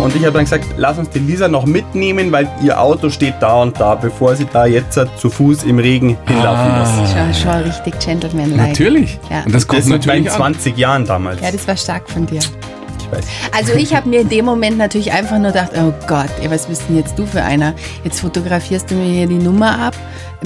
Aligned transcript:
Und 0.00 0.14
ich 0.14 0.22
habe 0.22 0.32
dann 0.32 0.44
gesagt, 0.44 0.64
lass 0.76 0.98
uns 0.98 1.10
die 1.10 1.18
Lisa 1.18 1.48
noch 1.48 1.66
mitnehmen, 1.66 2.30
weil 2.32 2.48
ihr 2.62 2.80
Auto 2.80 3.10
steht 3.10 3.34
da 3.40 3.62
und 3.62 3.78
da, 3.80 3.94
bevor 3.94 4.34
sie 4.36 4.46
da 4.52 4.66
jetzt 4.66 4.98
zu 5.16 5.30
Fuß 5.30 5.64
im 5.64 5.78
Regen 5.78 6.16
hinlaufen 6.26 6.70
Ah. 6.72 6.86
muss. 7.00 7.10
Schon, 7.12 7.34
schon 7.52 7.62
richtig 7.62 7.98
Gentleman-like. 8.00 8.68
Natürlich. 8.68 9.18
Ja. 9.30 9.42
Und 9.44 9.54
das 9.54 9.66
kommt 9.66 9.80
Das 9.80 9.86
mit 9.88 10.06
meinen 10.06 10.24
natürlich 10.24 10.32
an. 10.44 10.54
20 10.54 10.78
Jahren 10.78 11.06
damals. 11.06 11.40
Ja, 11.40 11.50
das 11.50 11.66
war 11.68 11.76
stark 11.76 12.08
von 12.10 12.26
dir. 12.26 12.40
Ich 12.40 13.12
weiß. 13.12 13.24
Also 13.56 13.72
ich 13.74 13.94
habe 13.94 14.08
mir 14.08 14.20
in 14.20 14.28
dem 14.28 14.44
Moment 14.44 14.78
natürlich 14.78 15.12
einfach 15.12 15.38
nur 15.38 15.48
gedacht, 15.52 15.70
oh 15.76 15.92
Gott, 16.06 16.28
ey, 16.42 16.50
was 16.50 16.66
bist 16.66 16.82
denn 16.88 16.96
jetzt 16.96 17.18
du 17.18 17.26
für 17.26 17.42
einer? 17.42 17.74
Jetzt 18.02 18.20
fotografierst 18.20 18.90
du 18.90 18.94
mir 18.94 19.04
hier 19.12 19.26
die 19.26 19.34
Nummer 19.34 19.78
ab, 19.78 19.94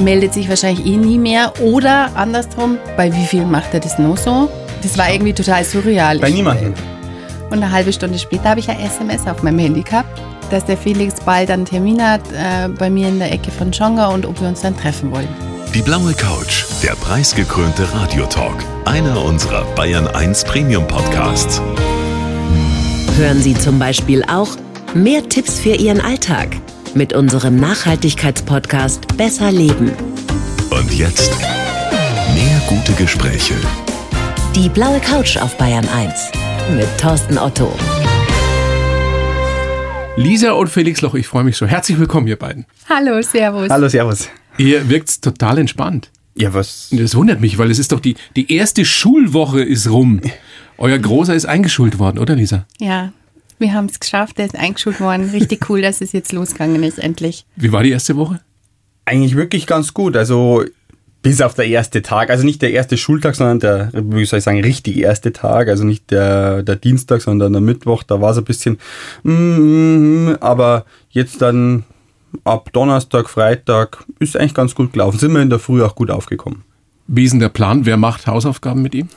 meldet 0.00 0.34
sich 0.34 0.48
wahrscheinlich 0.48 0.84
eh 0.86 0.96
nie 0.96 1.18
mehr. 1.18 1.52
Oder 1.62 2.10
andersrum, 2.14 2.78
bei 2.96 3.12
wie 3.14 3.24
vielen 3.24 3.50
macht 3.50 3.72
er 3.74 3.80
das 3.80 3.98
noch 3.98 4.16
so? 4.16 4.50
Das 4.82 4.96
war 4.98 5.10
irgendwie 5.10 5.32
total 5.32 5.64
surreal. 5.64 6.18
Bei 6.18 6.30
niemandem. 6.30 6.74
Und 7.50 7.62
eine 7.62 7.72
halbe 7.72 7.92
Stunde 7.92 8.18
später 8.18 8.50
habe 8.50 8.60
ich 8.60 8.68
ein 8.68 8.80
SMS 8.80 9.26
auf 9.26 9.42
meinem 9.42 9.58
Handy 9.58 9.82
gehabt, 9.82 10.20
dass 10.50 10.64
der 10.64 10.76
Felix 10.76 11.20
bald 11.20 11.50
einen 11.50 11.64
Termin 11.64 12.02
hat 12.02 12.20
äh, 12.32 12.68
bei 12.68 12.90
mir 12.90 13.08
in 13.08 13.18
der 13.18 13.32
Ecke 13.32 13.50
von 13.50 13.72
Schonga 13.72 14.08
und 14.08 14.26
ob 14.26 14.40
wir 14.40 14.48
uns 14.48 14.60
dann 14.60 14.76
treffen 14.76 15.10
wollen. 15.10 15.28
Die 15.74 15.82
blaue 15.82 16.14
Couch, 16.14 16.64
der 16.82 16.92
preisgekrönte 16.92 17.86
Radiotalk. 17.94 18.64
Einer 18.84 19.22
unserer 19.22 19.64
Bayern 19.74 20.08
1 20.08 20.44
Premium 20.44 20.86
Podcasts. 20.86 21.60
Hören 23.16 23.42
Sie 23.42 23.54
zum 23.54 23.78
Beispiel 23.78 24.24
auch 24.24 24.48
mehr 24.94 25.28
Tipps 25.28 25.58
für 25.58 25.74
Ihren 25.74 26.00
Alltag 26.00 26.56
mit 26.94 27.12
unserem 27.12 27.56
Nachhaltigkeitspodcast 27.56 29.16
Besser 29.16 29.52
Leben. 29.52 29.92
Und 30.70 30.92
jetzt 30.94 31.30
mehr 32.34 32.60
gute 32.66 32.92
Gespräche. 32.92 33.54
Die 34.54 34.68
blaue 34.68 35.00
Couch 35.00 35.36
auf 35.36 35.56
Bayern 35.58 35.86
1 35.88 36.47
mit 36.76 36.86
Thorsten 36.98 37.38
Otto. 37.38 37.72
Lisa 40.16 40.52
und 40.52 40.68
Felix 40.68 41.00
Loch, 41.00 41.14
ich 41.14 41.26
freue 41.26 41.44
mich 41.44 41.56
so. 41.56 41.66
Herzlich 41.66 41.98
willkommen, 41.98 42.26
ihr 42.26 42.36
beiden. 42.36 42.66
Hallo, 42.88 43.22
Servus. 43.22 43.70
Hallo, 43.70 43.88
Servus. 43.88 44.28
Ihr 44.58 44.88
wirkt 44.88 45.22
total 45.22 45.58
entspannt. 45.58 46.10
Ja, 46.34 46.52
was? 46.52 46.88
Das 46.90 47.14
wundert 47.14 47.40
mich, 47.40 47.56
weil 47.58 47.70
es 47.70 47.78
ist 47.78 47.92
doch 47.92 48.00
die, 48.00 48.16
die 48.36 48.52
erste 48.52 48.84
Schulwoche 48.84 49.62
ist 49.62 49.88
rum. 49.90 50.20
Euer 50.76 50.98
Großer 50.98 51.34
ist 51.34 51.46
eingeschult 51.46 51.98
worden, 51.98 52.18
oder 52.18 52.36
Lisa? 52.36 52.66
Ja, 52.78 53.12
wir 53.58 53.72
haben 53.72 53.86
es 53.86 53.98
geschafft, 53.98 54.38
er 54.38 54.46
ist 54.46 54.56
eingeschult 54.56 55.00
worden. 55.00 55.30
Richtig 55.30 55.70
cool, 55.70 55.80
dass 55.80 56.00
es 56.00 56.12
jetzt 56.12 56.32
losgegangen 56.32 56.82
ist, 56.82 56.98
endlich. 56.98 57.46
Wie 57.56 57.72
war 57.72 57.82
die 57.82 57.90
erste 57.90 58.16
Woche? 58.16 58.40
Eigentlich 59.04 59.36
wirklich 59.36 59.66
ganz 59.66 59.94
gut. 59.94 60.16
Also 60.16 60.64
bis 61.22 61.40
auf 61.40 61.54
der 61.54 61.66
erste 61.66 62.02
Tag, 62.02 62.30
also 62.30 62.44
nicht 62.44 62.62
der 62.62 62.72
erste 62.72 62.96
Schultag, 62.96 63.34
sondern 63.34 63.60
der, 63.60 63.90
wie 63.92 64.24
soll 64.24 64.38
ich 64.38 64.44
sagen, 64.44 64.60
richtig 64.60 64.98
erste 64.98 65.32
Tag, 65.32 65.68
also 65.68 65.84
nicht 65.84 66.10
der, 66.10 66.62
der 66.62 66.76
Dienstag, 66.76 67.22
sondern 67.22 67.52
der 67.52 67.62
Mittwoch, 67.62 68.02
da 68.02 68.20
war 68.20 68.30
es 68.30 68.38
ein 68.38 68.44
bisschen, 68.44 68.78
mm, 69.24 69.32
mm, 69.32 70.24
mm, 70.24 70.36
aber 70.40 70.84
jetzt 71.10 71.42
dann 71.42 71.84
ab 72.44 72.72
Donnerstag, 72.72 73.28
Freitag 73.28 74.04
ist 74.18 74.36
eigentlich 74.36 74.54
ganz 74.54 74.74
gut 74.74 74.92
gelaufen. 74.92 75.18
Sind 75.18 75.32
wir 75.32 75.42
in 75.42 75.50
der 75.50 75.58
Früh 75.58 75.82
auch 75.82 75.94
gut 75.94 76.10
aufgekommen. 76.10 76.62
Wie 77.06 77.24
ist 77.24 77.32
denn 77.32 77.40
der 77.40 77.48
Plan? 77.48 77.86
Wer 77.86 77.96
macht 77.96 78.26
Hausaufgaben 78.26 78.82
mit 78.82 78.94
ihm? 78.94 79.08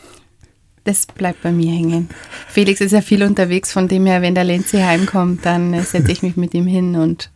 Das 0.84 1.06
bleibt 1.06 1.44
bei 1.44 1.52
mir 1.52 1.72
hängen. 1.72 2.10
Felix 2.48 2.82
ist 2.82 2.94
ja 2.94 3.02
viel 3.02 3.22
unterwegs, 3.22 3.72
von 3.72 3.88
dem 3.88 4.06
her, 4.08 4.22
wenn 4.24 4.34
der 4.34 4.46
Lenzi 4.46 4.80
heimkommt, 4.80 5.46
dann 5.46 5.74
äh, 5.74 5.84
setze 5.84 6.12
ich 6.12 6.24
mich 6.24 6.38
mit 6.38 6.54
ihm 6.56 6.66
hin 6.66 6.96
und 6.96 7.30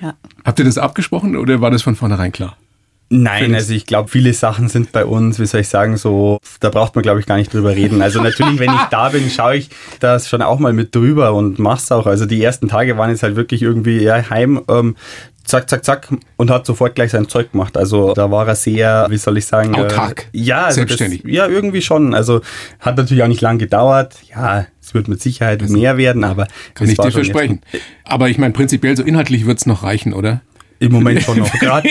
ja. 0.00 0.14
Habt 0.44 0.58
ihr 0.58 0.64
das 0.64 0.78
abgesprochen 0.78 1.36
oder 1.36 1.60
war 1.60 1.70
das 1.70 1.82
von 1.82 1.94
vornherein 1.94 2.32
klar? 2.32 2.56
Nein, 3.12 3.52
also 3.56 3.74
ich 3.74 3.86
glaube, 3.86 4.08
viele 4.08 4.32
Sachen 4.32 4.68
sind 4.68 4.92
bei 4.92 5.04
uns, 5.04 5.40
wie 5.40 5.46
soll 5.46 5.62
ich 5.62 5.68
sagen, 5.68 5.96
so, 5.96 6.38
da 6.60 6.70
braucht 6.70 6.94
man, 6.94 7.02
glaube 7.02 7.18
ich, 7.18 7.26
gar 7.26 7.36
nicht 7.36 7.52
drüber 7.52 7.70
reden. 7.74 8.02
Also 8.02 8.22
natürlich, 8.22 8.60
wenn 8.60 8.70
ich 8.72 8.84
da 8.90 9.08
bin, 9.08 9.28
schaue 9.28 9.56
ich 9.56 9.68
das 9.98 10.28
schon 10.28 10.42
auch 10.42 10.60
mal 10.60 10.72
mit 10.72 10.94
drüber 10.94 11.34
und 11.34 11.58
mach's 11.58 11.90
auch. 11.90 12.06
Also 12.06 12.24
die 12.24 12.40
ersten 12.42 12.68
Tage 12.68 12.96
waren 12.96 13.10
jetzt 13.10 13.24
halt 13.24 13.34
wirklich 13.34 13.62
irgendwie 13.62 14.00
ja, 14.00 14.30
heim, 14.30 14.60
ähm, 14.68 14.94
zack, 15.44 15.68
zack, 15.68 15.84
zack 15.84 16.08
und 16.36 16.50
hat 16.52 16.64
sofort 16.66 16.94
gleich 16.94 17.10
sein 17.10 17.28
Zeug 17.28 17.50
gemacht. 17.50 17.76
Also 17.76 18.14
da 18.14 18.30
war 18.30 18.46
er 18.46 18.54
sehr, 18.54 19.06
wie 19.10 19.16
soll 19.16 19.38
ich 19.38 19.46
sagen, 19.46 19.74
Autark. 19.74 20.26
Äh, 20.32 20.38
ja, 20.38 20.66
also 20.66 20.76
Selbstständig. 20.76 21.22
Das, 21.22 21.32
ja, 21.32 21.48
irgendwie 21.48 21.82
schon. 21.82 22.14
Also 22.14 22.42
hat 22.78 22.96
natürlich 22.96 23.24
auch 23.24 23.28
nicht 23.28 23.40
lang 23.40 23.58
gedauert. 23.58 24.18
Ja, 24.30 24.66
es 24.80 24.94
wird 24.94 25.08
mit 25.08 25.20
Sicherheit 25.20 25.68
mehr 25.68 25.96
werden, 25.96 26.22
aber 26.22 26.46
Kann 26.74 26.86
das 26.86 26.90
ich 26.90 26.96
dir 26.96 27.04
jetzt- 27.06 27.14
versprechen. 27.14 27.60
Aber 28.04 28.28
ich 28.28 28.38
meine, 28.38 28.52
prinzipiell 28.52 28.96
so 28.96 29.02
inhaltlich 29.02 29.46
wird 29.46 29.58
es 29.58 29.66
noch 29.66 29.82
reichen, 29.82 30.12
oder? 30.12 30.42
Im 30.80 30.92
Moment 30.92 31.22
schon 31.24 31.38
noch. 31.38 31.52
Gerade, 31.52 31.88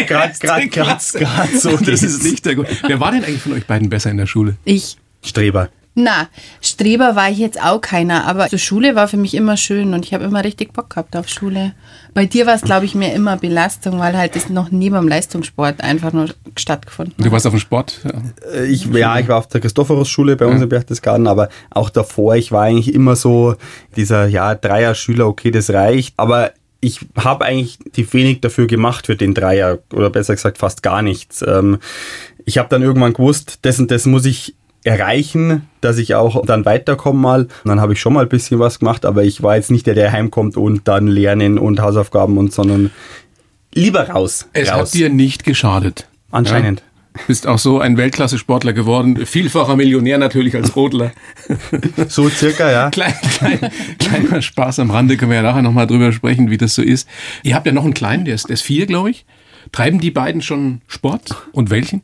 so. 1.58 1.78
Das 1.78 2.04
ist 2.04 2.24
nicht 2.24 2.46
der 2.46 2.56
Grund. 2.56 2.68
Wer 2.86 3.00
war 3.00 3.12
denn 3.12 3.24
eigentlich 3.24 3.42
von 3.42 3.54
euch 3.54 3.66
beiden 3.66 3.90
besser 3.90 4.10
in 4.12 4.18
der 4.18 4.26
Schule? 4.28 4.56
Ich. 4.66 4.98
Streber. 5.24 5.70
Na, 5.96 6.30
Streber 6.62 7.16
war 7.16 7.30
ich 7.30 7.40
jetzt 7.40 7.62
auch 7.62 7.82
keiner, 7.82 8.26
aber 8.26 8.48
so 8.48 8.58
Schule 8.58 8.96
war 8.96 9.08
für 9.10 9.18
mich 9.18 9.34
immer 9.34 9.58
schön 9.58 9.94
und 9.94 10.06
ich 10.06 10.14
habe 10.14 10.24
immer 10.24 10.44
richtig 10.46 10.72
Bock 10.72 10.92
gehabt 10.92 11.16
auf 11.18 11.28
Schule. 11.28 11.74
Bei 12.14 12.26
dir 12.26 12.46
war 12.46 12.54
es, 12.56 12.62
glaube 12.62 12.86
ich, 12.86 12.96
mir 12.96 13.12
immer 13.14 13.36
Belastung, 13.38 14.00
weil 14.00 14.16
halt 14.18 14.36
das 14.36 14.50
noch 14.50 14.72
neben 14.72 14.96
dem 14.96 15.08
Leistungssport 15.10 15.82
einfach 15.82 16.14
nur 16.14 16.30
stattgefunden 16.58 17.16
Du 17.18 17.26
hat. 17.26 17.32
warst 17.34 17.48
auf 17.48 17.54
dem 17.54 17.60
Sport? 17.60 18.00
Ja. 18.06 18.12
Äh, 18.54 18.66
Ich, 18.68 18.86
ja, 18.86 19.20
ich 19.20 19.28
war 19.28 19.40
auf 19.40 19.48
der 19.48 19.60
Christophorus-Schule 19.62 20.38
bei 20.38 20.46
uns 20.46 20.62
in 20.62 20.70
Berchtesgaden, 20.70 21.28
aber 21.28 21.50
auch 21.70 21.90
davor, 21.90 22.36
ich 22.36 22.52
war 22.54 22.64
eigentlich 22.64 22.94
immer 22.94 23.16
so 23.18 23.56
dieser, 23.98 24.28
ja, 24.28 24.56
Dreier-Schüler, 24.56 25.28
okay, 25.28 25.52
das 25.52 25.70
reicht. 25.72 26.14
Aber 26.18 26.52
ich 26.82 27.00
habe 27.18 27.46
eigentlich 27.46 27.78
die 27.96 28.12
wenig 28.14 28.42
dafür 28.42 28.68
gemacht 28.68 29.08
für 29.08 29.16
den 29.16 29.34
Dreier 29.34 29.80
oder 29.94 30.10
besser 30.10 30.36
gesagt 30.36 30.58
fast 30.58 30.84
gar 30.84 31.02
nichts. 31.02 31.44
Ähm, 31.46 31.80
ich 32.46 32.58
habe 32.58 32.70
dann 32.70 32.82
irgendwann 32.82 33.14
gewusst, 33.14 33.60
das 33.64 33.80
und 33.80 33.92
das 33.92 34.06
muss 34.06 34.26
ich 34.26 34.56
erreichen, 34.84 35.68
dass 35.82 35.98
ich 35.98 36.16
auch 36.16 36.46
dann 36.46 36.66
weiterkomme 36.66 37.20
mal. 37.20 37.42
Und 37.42 37.66
dann 37.66 37.82
habe 37.82 37.94
ich 37.94 38.00
schon 38.00 38.14
mal 38.14 38.24
ein 38.24 38.30
bisschen 38.30 38.60
was 38.60 38.80
gemacht, 38.80 39.06
aber 39.06 39.24
ich 39.24 39.44
war 39.44 39.56
jetzt 39.56 39.72
nicht 39.72 39.88
der, 39.88 39.94
der 39.94 40.12
heimkommt 40.12 40.58
und 40.58 40.88
dann 40.88 41.08
lernen 41.08 41.60
und 41.60 41.82
Hausaufgaben 41.82 42.38
und, 42.38 42.54
sondern 42.54 42.92
lieber 43.74 44.10
raus. 44.10 44.48
Es 44.54 44.72
raus. 44.72 44.90
hat 44.90 44.94
dir 44.94 45.10
nicht 45.10 45.44
geschadet. 45.44 46.08
Anscheinend. 46.32 46.80
Ja. 46.80 46.86
Bist 47.28 47.48
auch 47.48 47.58
so 47.58 47.80
ein 47.80 47.98
Weltklasse-Sportler 47.98 48.74
geworden. 48.74 49.26
Vielfacher 49.26 49.76
Millionär 49.76 50.18
natürlich 50.18 50.56
als 50.56 50.76
Rodler. 50.76 51.12
So 52.08 52.30
circa, 52.30 52.72
ja. 52.72 52.90
Klein, 52.90 53.14
klein, 53.38 53.72
kleiner 53.98 54.42
Spaß 54.42 54.80
am 54.80 54.92
Rande, 54.92 55.18
können 55.18 55.32
wir 55.32 55.38
ja 55.38 55.44
nachher 55.44 55.62
nochmal 55.62 55.88
drüber 55.88 56.12
sprechen, 56.12 56.50
wie 56.50 56.58
das 56.58 56.76
so 56.76 56.82
ist. 56.82 57.08
Ihr 57.44 57.56
habt 57.56 57.66
ja 57.66 57.72
noch 57.72 57.84
einen 57.84 57.94
kleinen, 57.94 58.26
der 58.26 58.36
ist, 58.36 58.48
der 58.48 58.54
ist 58.54 58.62
vier, 58.62 58.86
glaube 58.86 59.10
ich. 59.12 59.26
Treiben 59.72 60.00
die 60.00 60.12
beiden 60.12 60.42
schon 60.42 60.82
Sport? 60.88 61.36
Und 61.52 61.70
welchen? 61.70 62.02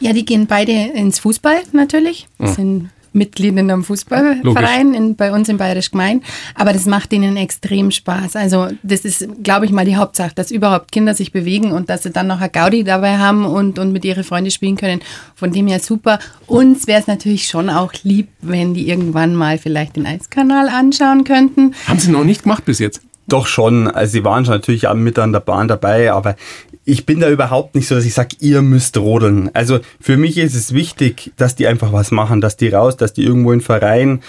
Ja, 0.00 0.12
die 0.12 0.24
gehen 0.24 0.46
beide 0.46 0.72
ins 0.72 1.18
Fußball 1.20 1.62
natürlich, 1.72 2.26
sind 2.40 2.90
Mitglied 3.14 3.56
in 3.56 3.70
einem 3.70 3.84
Fußballverein 3.84 4.94
in, 4.94 5.16
bei 5.16 5.32
uns 5.32 5.48
im 5.48 5.56
Bayerisch 5.56 5.90
Gemein. 5.90 6.22
Aber 6.54 6.72
das 6.72 6.86
macht 6.86 7.12
ihnen 7.12 7.36
extrem 7.36 7.90
Spaß. 7.90 8.36
Also 8.36 8.68
das 8.82 9.04
ist, 9.04 9.26
glaube 9.42 9.66
ich 9.66 9.72
mal, 9.72 9.84
die 9.84 9.96
Hauptsache, 9.96 10.32
dass 10.34 10.50
überhaupt 10.50 10.92
Kinder 10.92 11.14
sich 11.14 11.32
bewegen 11.32 11.72
und 11.72 11.88
dass 11.90 12.02
sie 12.02 12.10
dann 12.10 12.26
noch 12.26 12.40
eine 12.40 12.50
Gaudi 12.50 12.84
dabei 12.84 13.18
haben 13.18 13.44
und, 13.44 13.78
und 13.78 13.92
mit 13.92 14.04
ihren 14.04 14.24
Freunden 14.24 14.50
spielen 14.50 14.76
können. 14.76 15.00
Von 15.34 15.52
dem 15.52 15.66
her 15.66 15.80
super. 15.80 16.18
Uns 16.46 16.86
wäre 16.86 17.00
es 17.00 17.06
natürlich 17.06 17.46
schon 17.46 17.70
auch 17.70 17.92
lieb, 18.02 18.28
wenn 18.40 18.74
die 18.74 18.88
irgendwann 18.88 19.34
mal 19.34 19.58
vielleicht 19.58 19.96
den 19.96 20.06
Eiskanal 20.06 20.68
anschauen 20.68 21.24
könnten. 21.24 21.74
Haben 21.86 21.98
sie 21.98 22.10
noch 22.10 22.24
nicht 22.24 22.42
gemacht 22.42 22.64
bis 22.64 22.78
jetzt. 22.78 23.00
Doch 23.26 23.46
schon, 23.46 23.88
also 23.88 24.12
sie 24.12 24.24
waren 24.24 24.44
schon 24.44 24.54
natürlich 24.54 24.86
auch 24.86 24.94
mit 24.94 25.18
an 25.18 25.32
der 25.32 25.40
Bahn 25.40 25.66
dabei, 25.66 26.12
aber 26.12 26.36
ich 26.84 27.06
bin 27.06 27.20
da 27.20 27.30
überhaupt 27.30 27.74
nicht 27.74 27.88
so, 27.88 27.94
dass 27.94 28.04
ich 28.04 28.14
sage, 28.14 28.36
ihr 28.40 28.62
müsst 28.62 28.96
rodeln. 28.96 29.50
Also 29.54 29.80
für 30.00 30.16
mich 30.16 30.38
ist 30.38 30.54
es 30.54 30.74
wichtig, 30.74 31.32
dass 31.36 31.56
die 31.56 31.66
einfach 31.66 31.92
was 31.92 32.10
machen, 32.10 32.40
dass 32.40 32.56
die 32.56 32.68
raus, 32.68 32.96
dass 32.96 33.12
die 33.12 33.24
irgendwo 33.24 33.52
in 33.52 33.60
Verein. 33.60 34.22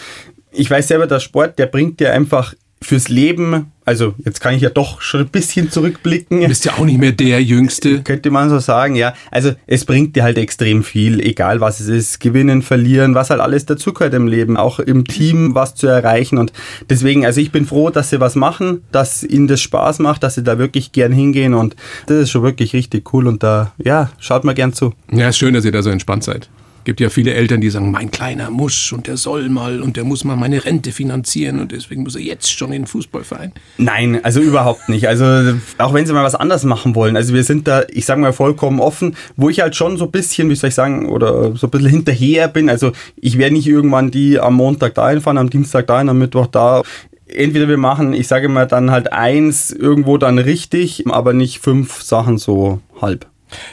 Ich 0.52 0.70
weiß 0.70 0.88
selber, 0.88 1.08
der 1.08 1.20
Sport, 1.20 1.60
der 1.60 1.66
bringt 1.66 2.00
dir 2.00 2.14
einfach 2.14 2.54
fürs 2.86 3.10
Leben, 3.10 3.72
also 3.86 4.16
jetzt 4.18 4.42
kann 4.42 4.56
ich 4.56 4.62
ja 4.62 4.70
doch 4.70 5.00
schon 5.02 5.22
ein 5.22 5.28
bisschen 5.28 5.70
zurückblicken. 5.70 6.42
Du 6.42 6.48
bist 6.48 6.66
ja 6.66 6.74
auch 6.74 6.86
nicht 6.86 7.00
mehr 7.00 7.12
der 7.12 7.42
Jüngste. 7.42 8.02
Könnte 8.02 8.32
man 8.32 8.50
so 8.50 8.58
sagen, 8.60 8.96
ja. 8.96 9.14
Also 9.30 9.54
es 9.68 9.86
bringt 9.86 10.16
dir 10.16 10.24
halt 10.24 10.40
extrem 10.40 10.84
viel, 10.84 11.20
egal 11.20 11.62
was 11.62 11.80
es 11.80 11.88
ist. 11.88 12.20
Gewinnen, 12.20 12.64
verlieren, 12.64 13.14
was 13.14 13.30
halt 13.30 13.42
alles 13.42 13.66
dazugehört 13.66 14.14
im 14.16 14.28
Leben. 14.28 14.58
Auch 14.58 14.80
im 14.80 15.06
Team 15.06 15.54
was 15.54 15.76
zu 15.76 15.86
erreichen. 15.86 16.40
Und 16.40 16.52
deswegen, 16.90 17.26
also 17.26 17.40
ich 17.40 17.52
bin 17.52 17.66
froh, 17.66 17.92
dass 17.92 18.10
sie 18.10 18.20
was 18.20 18.36
machen, 18.36 18.82
dass 18.92 19.24
ihnen 19.24 19.48
das 19.48 19.62
Spaß 19.62 20.00
macht, 20.00 20.24
dass 20.24 20.36
sie 20.36 20.44
da 20.44 20.58
wirklich 20.58 20.92
gern 20.92 21.12
hingehen. 21.12 21.54
Und 21.54 21.76
das 22.08 22.18
ist 22.18 22.32
schon 22.32 22.42
wirklich 22.42 22.74
richtig 22.74 23.14
cool. 23.14 23.28
Und 23.28 23.44
da, 23.44 23.72
ja, 23.78 24.10
schaut 24.20 24.44
mal 24.44 24.56
gern 24.56 24.74
zu. 24.74 24.94
Ja, 25.12 25.30
ist 25.30 25.38
schön, 25.38 25.54
dass 25.54 25.64
ihr 25.64 25.72
da 25.72 25.84
so 25.84 25.92
entspannt 25.92 26.24
seid. 26.24 26.50
Gibt 26.86 27.00
ja 27.00 27.10
viele 27.10 27.34
Eltern, 27.34 27.62
die 27.62 27.72
sagen, 27.72 27.90
mein 27.90 28.12
Kleiner 28.12 28.52
muss 28.52 28.92
und 28.92 29.08
der 29.08 29.18
soll 29.18 29.50
mal 29.50 29.82
und 29.82 29.98
der 29.98 30.04
muss 30.04 30.24
mal 30.24 30.36
meine 30.36 30.64
Rente 30.64 30.92
finanzieren 30.92 31.60
und 31.60 31.72
deswegen 31.72 32.04
muss 32.04 32.16
er 32.16 32.22
jetzt 32.22 32.48
schon 32.48 32.72
in 32.72 32.84
den 32.84 32.88
Fußballverein. 32.88 33.54
Nein, 33.80 34.24
also 34.24 34.40
überhaupt 34.40 34.88
nicht. 34.88 35.08
Also 35.08 35.26
auch 35.80 35.94
wenn 35.96 36.06
sie 36.06 36.14
mal 36.14 36.24
was 36.24 36.36
anderes 36.36 36.64
machen 36.64 36.94
wollen. 36.94 37.18
Also 37.18 37.34
wir 37.34 37.44
sind 37.44 37.68
da, 37.68 37.82
ich 37.90 38.06
sage 38.06 38.22
mal, 38.22 38.34
vollkommen 38.34 38.80
offen, 38.80 39.16
wo 39.36 39.50
ich 39.50 39.62
halt 39.62 39.76
schon 39.76 39.98
so 39.98 40.06
ein 40.06 40.12
bisschen, 40.12 40.48
wie 40.52 40.56
soll 40.56 40.68
ich 40.68 40.76
sagen, 40.76 41.10
oder 41.10 41.56
so 41.56 41.66
ein 41.66 41.72
bisschen 41.72 41.90
hinterher 41.90 42.48
bin. 42.48 42.70
Also 42.70 42.92
ich 43.16 43.40
werde 43.40 43.56
nicht 43.56 43.68
irgendwann 43.68 44.12
die 44.12 44.40
am 44.40 44.54
Montag 44.54 44.94
dahin 44.94 45.22
fahren, 45.22 45.40
am 45.40 45.50
Dienstag 45.50 45.88
dahin, 45.88 46.08
am 46.08 46.20
Mittwoch 46.20 46.48
da. 46.48 46.84
Entweder 47.28 47.68
wir 47.68 47.78
machen, 47.78 48.14
ich 48.14 48.28
sage 48.28 48.48
mal, 48.48 48.68
dann 48.68 48.92
halt 48.92 49.12
eins 49.12 49.72
irgendwo 49.72 50.20
dann 50.20 50.38
richtig, 50.38 51.04
aber 51.08 51.34
nicht 51.34 51.64
fünf 51.64 52.04
Sachen 52.04 52.38
so 52.38 52.80
halb. 53.02 53.26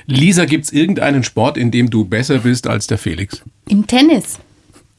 Lisa, 0.07 0.45
gibt's 0.45 0.71
irgendeinen 0.71 1.25
Sport, 1.25 1.57
in 1.57 1.71
dem 1.71 1.91
du 1.91 2.05
besser 2.05 2.39
bist 2.39 2.67
als 2.67 2.87
der 2.87 2.99
Felix? 2.99 3.43
Im 3.69 3.87
Tennis. 3.87 4.39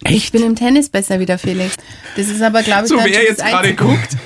Ich 0.05 0.15
Echt? 0.15 0.33
bin 0.33 0.43
im 0.43 0.55
Tennis 0.55 0.89
besser 0.89 1.19
wie 1.19 1.25
der 1.25 1.37
Felix. 1.37 1.75
Das 2.17 2.27
ist 2.27 2.41
aber, 2.41 2.61
glaube 2.63 2.83
ich, 2.83 2.89
So 2.89 2.97
wer 2.97 3.23
jetzt 3.23 3.43
gerade 3.43 3.73
guckt, 3.73 4.17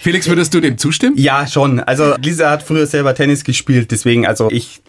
Felix, 0.00 0.28
würdest 0.28 0.54
du 0.54 0.60
dem 0.60 0.78
zustimmen? 0.78 1.16
Ja, 1.16 1.46
schon. 1.46 1.80
Also 1.80 2.14
Lisa 2.22 2.50
hat 2.50 2.62
früher 2.62 2.86
selber 2.86 3.14
Tennis 3.14 3.44
gespielt, 3.44 3.90
deswegen, 3.90 4.26
also 4.26 4.50
ich 4.50 4.80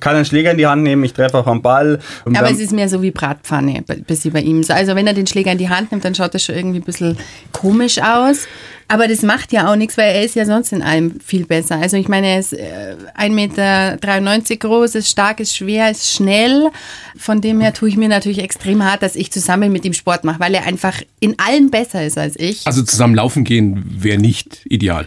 kann 0.00 0.16
einen 0.16 0.24
Schläger 0.24 0.50
in 0.50 0.58
die 0.58 0.66
Hand 0.66 0.82
nehmen, 0.82 1.04
ich 1.04 1.12
treffe 1.12 1.38
auch 1.38 1.46
am 1.46 1.62
Ball. 1.62 2.00
Aber 2.24 2.50
es 2.50 2.58
ist 2.58 2.72
mehr 2.72 2.88
so 2.88 3.02
wie 3.02 3.10
Bratpfanne, 3.10 3.84
bis 4.06 4.22
sie 4.22 4.30
bei 4.30 4.40
ihm. 4.40 4.64
Also 4.68 4.96
wenn 4.96 5.06
er 5.06 5.14
den 5.14 5.26
Schläger 5.26 5.52
in 5.52 5.58
die 5.58 5.68
Hand 5.68 5.92
nimmt, 5.92 6.04
dann 6.04 6.14
schaut 6.14 6.34
das 6.34 6.44
schon 6.44 6.56
irgendwie 6.56 6.80
ein 6.80 6.84
bisschen 6.84 7.16
komisch 7.52 7.98
aus. 8.02 8.48
Aber 8.90 9.06
das 9.06 9.22
macht 9.22 9.52
ja 9.52 9.70
auch 9.70 9.76
nichts, 9.76 9.96
weil 9.96 10.16
er 10.16 10.24
ist 10.24 10.34
ja 10.34 10.44
sonst 10.44 10.72
in 10.72 10.82
allem 10.82 11.20
viel 11.24 11.46
besser. 11.46 11.76
Also 11.76 11.96
ich 11.96 12.08
meine, 12.08 12.26
er 12.26 12.40
ist 12.40 12.52
äh, 12.52 12.96
1,93 13.16 13.30
Meter 13.30 14.56
groß, 14.56 14.96
ist 14.96 15.08
stark, 15.08 15.38
ist 15.38 15.56
schwer, 15.56 15.92
ist 15.92 16.12
schnell. 16.12 16.70
Von 17.16 17.40
dem 17.40 17.60
her 17.60 17.72
tue 17.72 17.88
ich 17.88 17.96
mir 17.96 18.08
natürlich 18.08 18.40
extrem 18.40 18.84
hart, 18.84 19.04
dass 19.04 19.14
ich 19.14 19.30
zusammen 19.30 19.70
mit 19.70 19.84
ihm 19.84 19.92
Sport 19.92 20.24
mache, 20.24 20.40
weil 20.40 20.54
er 20.54 20.66
einfach 20.66 21.00
in 21.20 21.38
allem 21.38 21.70
besser 21.70 22.04
ist 22.04 22.18
als 22.18 22.34
ich. 22.36 22.66
Also 22.66 22.82
zusammen 22.82 23.14
laufen 23.14 23.44
gehen 23.44 23.84
wäre 23.86 24.18
nicht 24.18 24.62
ideal. 24.64 25.06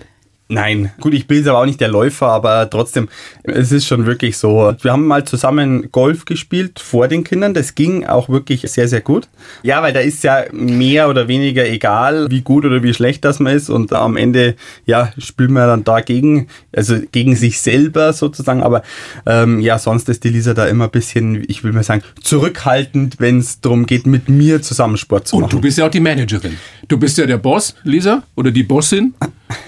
Nein, 0.49 0.91
gut, 0.99 1.13
ich 1.13 1.25
bin 1.25 1.37
jetzt 1.37 1.47
aber 1.47 1.59
auch 1.59 1.65
nicht 1.65 1.79
der 1.79 1.87
Läufer, 1.87 2.27
aber 2.27 2.69
trotzdem, 2.69 3.07
es 3.43 3.71
ist 3.71 3.87
schon 3.87 4.05
wirklich 4.05 4.37
so. 4.37 4.73
Wir 4.81 4.91
haben 4.91 5.07
mal 5.07 5.23
zusammen 5.23 5.89
Golf 5.91 6.25
gespielt 6.25 6.79
vor 6.79 7.07
den 7.07 7.23
Kindern. 7.23 7.53
Das 7.53 7.75
ging 7.75 8.05
auch 8.05 8.27
wirklich 8.27 8.61
sehr, 8.69 8.89
sehr 8.89 8.99
gut. 8.99 9.29
Ja, 9.63 9.81
weil 9.81 9.93
da 9.93 10.01
ist 10.01 10.23
ja 10.23 10.43
mehr 10.51 11.09
oder 11.09 11.29
weniger 11.29 11.65
egal, 11.65 12.29
wie 12.29 12.41
gut 12.41 12.65
oder 12.65 12.83
wie 12.83 12.93
schlecht 12.93 13.23
das 13.23 13.39
man 13.39 13.55
ist. 13.55 13.69
Und 13.69 13.93
am 13.93 14.17
Ende, 14.17 14.55
ja, 14.85 15.13
spielen 15.17 15.53
wir 15.53 15.65
dann 15.65 15.85
dagegen, 15.85 16.47
also 16.75 16.97
gegen 17.11 17.37
sich 17.37 17.61
selber 17.61 18.11
sozusagen. 18.11 18.61
Aber 18.61 18.83
ähm, 19.25 19.61
ja, 19.61 19.79
sonst 19.79 20.09
ist 20.09 20.25
die 20.25 20.29
Lisa 20.29 20.53
da 20.53 20.67
immer 20.67 20.85
ein 20.85 20.91
bisschen, 20.91 21.45
ich 21.47 21.63
will 21.63 21.71
mal 21.71 21.83
sagen, 21.83 22.03
zurückhaltend, 22.21 23.19
wenn 23.19 23.39
es 23.39 23.61
darum 23.61 23.85
geht, 23.85 24.05
mit 24.05 24.27
mir 24.27 24.61
zusammen 24.61 24.97
Sport 24.97 25.29
zu 25.29 25.37
machen. 25.37 25.45
Und 25.45 25.53
du 25.53 25.61
bist 25.61 25.77
ja 25.77 25.87
auch 25.87 25.91
die 25.91 26.01
Managerin. 26.01 26.57
Du 26.89 26.97
bist 26.97 27.17
ja 27.17 27.25
der 27.25 27.37
Boss, 27.37 27.75
Lisa, 27.83 28.23
oder 28.35 28.51
die 28.51 28.63
Bossin. 28.63 29.13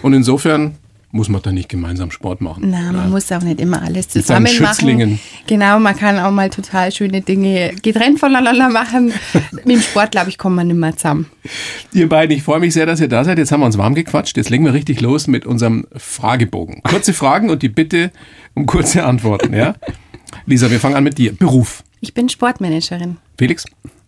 Und 0.02 0.14
insofern 0.14 0.76
muss 1.16 1.30
man 1.30 1.42
da 1.42 1.54
nicht 1.54 1.70
gemeinsam 1.70 2.12
Sport 2.12 2.42
machen. 2.42 2.66
Na, 2.68 2.92
man 2.92 3.06
ja. 3.06 3.08
muss 3.08 3.32
auch 3.32 3.42
nicht 3.42 3.62
immer 3.62 3.82
alles 3.82 4.10
zusammen 4.10 4.52
machen. 4.60 5.20
Genau, 5.48 5.80
man 5.80 5.96
kann 5.96 6.20
auch 6.20 6.32
mal 6.32 6.50
total 6.50 6.92
schöne 6.92 7.22
Dinge 7.22 7.74
getrennt 7.82 8.20
voneinander 8.20 8.70
machen. 8.70 9.14
Mit 9.52 9.66
dem 9.66 9.82
Sport, 9.82 10.12
glaube 10.12 10.30
ich, 10.30 10.38
kommen 10.38 10.58
wir 10.58 10.66
nicht 10.66 10.76
mehr 10.76 10.96
zusammen. 10.98 11.28
Ihr 11.94 12.10
beiden, 12.10 12.36
ich 12.36 12.44
freue 12.44 12.60
mich 12.60 12.74
sehr, 12.74 12.86
dass 12.86 13.00
ihr 13.00 13.08
da 13.08 13.24
seid. 13.24 13.38
Jetzt 13.38 13.54
haben 13.54 13.62
wir 13.62 13.66
uns 13.66 13.78
warm 13.78 13.96
gequatscht. 13.96 14.36
Jetzt 14.36 14.50
legen 14.50 14.66
wir 14.66 14.74
richtig 14.74 15.00
los 15.00 15.28
mit 15.28 15.46
unserem 15.46 15.88
Fragebogen. 15.96 16.84
Kurze 16.84 17.14
Fragen 17.14 17.50
und 17.50 17.64
die 17.64 17.70
Bitte 17.70 18.12
um 18.54 18.66
kurze 18.66 19.06
Antworten. 19.06 19.54
Ja? 19.54 19.76
Lisa, 20.46 20.70
wir 20.70 20.82
fangen 20.82 20.96
an 20.96 21.04
mit 21.06 21.18
dir. 21.18 21.32
Beruf. 21.32 21.84
Ich 22.02 22.14
bin 22.14 22.28
Sportmanagerin. 22.28 23.18
Felix? 23.38 23.64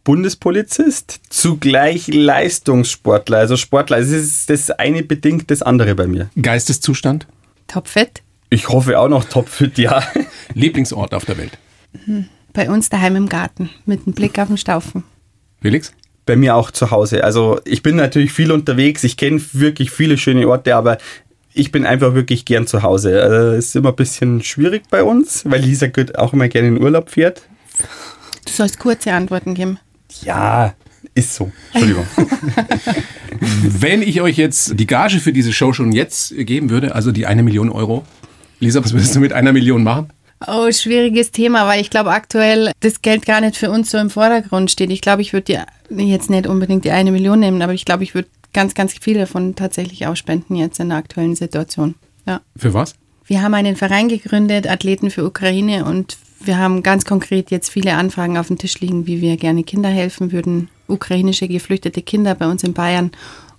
Bundespolizist, 0.08 1.20
zugleich 1.28 2.08
Leistungssportler, 2.08 3.40
also 3.40 3.58
Sportler. 3.58 3.98
Es 3.98 4.10
ist 4.10 4.50
das 4.50 4.72
eine 4.72 5.04
bedingt 5.04 5.52
das 5.52 5.62
andere 5.62 5.96
bei 5.96 6.08
mir. 6.08 6.30
Geisteszustand? 6.42 7.28
Topfit. 7.68 8.24
Ich 8.50 8.70
hoffe 8.70 8.98
auch 9.00 9.10
noch 9.10 9.26
topfit, 9.26 9.78
ja. 9.78 10.02
Lieblingsort 10.54 11.14
auf 11.14 11.26
der 11.26 11.38
Welt? 11.38 11.58
Hm, 12.06 12.30
bei 12.54 12.70
uns 12.70 12.88
daheim 12.88 13.18
im 13.18 13.28
Garten 13.28 13.70
mit 13.86 14.06
einem 14.06 14.14
Blick 14.14 14.40
auf 14.40 14.48
den 14.48 14.56
Staufen. 14.56 15.04
Felix? 15.62 15.92
Bei 16.26 16.38
mir 16.38 16.56
auch 16.56 16.72
zu 16.72 16.90
Hause. 16.90 17.26
Also 17.26 17.60
ich 17.66 17.84
bin 17.84 17.98
natürlich 17.98 18.32
viel 18.32 18.54
unterwegs, 18.54 19.04
ich 19.04 19.18
kenne 19.18 19.42
wirklich 19.52 19.92
viele 19.92 20.18
schöne 20.18 20.48
Orte, 20.48 20.78
aber 20.78 21.00
ich 21.54 21.74
bin 21.74 21.86
einfach 21.86 22.14
wirklich 22.14 22.46
gern 22.46 22.66
zu 22.66 22.82
Hause. 22.82 23.22
Also, 23.22 23.58
ist 23.58 23.76
immer 23.76 23.90
ein 23.90 23.96
bisschen 23.98 24.42
schwierig 24.42 24.84
bei 24.90 25.04
uns, 25.04 25.44
weil 25.44 25.60
Lisa 25.60 25.88
auch 26.16 26.32
immer 26.32 26.48
gerne 26.48 26.70
in 26.70 26.82
Urlaub 26.82 27.10
fährt. 27.10 27.42
Du 28.46 28.54
sollst 28.54 28.80
kurze 28.80 29.12
Antworten 29.12 29.54
geben. 29.54 29.80
Ja, 30.24 30.74
ist 31.14 31.36
so. 31.36 31.52
Entschuldigung. 31.74 32.06
Wenn 33.64 34.02
ich 34.02 34.22
euch 34.22 34.38
jetzt 34.38 34.80
die 34.80 34.88
Gage 34.88 35.20
für 35.20 35.34
diese 35.34 35.54
Show 35.54 35.74
schon 35.74 35.92
jetzt 35.92 36.34
geben 36.38 36.70
würde, 36.70 36.96
also 36.96 37.12
die 37.12 37.26
eine 37.26 37.44
Million 37.44 37.70
Euro, 37.70 38.06
Lisa, 38.60 38.84
was 38.84 38.94
würdest 38.94 39.16
du 39.16 39.20
mit 39.20 39.34
einer 39.34 39.54
Million 39.54 39.84
machen? 39.84 40.12
Oh, 40.46 40.72
schwieriges 40.72 41.32
Thema, 41.32 41.68
weil 41.68 41.82
ich 41.82 41.90
glaube 41.90 42.12
aktuell 42.12 42.72
das 42.82 43.02
Geld 43.02 43.26
gar 43.26 43.42
nicht 43.42 43.56
für 43.56 43.72
uns 43.72 43.90
so 43.90 43.98
im 43.98 44.10
Vordergrund 44.10 44.70
steht. 44.70 44.92
Ich 44.92 45.02
glaube, 45.02 45.24
ich 45.24 45.34
würde 45.34 45.66
jetzt 45.90 46.30
nicht 46.30 46.46
unbedingt 46.46 46.86
die 46.86 46.92
eine 46.92 47.12
Million 47.12 47.40
nehmen, 47.40 47.62
aber 47.62 47.74
ich 47.74 47.86
glaube, 47.86 48.04
ich 48.04 48.14
würde 48.14 48.28
ganz, 48.54 48.76
ganz 48.76 48.94
viel 48.94 49.18
davon 49.18 49.56
tatsächlich 49.56 50.06
auch 50.06 50.16
spenden 50.16 50.56
jetzt 50.56 50.80
in 50.80 50.90
der 50.90 51.00
aktuellen 51.00 51.36
Situation. 51.36 51.96
Ja. 52.28 52.42
Für 52.56 52.74
was? 52.74 52.96
Wir 53.26 53.42
haben 53.42 53.56
einen 53.56 53.76
Verein 53.76 54.08
gegründet, 54.08 54.68
Athleten 54.68 55.10
für 55.10 55.26
Ukraine, 55.26 55.86
und 55.86 56.18
wir 56.40 56.58
haben 56.58 56.84
ganz 56.84 57.06
konkret 57.06 57.52
jetzt 57.52 57.70
viele 57.70 57.94
Anfragen 57.94 58.38
auf 58.38 58.48
dem 58.48 58.58
Tisch 58.58 58.80
liegen, 58.80 59.08
wie 59.08 59.22
wir 59.22 59.38
gerne 59.38 59.64
Kinder 59.64 59.90
helfen 59.90 60.32
würden, 60.32 60.70
ukrainische 60.88 61.48
geflüchtete 61.48 62.02
Kinder 62.02 62.36
bei 62.36 62.48
uns 62.48 62.64
in 62.64 62.74
Bayern. 62.74 63.12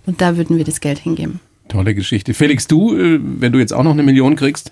Und 0.05 0.21
da 0.21 0.37
würden 0.37 0.57
wir 0.57 0.63
das 0.63 0.79
Geld 0.79 0.99
hingeben. 0.99 1.39
Tolle 1.67 1.93
Geschichte. 1.93 2.33
Felix, 2.33 2.67
du, 2.67 2.97
äh, 2.97 3.19
wenn 3.21 3.51
du 3.51 3.59
jetzt 3.59 3.73
auch 3.73 3.83
noch 3.83 3.91
eine 3.91 4.03
Million 4.03 4.35
kriegst, 4.35 4.71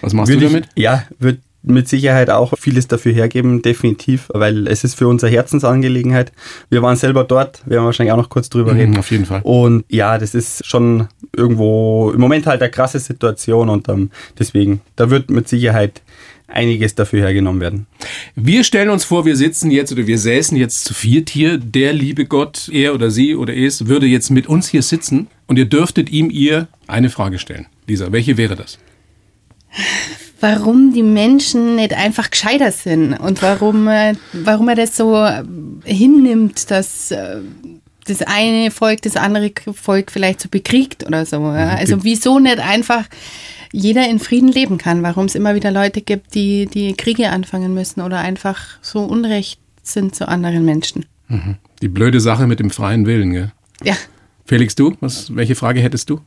was 0.00 0.12
machst 0.12 0.30
Würde 0.30 0.46
du 0.46 0.52
damit? 0.52 0.68
Ich, 0.74 0.82
ja, 0.84 1.04
wird 1.18 1.40
mit 1.62 1.88
Sicherheit 1.88 2.30
auch 2.30 2.54
vieles 2.58 2.88
dafür 2.88 3.12
hergeben, 3.12 3.60
definitiv, 3.60 4.30
weil 4.32 4.66
es 4.66 4.82
ist 4.82 4.94
für 4.94 5.08
unsere 5.08 5.30
Herzensangelegenheit. 5.30 6.32
Wir 6.70 6.82
waren 6.82 6.96
selber 6.96 7.24
dort, 7.24 7.60
werden 7.66 7.82
wir 7.82 7.86
wahrscheinlich 7.86 8.12
auch 8.12 8.16
noch 8.16 8.30
kurz 8.30 8.48
drüber 8.48 8.74
reden. 8.74 8.96
auf 8.96 9.10
jeden 9.10 9.26
Fall. 9.26 9.40
Und 9.42 9.84
ja, 9.88 10.16
das 10.16 10.34
ist 10.34 10.64
schon 10.66 11.08
irgendwo 11.36 12.12
im 12.14 12.20
Moment 12.20 12.46
halt 12.46 12.62
eine 12.62 12.70
krasse 12.70 12.98
Situation 12.98 13.68
und 13.68 13.88
ähm, 13.88 14.10
deswegen, 14.38 14.80
da 14.96 15.10
wird 15.10 15.30
mit 15.30 15.48
Sicherheit 15.48 16.00
einiges 16.50 16.94
dafür 16.94 17.20
hergenommen 17.20 17.60
werden. 17.60 17.86
Wir 18.34 18.64
stellen 18.64 18.90
uns 18.90 19.04
vor, 19.04 19.24
wir 19.24 19.36
sitzen 19.36 19.70
jetzt 19.70 19.92
oder 19.92 20.06
wir 20.06 20.18
säßen 20.18 20.56
jetzt 20.56 20.84
zu 20.84 20.94
viert 20.94 21.30
hier. 21.30 21.58
Der 21.58 21.92
liebe 21.92 22.26
Gott, 22.26 22.68
er 22.72 22.94
oder 22.94 23.10
sie 23.10 23.34
oder 23.34 23.56
es, 23.56 23.86
würde 23.86 24.06
jetzt 24.06 24.30
mit 24.30 24.46
uns 24.46 24.68
hier 24.68 24.82
sitzen 24.82 25.28
und 25.46 25.58
ihr 25.58 25.66
dürftet 25.66 26.10
ihm 26.10 26.30
ihr 26.30 26.68
eine 26.86 27.10
Frage 27.10 27.38
stellen. 27.38 27.66
Lisa, 27.86 28.12
welche 28.12 28.36
wäre 28.36 28.56
das? 28.56 28.78
Warum 30.40 30.92
die 30.92 31.02
Menschen 31.02 31.76
nicht 31.76 31.92
einfach 31.92 32.30
gescheiter 32.30 32.72
sind 32.72 33.14
und 33.14 33.42
warum, 33.42 33.88
äh, 33.88 34.14
warum 34.32 34.68
er 34.68 34.74
das 34.74 34.96
so 34.96 35.28
hinnimmt, 35.84 36.70
dass 36.70 37.10
äh, 37.10 37.36
das 38.06 38.22
eine 38.22 38.70
Volk 38.70 39.02
das 39.02 39.16
andere 39.16 39.52
Volk 39.74 40.10
vielleicht 40.10 40.40
so 40.40 40.48
bekriegt 40.48 41.06
oder 41.06 41.26
so. 41.26 41.42
Also 41.44 42.02
wieso 42.04 42.38
nicht 42.38 42.58
einfach 42.58 43.04
jeder 43.72 44.08
in 44.08 44.18
Frieden 44.18 44.48
leben 44.48 44.78
kann, 44.78 45.02
warum 45.02 45.26
es 45.26 45.34
immer 45.34 45.54
wieder 45.54 45.70
Leute 45.70 46.00
gibt, 46.00 46.34
die, 46.34 46.66
die 46.66 46.94
Kriege 46.94 47.30
anfangen 47.30 47.74
müssen 47.74 48.00
oder 48.00 48.18
einfach 48.18 48.58
so 48.82 49.00
unrecht 49.00 49.60
sind 49.82 50.14
zu 50.14 50.28
anderen 50.28 50.64
Menschen. 50.64 51.06
Mhm. 51.28 51.56
Die 51.80 51.88
blöde 51.88 52.20
Sache 52.20 52.46
mit 52.46 52.60
dem 52.60 52.70
freien 52.70 53.06
Willen, 53.06 53.32
gell? 53.32 53.52
Ja. 53.82 53.94
Felix, 54.44 54.74
du, 54.74 54.96
was, 55.00 55.34
welche 55.34 55.54
Frage 55.54 55.80
hättest 55.80 56.10
du? 56.10 56.20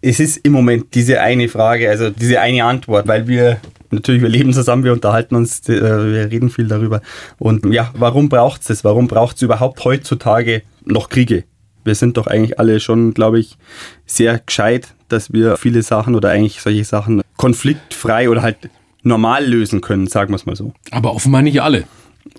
Es 0.00 0.20
ist 0.20 0.38
im 0.38 0.52
Moment 0.52 0.94
diese 0.94 1.20
eine 1.20 1.48
Frage, 1.48 1.88
also 1.88 2.10
diese 2.10 2.40
eine 2.40 2.64
Antwort, 2.64 3.08
weil 3.08 3.26
wir 3.26 3.60
natürlich, 3.90 4.22
wir 4.22 4.28
leben 4.28 4.52
zusammen, 4.52 4.84
wir 4.84 4.92
unterhalten 4.92 5.34
uns, 5.34 5.68
äh, 5.68 5.80
wir 5.80 6.30
reden 6.30 6.50
viel 6.50 6.68
darüber. 6.68 7.00
Und 7.38 7.66
ja, 7.66 7.90
warum 7.94 8.28
braucht 8.28 8.60
es 8.60 8.66
das? 8.68 8.84
Warum 8.84 9.08
braucht 9.08 9.36
es 9.36 9.42
überhaupt 9.42 9.84
heutzutage 9.84 10.62
noch 10.84 11.08
Kriege? 11.08 11.44
Wir 11.84 11.94
sind 11.94 12.16
doch 12.16 12.26
eigentlich 12.26 12.58
alle 12.58 12.80
schon, 12.80 13.14
glaube 13.14 13.40
ich, 13.40 13.56
sehr 14.06 14.38
gescheit 14.38 14.94
dass 15.10 15.32
wir 15.32 15.56
viele 15.56 15.82
Sachen 15.82 16.14
oder 16.14 16.30
eigentlich 16.30 16.60
solche 16.60 16.84
Sachen 16.84 17.22
konfliktfrei 17.36 18.30
oder 18.30 18.42
halt 18.42 18.56
normal 19.02 19.46
lösen 19.46 19.80
können, 19.80 20.06
sagen 20.06 20.30
wir 20.32 20.36
es 20.36 20.46
mal 20.46 20.56
so. 20.56 20.72
Aber 20.90 21.14
offenbar 21.14 21.42
nicht 21.42 21.62
alle. 21.62 21.84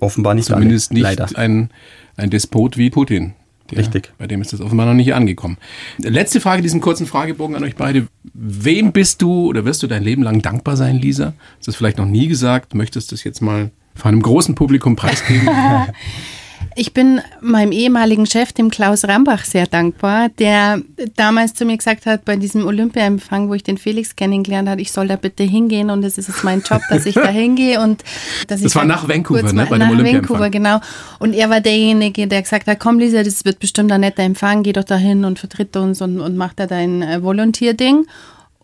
Offenbar 0.00 0.34
nicht 0.34 0.46
Zumindest 0.46 0.90
alle. 0.90 1.00
nicht 1.00 1.18
leider. 1.18 1.38
Ein, 1.38 1.70
ein 2.16 2.30
Despot 2.30 2.76
wie 2.76 2.90
Putin. 2.90 3.34
Der, 3.70 3.78
Richtig. 3.78 4.12
Bei 4.18 4.26
dem 4.26 4.40
ist 4.42 4.52
das 4.52 4.60
offenbar 4.60 4.86
noch 4.86 4.94
nicht 4.94 5.14
angekommen. 5.14 5.56
Letzte 5.98 6.40
Frage, 6.40 6.62
diesen 6.62 6.80
kurzen 6.80 7.06
Fragebogen 7.06 7.56
an 7.56 7.64
euch 7.64 7.74
beide. 7.74 8.06
Wem 8.34 8.92
bist 8.92 9.22
du 9.22 9.46
oder 9.46 9.64
wirst 9.64 9.82
du 9.82 9.86
dein 9.86 10.02
Leben 10.02 10.22
lang 10.22 10.42
dankbar 10.42 10.76
sein, 10.76 10.96
Lisa? 10.96 11.26
Hast 11.56 11.66
du 11.66 11.70
das 11.70 11.76
vielleicht 11.76 11.98
noch 11.98 12.06
nie 12.06 12.28
gesagt? 12.28 12.74
Möchtest 12.74 13.10
du 13.10 13.14
es 13.14 13.24
jetzt 13.24 13.40
mal 13.40 13.70
vor 13.94 14.08
einem 14.08 14.22
großen 14.22 14.54
Publikum 14.54 14.94
preisgeben? 14.96 15.48
Ich 16.76 16.94
bin 16.94 17.20
meinem 17.40 17.72
ehemaligen 17.72 18.26
Chef, 18.26 18.52
dem 18.52 18.70
Klaus 18.70 19.04
Rambach, 19.04 19.44
sehr 19.44 19.66
dankbar, 19.66 20.28
der 20.38 20.80
damals 21.16 21.54
zu 21.54 21.64
mir 21.64 21.76
gesagt 21.76 22.06
hat, 22.06 22.24
bei 22.24 22.36
diesem 22.36 22.66
Olympiaempfang, 22.66 23.48
wo 23.48 23.54
ich 23.54 23.62
den 23.62 23.78
Felix 23.78 24.16
kennengelernt 24.16 24.68
habe, 24.68 24.80
ich 24.80 24.92
soll 24.92 25.08
da 25.08 25.16
bitte 25.16 25.42
hingehen 25.42 25.90
und 25.90 26.04
es 26.04 26.18
ist 26.18 26.28
jetzt 26.28 26.44
mein 26.44 26.62
Job, 26.62 26.80
dass 26.88 27.06
ich 27.06 27.14
da 27.14 27.26
hingehe 27.28 27.80
und 27.80 28.02
dass 28.48 28.60
ich. 28.60 28.64
Das 28.64 28.76
war 28.76 28.84
nach 28.84 29.08
Vancouver, 29.08 29.52
ne? 29.52 29.66
Bei 29.68 29.78
nach 29.78 29.90
dem 29.90 30.04
Vancouver, 30.04 30.50
genau. 30.50 30.80
Und 31.18 31.34
er 31.34 31.50
war 31.50 31.60
derjenige, 31.60 32.26
der 32.26 32.42
gesagt 32.42 32.66
hat, 32.66 32.80
komm 32.80 32.98
Lisa, 32.98 33.22
das 33.22 33.44
wird 33.44 33.58
bestimmt 33.58 33.92
ein 33.92 34.00
netter 34.00 34.22
Empfang, 34.22 34.62
geh 34.62 34.72
doch 34.72 34.84
da 34.84 34.96
hin 34.96 35.24
und 35.24 35.38
vertritt 35.38 35.76
uns 35.76 36.00
und, 36.00 36.20
und 36.20 36.36
mach 36.36 36.54
da 36.54 36.66
dein 36.66 37.02
äh, 37.02 37.22
Volontierding. 37.22 38.06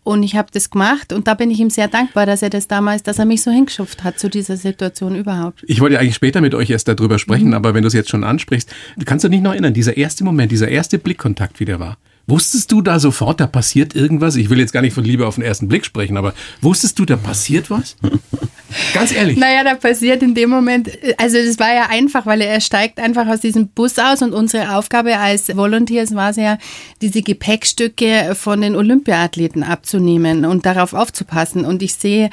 Und 0.09 0.23
ich 0.23 0.37
habe 0.37 0.49
das 0.51 0.71
gemacht 0.71 1.13
und 1.13 1.27
da 1.27 1.35
bin 1.35 1.51
ich 1.51 1.61
ihm 1.61 1.69
sehr 1.69 1.87
dankbar, 1.87 2.25
dass 2.25 2.41
er 2.41 2.49
das 2.49 2.67
damals, 2.67 3.03
dass 3.03 3.19
er 3.19 3.27
mich 3.27 3.43
so 3.43 3.51
hingeschufft 3.51 4.05
hat 4.05 4.19
zu 4.19 4.31
dieser 4.31 4.57
Situation 4.57 5.15
überhaupt. 5.15 5.63
Ich 5.67 5.83
wollte 5.83 5.97
ja 5.97 6.01
eigentlich 6.01 6.15
später 6.15 6.41
mit 6.41 6.55
euch 6.55 6.71
erst 6.71 6.89
darüber 6.89 7.19
sprechen, 7.19 7.49
mhm. 7.49 7.53
aber 7.53 7.75
wenn 7.75 7.83
du 7.83 7.89
es 7.89 7.93
jetzt 7.93 8.09
schon 8.09 8.25
ansprichst, 8.25 8.75
kannst 9.05 9.27
du 9.27 9.29
dich 9.29 9.43
noch 9.43 9.53
erinnern, 9.53 9.75
dieser 9.75 9.99
erste 9.99 10.25
Moment, 10.25 10.51
dieser 10.51 10.69
erste 10.69 10.99
Blickkontakt, 10.99 11.61
wie 11.61 11.67
der 11.67 11.79
war. 11.79 11.99
Wusstest 12.29 12.71
du 12.71 12.83
da 12.83 13.01
sofort, 13.01 13.41
da 13.41 13.47
passiert 13.47 13.95
irgendwas? 13.95 14.37
Ich 14.37 14.51
will 14.51 14.59
jetzt 14.59 14.73
gar 14.73 14.83
nicht 14.83 14.93
von 14.93 15.03
Liebe 15.03 15.27
auf 15.27 15.37
den 15.37 15.45
ersten 15.45 15.67
Blick 15.67 15.87
sprechen, 15.87 16.19
aber 16.19 16.35
wusstest 16.61 16.99
du, 16.99 17.07
da 17.07 17.17
passiert 17.17 17.71
was? 17.71 17.97
Ganz 18.93 19.13
ehrlich. 19.13 19.39
Naja, 19.39 19.65
da 19.65 19.75
passiert 19.75 20.23
in 20.23 20.35
dem 20.35 20.51
Moment, 20.51 20.91
also 21.17 21.39
das 21.39 21.59
war 21.59 21.73
ja 21.75 21.87
einfach, 21.89 22.27
weil 22.27 22.43
er 22.43 22.61
steigt 22.61 23.01
einfach 23.01 23.27
aus 23.27 23.41
diesem 23.41 23.69
Bus 23.69 23.99
aus 23.99 24.21
und 24.21 24.35
unsere 24.35 24.77
Aufgabe 24.77 25.17
als 25.17 25.57
Volunteers 25.57 26.15
war 26.15 26.29
es 26.31 26.37
ja, 26.37 26.59
diese 27.01 27.23
Gepäckstücke 27.23 28.35
von 28.35 28.61
den 28.61 28.77
Olympiathleten 28.77 29.63
abzunehmen 29.63 30.45
und 30.45 30.67
darauf 30.67 30.93
aufzupassen. 30.93 31.65
Und 31.65 31.83
ich 31.83 31.95
sehe, 31.95 32.29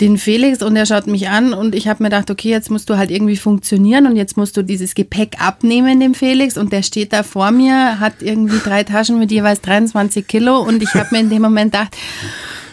den 0.00 0.18
Felix 0.18 0.62
und 0.62 0.76
er 0.76 0.86
schaut 0.86 1.06
mich 1.06 1.28
an 1.28 1.52
und 1.52 1.74
ich 1.74 1.88
habe 1.88 2.02
mir 2.02 2.10
gedacht, 2.10 2.30
okay, 2.30 2.50
jetzt 2.50 2.70
musst 2.70 2.88
du 2.88 2.96
halt 2.96 3.10
irgendwie 3.10 3.36
funktionieren 3.36 4.06
und 4.06 4.16
jetzt 4.16 4.36
musst 4.36 4.56
du 4.56 4.62
dieses 4.62 4.94
Gepäck 4.94 5.36
abnehmen 5.40 6.00
dem 6.00 6.14
Felix. 6.14 6.56
Und 6.56 6.72
der 6.72 6.82
steht 6.82 7.12
da 7.12 7.22
vor 7.22 7.50
mir, 7.50 8.00
hat 8.00 8.14
irgendwie 8.20 8.58
drei 8.58 8.84
Taschen 8.84 9.18
mit 9.18 9.30
jeweils 9.30 9.60
23 9.60 10.26
Kilo. 10.26 10.58
Und 10.58 10.82
ich 10.82 10.94
habe 10.94 11.08
mir 11.12 11.20
in 11.20 11.30
dem 11.30 11.42
Moment 11.42 11.72
gedacht, 11.72 11.96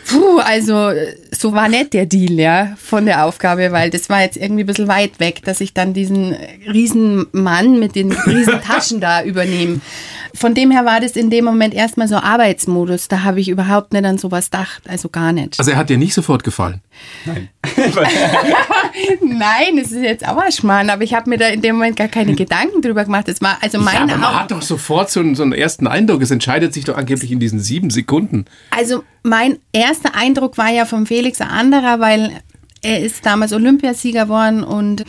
Puh, 0.08 0.38
also 0.38 0.92
so 1.32 1.54
war 1.54 1.68
nicht 1.68 1.94
der 1.94 2.06
Deal, 2.06 2.34
ja, 2.34 2.76
von 2.78 3.08
der 3.08 3.26
Aufgabe, 3.26 3.72
weil 3.72 3.90
das 3.90 4.08
war 4.08 4.22
jetzt 4.22 4.38
irgendwie 4.38 4.64
ein 4.64 4.68
bisschen 4.68 4.88
weit 4.88 5.20
weg, 5.20 5.42
dass 5.44 5.62
ich 5.62 5.74
dann 5.74 5.94
diesen 5.96 6.36
riesen 6.72 7.26
Mann 7.32 7.80
mit 7.80 7.96
den 7.96 8.12
riesen 8.12 8.62
Taschen 8.62 9.00
da 9.00 9.24
übernehme. 9.24 9.82
Von 10.36 10.54
dem 10.54 10.72
her 10.72 10.86
war 10.86 11.00
das 11.00 11.14
in 11.14 11.30
dem 11.30 11.46
Moment 11.46 11.74
erstmal 11.74 12.08
so 12.08 12.16
Arbeitsmodus. 12.16 13.08
Da 13.08 13.24
habe 13.24 13.40
ich 13.40 13.50
überhaupt 13.50 13.94
nicht 13.94 14.06
an 14.06 14.18
sowas 14.18 14.52
gedacht, 14.52 14.82
also 14.88 15.10
gar 15.10 15.32
nicht. 15.32 15.58
Also 15.58 15.72
er 15.72 15.78
hat 15.78 15.90
dir 15.90 15.98
nicht 15.98 16.14
sofort 16.14 16.44
gefallen? 16.44 16.82
Nein. 17.26 17.50
Nein, 19.22 19.78
es 19.78 19.92
ist 19.92 20.04
jetzt 20.04 20.28
auch 20.28 20.38
ein 20.38 20.52
Schmarrn, 20.52 20.90
aber 20.90 21.04
ich 21.04 21.14
habe 21.14 21.30
mir 21.30 21.38
da 21.38 21.48
in 21.48 21.62
dem 21.62 21.76
Moment 21.76 21.96
gar 21.96 22.08
keine 22.08 22.36
Gedanken 22.36 22.82
drüber 22.82 23.06
gemacht. 23.06 23.28
Das 23.28 23.42
war 23.42 23.58
also 23.62 23.80
mein 23.80 23.96
ja, 23.96 24.02
aber 24.02 24.18
man 24.18 24.40
hat 24.42 24.52
doch 24.52 24.62
sofort 24.62 25.10
so 25.10 25.20
einen, 25.20 25.36
so 25.36 25.44
einen 25.44 25.54
ersten 25.54 25.88
Eindruck. 25.88 26.22
Es 26.22 26.32
entscheidet 26.32 26.74
sich 26.74 26.86
doch 26.86 26.98
angeblich 26.98 27.32
in 27.32 27.40
diesen 27.40 27.60
sieben 27.60 27.90
Sekunden. 27.90 28.46
Also 28.72 29.04
mein 29.24 29.58
erster 29.72 30.16
Eindruck 30.16 30.58
war 30.58 30.70
ja 30.70 30.86
vom 30.86 31.06
Felix 31.06 31.42
ein 31.42 31.50
anderer, 31.50 32.00
weil 32.00 32.32
er 32.82 33.00
ist 33.00 33.26
damals 33.26 33.52
Olympiasieger 33.52 34.26
geworden 34.26 34.64
und 34.64 35.06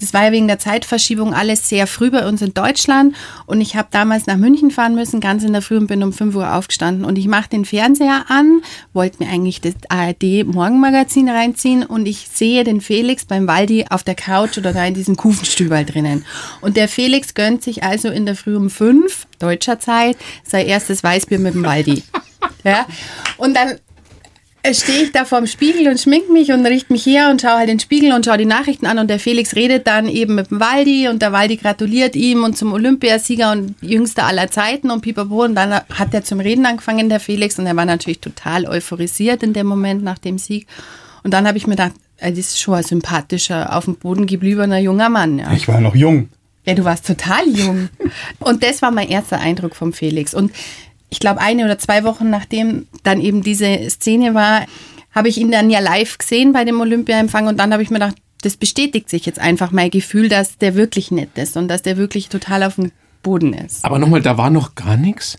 das 0.00 0.14
war 0.14 0.24
ja 0.24 0.32
wegen 0.32 0.48
der 0.48 0.58
Zeitverschiebung 0.58 1.34
alles 1.34 1.68
sehr 1.68 1.86
früh 1.86 2.10
bei 2.10 2.26
uns 2.26 2.42
in 2.42 2.54
Deutschland 2.54 3.14
und 3.46 3.60
ich 3.60 3.76
habe 3.76 3.88
damals 3.90 4.26
nach 4.26 4.36
München 4.36 4.70
fahren 4.70 4.94
müssen, 4.94 5.20
ganz 5.20 5.44
in 5.44 5.52
der 5.52 5.62
Früh 5.62 5.76
und 5.76 5.86
bin 5.86 6.02
um 6.02 6.12
5 6.12 6.34
Uhr 6.34 6.54
aufgestanden 6.54 7.04
und 7.04 7.18
ich 7.18 7.26
mache 7.26 7.50
den 7.50 7.64
Fernseher 7.64 8.24
an, 8.28 8.62
wollte 8.92 9.22
mir 9.22 9.30
eigentlich 9.30 9.60
das 9.60 9.74
ARD 9.88 10.44
Morgenmagazin 10.46 11.28
reinziehen 11.28 11.84
und 11.84 12.06
ich 12.06 12.28
sehe 12.32 12.64
den 12.64 12.80
Felix 12.80 13.24
beim 13.24 13.46
Waldi 13.46 13.86
auf 13.90 14.02
der 14.02 14.14
Couch 14.14 14.58
oder 14.58 14.72
da 14.72 14.84
in 14.84 14.94
diesem 14.94 15.16
Kufenstübel 15.16 15.84
drinnen. 15.84 16.24
Und 16.60 16.76
der 16.76 16.88
Felix 16.88 17.34
gönnt 17.34 17.62
sich 17.62 17.82
also 17.82 18.08
in 18.08 18.26
der 18.26 18.36
Früh 18.36 18.56
um 18.56 18.70
5 18.70 19.26
deutscher 19.38 19.78
Zeit 19.78 20.16
sein 20.44 20.66
erstes 20.66 21.02
Weißbier 21.02 21.38
mit 21.38 21.54
dem 21.54 21.64
Waldi. 21.64 22.02
Ja? 22.64 22.86
Und 23.36 23.54
dann 23.54 23.78
stehe 24.72 25.04
ich 25.04 25.12
da 25.12 25.24
vorm 25.24 25.46
Spiegel 25.46 25.88
und 25.88 25.98
schmink 25.98 26.30
mich 26.30 26.52
und 26.52 26.64
richte 26.66 26.92
mich 26.92 27.06
her 27.06 27.30
und 27.30 27.40
schaue 27.40 27.58
halt 27.58 27.68
den 27.68 27.80
Spiegel 27.80 28.12
und 28.12 28.24
schaue 28.24 28.38
die 28.38 28.46
Nachrichten 28.46 28.86
an 28.86 28.98
und 28.98 29.08
der 29.08 29.18
Felix 29.18 29.56
redet 29.56 29.86
dann 29.86 30.08
eben 30.08 30.34
mit 30.34 30.50
dem 30.50 30.60
Waldi 30.60 31.08
und 31.08 31.22
der 31.22 31.32
Waldi 31.32 31.56
gratuliert 31.56 32.14
ihm 32.14 32.44
und 32.44 32.56
zum 32.56 32.72
Olympiasieger 32.72 33.52
und 33.52 33.74
jüngster 33.80 34.26
aller 34.26 34.50
Zeiten 34.50 34.90
und 34.90 35.00
pipapo 35.00 35.44
und 35.44 35.54
dann 35.54 35.72
hat 35.72 36.12
er 36.12 36.24
zum 36.24 36.40
Reden 36.40 36.66
angefangen, 36.66 37.08
der 37.08 37.20
Felix 37.20 37.58
und 37.58 37.66
er 37.66 37.76
war 37.76 37.86
natürlich 37.86 38.20
total 38.20 38.66
euphorisiert 38.66 39.42
in 39.42 39.52
dem 39.52 39.66
Moment 39.66 40.02
nach 40.02 40.18
dem 40.18 40.38
Sieg 40.38 40.66
und 41.22 41.32
dann 41.32 41.46
habe 41.46 41.58
ich 41.58 41.66
mir 41.66 41.76
gedacht, 41.76 41.92
das 42.20 42.32
ist 42.32 42.60
schon 42.60 42.74
ein 42.74 42.82
sympathischer, 42.82 43.76
auf 43.76 43.86
dem 43.86 43.96
Boden 43.96 44.26
gebliebener 44.26 44.78
junger 44.78 45.08
Mann. 45.08 45.38
Ja. 45.38 45.52
Ich 45.52 45.68
war 45.68 45.80
noch 45.80 45.94
jung. 45.94 46.28
Ja, 46.66 46.74
du 46.74 46.84
warst 46.84 47.06
total 47.06 47.48
jung. 47.48 47.88
Und 48.38 48.62
das 48.62 48.82
war 48.82 48.90
mein 48.90 49.08
erster 49.08 49.40
Eindruck 49.40 49.74
vom 49.74 49.92
Felix. 49.92 50.34
Und 50.34 50.52
ich 51.10 51.18
glaube, 51.20 51.40
eine 51.40 51.64
oder 51.64 51.78
zwei 51.78 52.04
Wochen 52.04 52.30
nachdem 52.30 52.86
dann 53.02 53.20
eben 53.20 53.42
diese 53.42 53.90
Szene 53.90 54.34
war, 54.34 54.66
habe 55.12 55.28
ich 55.28 55.38
ihn 55.38 55.50
dann 55.50 55.70
ja 55.70 55.80
live 55.80 56.18
gesehen 56.18 56.52
bei 56.52 56.64
dem 56.64 56.80
Olympiaempfang 56.80 57.46
und 57.48 57.58
dann 57.58 57.72
habe 57.72 57.82
ich 57.82 57.90
mir 57.90 57.98
gedacht, 57.98 58.16
das 58.42 58.56
bestätigt 58.56 59.10
sich 59.10 59.26
jetzt 59.26 59.38
einfach 59.38 59.70
mein 59.70 59.90
Gefühl, 59.90 60.28
dass 60.28 60.56
der 60.56 60.74
wirklich 60.74 61.10
nett 61.10 61.36
ist 61.36 61.56
und 61.56 61.68
dass 61.68 61.82
der 61.82 61.96
wirklich 61.96 62.28
total 62.28 62.62
auf 62.62 62.76
dem 62.76 62.92
Boden 63.22 63.52
ist. 63.52 63.84
Aber 63.84 63.98
nochmal, 63.98 64.22
da 64.22 64.38
war 64.38 64.50
noch 64.50 64.74
gar 64.74 64.96
nichts? 64.96 65.36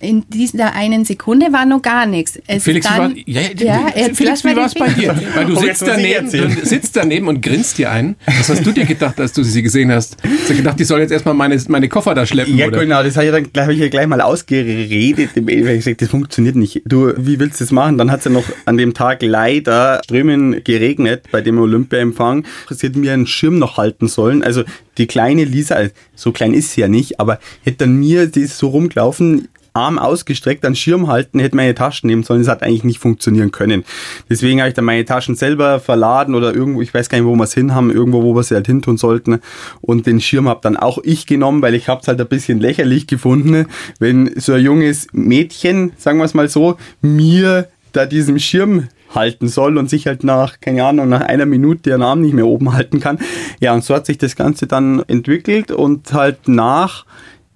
In 0.00 0.24
dieser 0.30 0.72
einen 0.72 1.04
Sekunde 1.04 1.52
war 1.52 1.66
noch 1.66 1.82
gar 1.82 2.06
nichts. 2.06 2.38
Es 2.46 2.64
Felix, 2.64 2.86
dann, 2.86 3.14
wie 3.14 3.34
war, 3.34 3.42
ja, 3.42 3.80
ja, 3.94 4.14
Felix, 4.14 4.42
wie 4.44 4.56
war 4.56 4.64
es 4.64 4.74
bei 4.74 4.88
dir? 4.88 5.14
Weil 5.34 5.44
du 5.44 5.56
sitzt 5.56 5.86
daneben, 5.86 6.30
du 6.30 6.66
sitzt 6.66 6.96
daneben 6.96 7.28
und 7.28 7.42
grinst 7.42 7.76
dir 7.76 7.90
ein. 7.90 8.16
Was 8.38 8.48
hast 8.48 8.64
du 8.64 8.72
dir 8.72 8.86
gedacht, 8.86 9.20
als 9.20 9.34
du 9.34 9.42
sie 9.42 9.62
gesehen 9.62 9.92
hast? 9.92 10.16
Hast 10.22 10.50
du 10.50 10.56
gedacht, 10.56 10.80
die 10.80 10.84
soll 10.84 11.00
jetzt 11.00 11.10
erstmal 11.10 11.34
meine, 11.34 11.62
meine 11.68 11.88
Koffer 11.88 12.14
da 12.14 12.24
schleppen? 12.24 12.56
Ja, 12.56 12.68
oder? 12.68 12.80
genau, 12.80 13.02
das 13.02 13.16
habe 13.16 13.26
ich, 13.26 13.52
dann, 13.52 13.64
hab 13.64 13.70
ich 13.70 13.78
ja 13.78 13.88
gleich 13.88 14.06
mal 14.06 14.22
ausgeredet. 14.22 15.30
Ich 15.34 15.44
gesagt, 15.44 16.00
das 16.00 16.08
funktioniert 16.08 16.56
nicht. 16.56 16.80
Du, 16.86 17.12
wie 17.18 17.38
willst 17.38 17.60
du 17.60 17.64
das 17.64 17.70
machen? 17.70 17.98
Dann 17.98 18.10
hat 18.10 18.20
es 18.20 18.24
ja 18.24 18.30
noch 18.30 18.44
an 18.64 18.78
dem 18.78 18.94
Tag 18.94 19.20
leider 19.20 20.00
strömen 20.04 20.64
geregnet 20.64 21.24
bei 21.30 21.42
dem 21.42 21.58
Olympiaempfang. 21.58 22.44
Sie 22.70 22.86
hätte 22.86 22.98
mir 22.98 23.12
einen 23.12 23.26
Schirm 23.26 23.58
noch 23.58 23.76
halten 23.76 24.08
sollen. 24.08 24.42
Also 24.42 24.64
die 24.96 25.06
kleine 25.06 25.44
Lisa, 25.44 25.76
so 26.14 26.32
klein 26.32 26.54
ist 26.54 26.72
sie 26.72 26.80
ja 26.80 26.88
nicht, 26.88 27.20
aber 27.20 27.38
hätte 27.62 27.78
dann 27.78 27.96
mir, 27.96 28.26
die 28.26 28.40
ist 28.40 28.56
so 28.58 28.68
rumgelaufen, 28.68 29.48
Arm 29.72 29.98
ausgestreckt, 29.98 30.64
an 30.64 30.74
Schirm 30.74 31.08
halten, 31.08 31.38
hätte 31.38 31.56
meine 31.56 31.74
Taschen 31.74 32.08
nehmen 32.08 32.22
sollen. 32.22 32.40
Das 32.40 32.48
hat 32.48 32.62
eigentlich 32.62 32.84
nicht 32.84 32.98
funktionieren 32.98 33.52
können. 33.52 33.84
Deswegen 34.28 34.60
habe 34.60 34.68
ich 34.68 34.74
dann 34.74 34.84
meine 34.84 35.04
Taschen 35.04 35.34
selber 35.34 35.80
verladen 35.80 36.34
oder 36.34 36.54
irgendwo, 36.54 36.82
ich 36.82 36.92
weiß 36.92 37.08
gar 37.08 37.18
nicht, 37.18 37.26
wo 37.26 37.34
wir 37.34 37.44
es 37.44 37.54
hin 37.54 37.74
haben, 37.74 37.90
irgendwo, 37.90 38.22
wo 38.22 38.34
wir 38.34 38.42
sie 38.42 38.54
halt 38.54 38.66
hin 38.66 38.82
tun 38.82 38.96
sollten. 38.96 39.40
Und 39.80 40.06
den 40.06 40.20
Schirm 40.20 40.48
habe 40.48 40.60
dann 40.62 40.76
auch 40.76 40.98
ich 41.02 41.26
genommen, 41.26 41.62
weil 41.62 41.74
ich 41.74 41.88
habe 41.88 42.00
es 42.00 42.08
halt 42.08 42.20
ein 42.20 42.28
bisschen 42.28 42.60
lächerlich 42.60 43.06
gefunden, 43.06 43.66
wenn 43.98 44.32
so 44.36 44.52
ein 44.52 44.62
junges 44.62 45.06
Mädchen, 45.12 45.92
sagen 45.96 46.18
wir 46.18 46.24
es 46.24 46.34
mal 46.34 46.48
so, 46.48 46.76
mir 47.02 47.68
da 47.92 48.06
diesen 48.06 48.38
Schirm 48.38 48.88
halten 49.14 49.48
soll 49.48 49.76
und 49.78 49.90
sich 49.90 50.06
halt 50.06 50.24
nach, 50.24 50.60
keine 50.60 50.84
Ahnung, 50.84 51.08
nach 51.08 51.22
einer 51.22 51.46
Minute 51.46 51.90
ihren 51.90 52.02
Arm 52.02 52.20
nicht 52.20 52.34
mehr 52.34 52.46
oben 52.46 52.72
halten 52.72 53.00
kann. 53.00 53.18
Ja, 53.60 53.74
und 53.74 53.84
so 53.84 53.94
hat 53.94 54.06
sich 54.06 54.18
das 54.18 54.36
Ganze 54.36 54.66
dann 54.66 55.02
entwickelt 55.08 55.72
und 55.72 56.12
halt 56.12 56.48
nach 56.48 57.04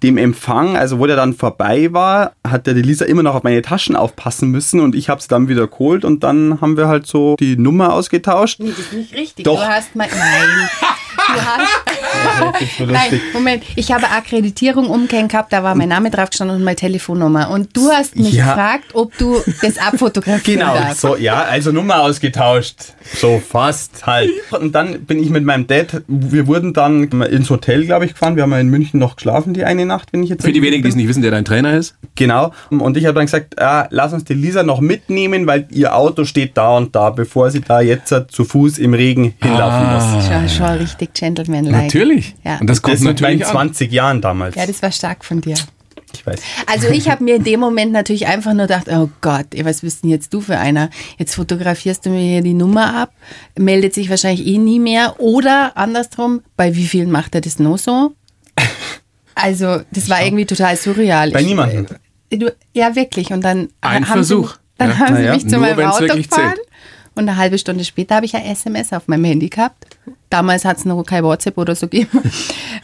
dem 0.04 0.18
Empfang, 0.18 0.76
also 0.76 0.99
wo 0.99 1.06
der 1.06 1.16
dann 1.16 1.32
vorbei 1.32 1.92
war, 1.92 2.32
hat 2.46 2.66
der 2.66 2.75
Lisa 2.75 3.06
immer 3.06 3.23
noch 3.23 3.34
auf 3.34 3.42
meine 3.42 3.62
Taschen 3.62 3.96
aufpassen 3.96 4.50
müssen 4.50 4.80
und 4.80 4.94
ich 4.94 5.08
habe 5.08 5.18
es 5.18 5.28
dann 5.28 5.49
wieder 5.49 5.66
geholt 5.66 6.04
und 6.04 6.23
dann 6.23 6.61
haben 6.61 6.76
wir 6.76 6.88
halt 6.88 7.06
so 7.06 7.37
die 7.40 7.56
Nummer 7.56 7.94
ausgetauscht. 7.94 8.61
Nee, 8.61 8.68
das 8.68 8.80
ist 8.80 8.92
nicht 8.92 9.14
richtig. 9.14 9.44
Doch. 9.44 9.61
Du 9.61 9.66
hast 9.66 9.96
mal, 9.96 10.06
nein. 10.06 10.68
Du 11.16 11.40
hast, 11.40 12.80
nein, 12.80 13.21
Moment. 13.33 13.64
Ich 13.76 13.92
habe 13.92 14.09
Akkreditierung 14.11 14.88
umgehängt 14.88 15.33
gehabt, 15.33 15.52
da 15.52 15.62
war 15.62 15.75
mein 15.75 15.88
Name 15.88 16.11
drauf 16.11 16.30
gestanden 16.30 16.56
und 16.56 16.64
meine 16.64 16.76
Telefonnummer. 16.76 17.50
Und 17.50 17.76
du 17.76 17.90
hast 17.90 18.16
mich 18.16 18.33
ja. 18.33 18.47
gefragt, 18.47 18.94
ob 18.94 19.16
du 19.18 19.42
das 19.62 19.78
abfotografieren 19.78 20.61
Genau, 20.61 20.75
darfst. 20.75 21.00
so, 21.00 21.16
ja, 21.16 21.42
also 21.42 21.73
Nummer 21.73 22.00
ausgetauscht. 22.02 22.76
So 23.14 23.40
fast 23.47 24.06
halt. 24.06 24.30
Und 24.50 24.75
dann 24.75 25.04
bin 25.04 25.23
ich 25.23 25.30
mit 25.30 25.44
meinem 25.44 25.66
Dad, 25.66 26.02
wir 26.06 26.47
wurden 26.47 26.73
dann 26.73 27.04
ins 27.04 27.50
Hotel, 27.50 27.85
glaube 27.85 28.06
ich, 28.06 28.12
gefahren. 28.12 28.37
Wir 28.37 28.42
haben 28.42 28.52
ja 28.52 28.61
in 28.61 28.68
München 28.68 29.00
noch 29.00 29.16
geschlafen, 29.16 29.54
die 29.54 29.64
eine 29.64 29.87
Nacht, 29.87 30.09
wenn 30.12 30.23
ich 30.23 30.30
jetzt. 30.30 30.44
Für 30.44 30.52
die 30.52 30.62
wenigen, 30.62 30.83
die 30.83 30.88
es 30.88 30.97
nicht 30.97 31.09
wissen, 31.09 31.23
der 31.23 31.30
dein 31.30 31.44
Trainer 31.44 31.75
ist. 31.75 31.97
Genau. 32.14 32.52
Und 32.71 32.97
ich 32.97 33.06
habe 33.06 33.14
dann 33.14 33.26
gesagt, 33.26 33.61
ah, 33.61 33.87
lass 33.90 34.12
uns 34.12 34.25
die 34.25 34.35
Lisa 34.35 34.62
noch 34.62 34.80
mitnehmen, 34.80 35.47
weil 35.47 35.66
ihr 35.71 35.94
Auto 35.94 36.25
steht 36.25 36.56
da 36.56 36.76
und 36.76 36.94
da, 36.94 37.11
bevor 37.11 37.50
sie 37.50 37.61
da 37.61 37.80
jetzt 37.80 38.14
zu 38.28 38.44
Fuß 38.44 38.78
im 38.78 38.94
Regen 38.94 39.35
hinlaufen 39.42 39.87
ah. 39.87 40.14
muss. 40.16 40.26
Schon, 40.26 40.49
schon 40.49 40.76
richtig 40.78 41.03
Gentleman-like. 41.12 41.84
Natürlich. 41.84 42.34
Ja. 42.44 42.58
Und 42.58 42.68
das 42.68 42.82
kommt 42.82 42.96
das 42.96 43.02
natürlich 43.02 43.40
bei 43.40 43.46
20 43.46 43.92
Jahren 43.92 44.20
damals. 44.20 44.54
Ja, 44.54 44.66
das 44.66 44.82
war 44.82 44.92
stark 44.92 45.25
von 45.25 45.40
dir. 45.40 45.56
Ich 46.14 46.26
weiß. 46.26 46.40
Also 46.66 46.88
ich 46.88 47.08
habe 47.08 47.25
mir 47.25 47.37
in 47.37 47.44
dem 47.44 47.61
Moment 47.61 47.92
natürlich 47.92 48.26
einfach 48.26 48.52
nur 48.52 48.66
gedacht, 48.66 48.87
oh 48.88 49.11
Gott, 49.20 49.46
was 49.62 49.80
bist 49.80 50.04
denn 50.04 50.11
jetzt 50.11 50.32
du 50.32 50.40
für 50.40 50.58
einer? 50.58 50.90
Jetzt 51.18 51.34
fotografierst 51.34 52.06
du 52.06 52.11
mir 52.11 52.20
hier 52.20 52.42
die 52.42 52.54
Nummer 52.54 52.94
ab, 52.94 53.12
meldet 53.58 53.94
sich 53.94 54.11
wahrscheinlich 54.11 54.46
eh 54.46 54.58
nie 54.58 54.78
mehr. 54.78 55.20
Oder 55.20 55.76
andersrum, 55.76 56.42
bei 56.56 56.75
wie 56.76 56.87
vielen 56.87 57.11
macht 57.11 57.34
er 57.34 57.40
das 57.40 57.58
noch 57.58 57.78
so? 57.78 58.12
Also 59.37 59.80
das 59.90 60.08
war 60.08 60.25
irgendwie 60.25 60.46
total 60.46 60.76
surreal. 60.76 61.32
Bei 61.32 61.42
niemandem. 61.42 61.87
Ja, 62.73 62.94
wirklich. 62.94 63.32
Und 63.32 63.42
dann 63.42 63.68
Ein 63.80 64.08
haben 64.08 64.14
Versuch. 64.14 64.52
Sie, 64.52 64.58
dann 64.78 64.90
ja. 64.90 64.99
haben 64.99 65.16
sie 65.16 65.23
ja. 65.25 65.34
mich 65.34 65.42
zu 65.42 65.58
Nur 65.58 65.61
meinem 65.61 65.87
Auto 65.87 66.06
gefahren. 66.06 66.54
zählt. 66.54 66.61
Und 67.16 67.28
eine 67.28 67.37
halbe 67.37 67.58
Stunde 67.58 67.84
später 67.84 68.16
habe 68.16 68.26
ich 68.26 68.34
ein 68.34 68.44
SMS 68.44 68.92
auf 68.92 69.08
meinem 69.08 69.25
Handy 69.25 69.49
gehabt. 69.49 69.87
Damals 70.35 70.64
hat 70.64 70.79
es 70.79 70.85
noch 70.85 71.00
kein 71.05 71.23
WhatsApp 71.23 71.57
oder 71.59 71.76
so 71.76 71.87
gegeben. 71.87 72.21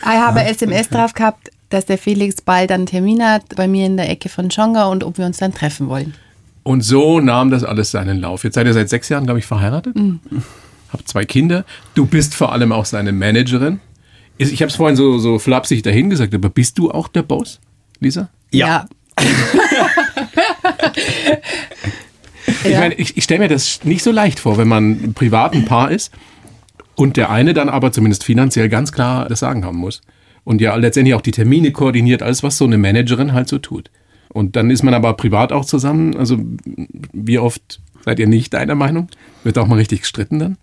Ich 0.02 0.06
habe 0.06 0.42
SMS 0.44 0.88
drauf 0.88 1.12
gehabt, 1.14 1.50
dass 1.68 1.84
der 1.84 1.98
Felix 1.98 2.40
bald 2.40 2.70
einen 2.70 2.86
Termin 2.86 3.22
hat 3.22 3.42
bei 3.56 3.66
mir 3.66 3.84
in 3.86 3.96
der 3.96 4.08
Ecke 4.08 4.28
von 4.28 4.50
Schonga 4.50 4.86
und 4.86 5.02
ob 5.02 5.18
wir 5.18 5.26
uns 5.26 5.38
dann 5.38 5.52
treffen 5.52 5.88
wollen. 5.88 6.14
Und 6.62 6.82
so 6.82 7.20
nahm 7.20 7.50
das 7.50 7.64
alles 7.64 7.90
seinen 7.90 8.20
Lauf. 8.20 8.44
Jetzt 8.44 8.54
seid 8.54 8.66
ihr 8.66 8.72
seit 8.72 8.88
sechs 8.88 9.08
Jahren, 9.08 9.24
glaube 9.24 9.40
ich, 9.40 9.46
verheiratet. 9.46 9.96
Mhm. 9.96 10.20
Habt 10.92 11.08
zwei 11.08 11.24
Kinder. 11.24 11.64
Du 11.94 12.06
bist 12.06 12.34
vor 12.34 12.52
allem 12.52 12.70
auch 12.70 12.84
seine 12.84 13.12
Managerin. 13.12 13.80
Ich 14.38 14.62
habe 14.62 14.70
es 14.70 14.76
vorhin 14.76 14.96
so, 14.96 15.18
so 15.18 15.40
flapsig 15.40 15.82
dahin 15.82 16.08
gesagt, 16.08 16.32
aber 16.32 16.50
bist 16.50 16.78
du 16.78 16.90
auch 16.90 17.08
der 17.08 17.22
Boss, 17.22 17.58
Lisa? 17.98 18.28
Ja. 18.52 18.86
ja. 19.18 19.26
Ich 22.64 22.76
meine, 22.76 22.94
ich, 22.94 23.16
ich 23.16 23.24
stelle 23.24 23.40
mir 23.40 23.48
das 23.48 23.84
nicht 23.84 24.02
so 24.02 24.10
leicht 24.10 24.40
vor, 24.40 24.58
wenn 24.58 24.68
man 24.68 25.14
privat 25.14 25.54
ein 25.54 25.64
Paar 25.64 25.90
ist 25.90 26.10
und 27.00 27.16
der 27.16 27.30
eine 27.30 27.54
dann 27.54 27.70
aber 27.70 27.92
zumindest 27.92 28.24
finanziell 28.24 28.68
ganz 28.68 28.92
klar 28.92 29.26
das 29.26 29.40
Sagen 29.40 29.64
haben 29.64 29.78
muss. 29.78 30.02
Und 30.44 30.60
ja 30.60 30.74
letztendlich 30.76 31.14
auch 31.14 31.22
die 31.22 31.30
Termine 31.30 31.72
koordiniert, 31.72 32.22
alles, 32.22 32.42
was 32.42 32.58
so 32.58 32.66
eine 32.66 32.76
Managerin 32.76 33.32
halt 33.32 33.48
so 33.48 33.56
tut. 33.56 33.90
Und 34.28 34.54
dann 34.54 34.70
ist 34.70 34.82
man 34.82 34.92
aber 34.92 35.14
privat 35.14 35.50
auch 35.50 35.64
zusammen. 35.64 36.14
Also 36.14 36.36
wie 37.14 37.38
oft 37.38 37.80
seid 38.04 38.18
ihr 38.18 38.26
nicht 38.26 38.54
einer 38.54 38.74
Meinung? 38.74 39.08
Wird 39.44 39.56
auch 39.56 39.66
mal 39.66 39.76
richtig 39.76 40.02
gestritten 40.02 40.38
dann? 40.38 40.58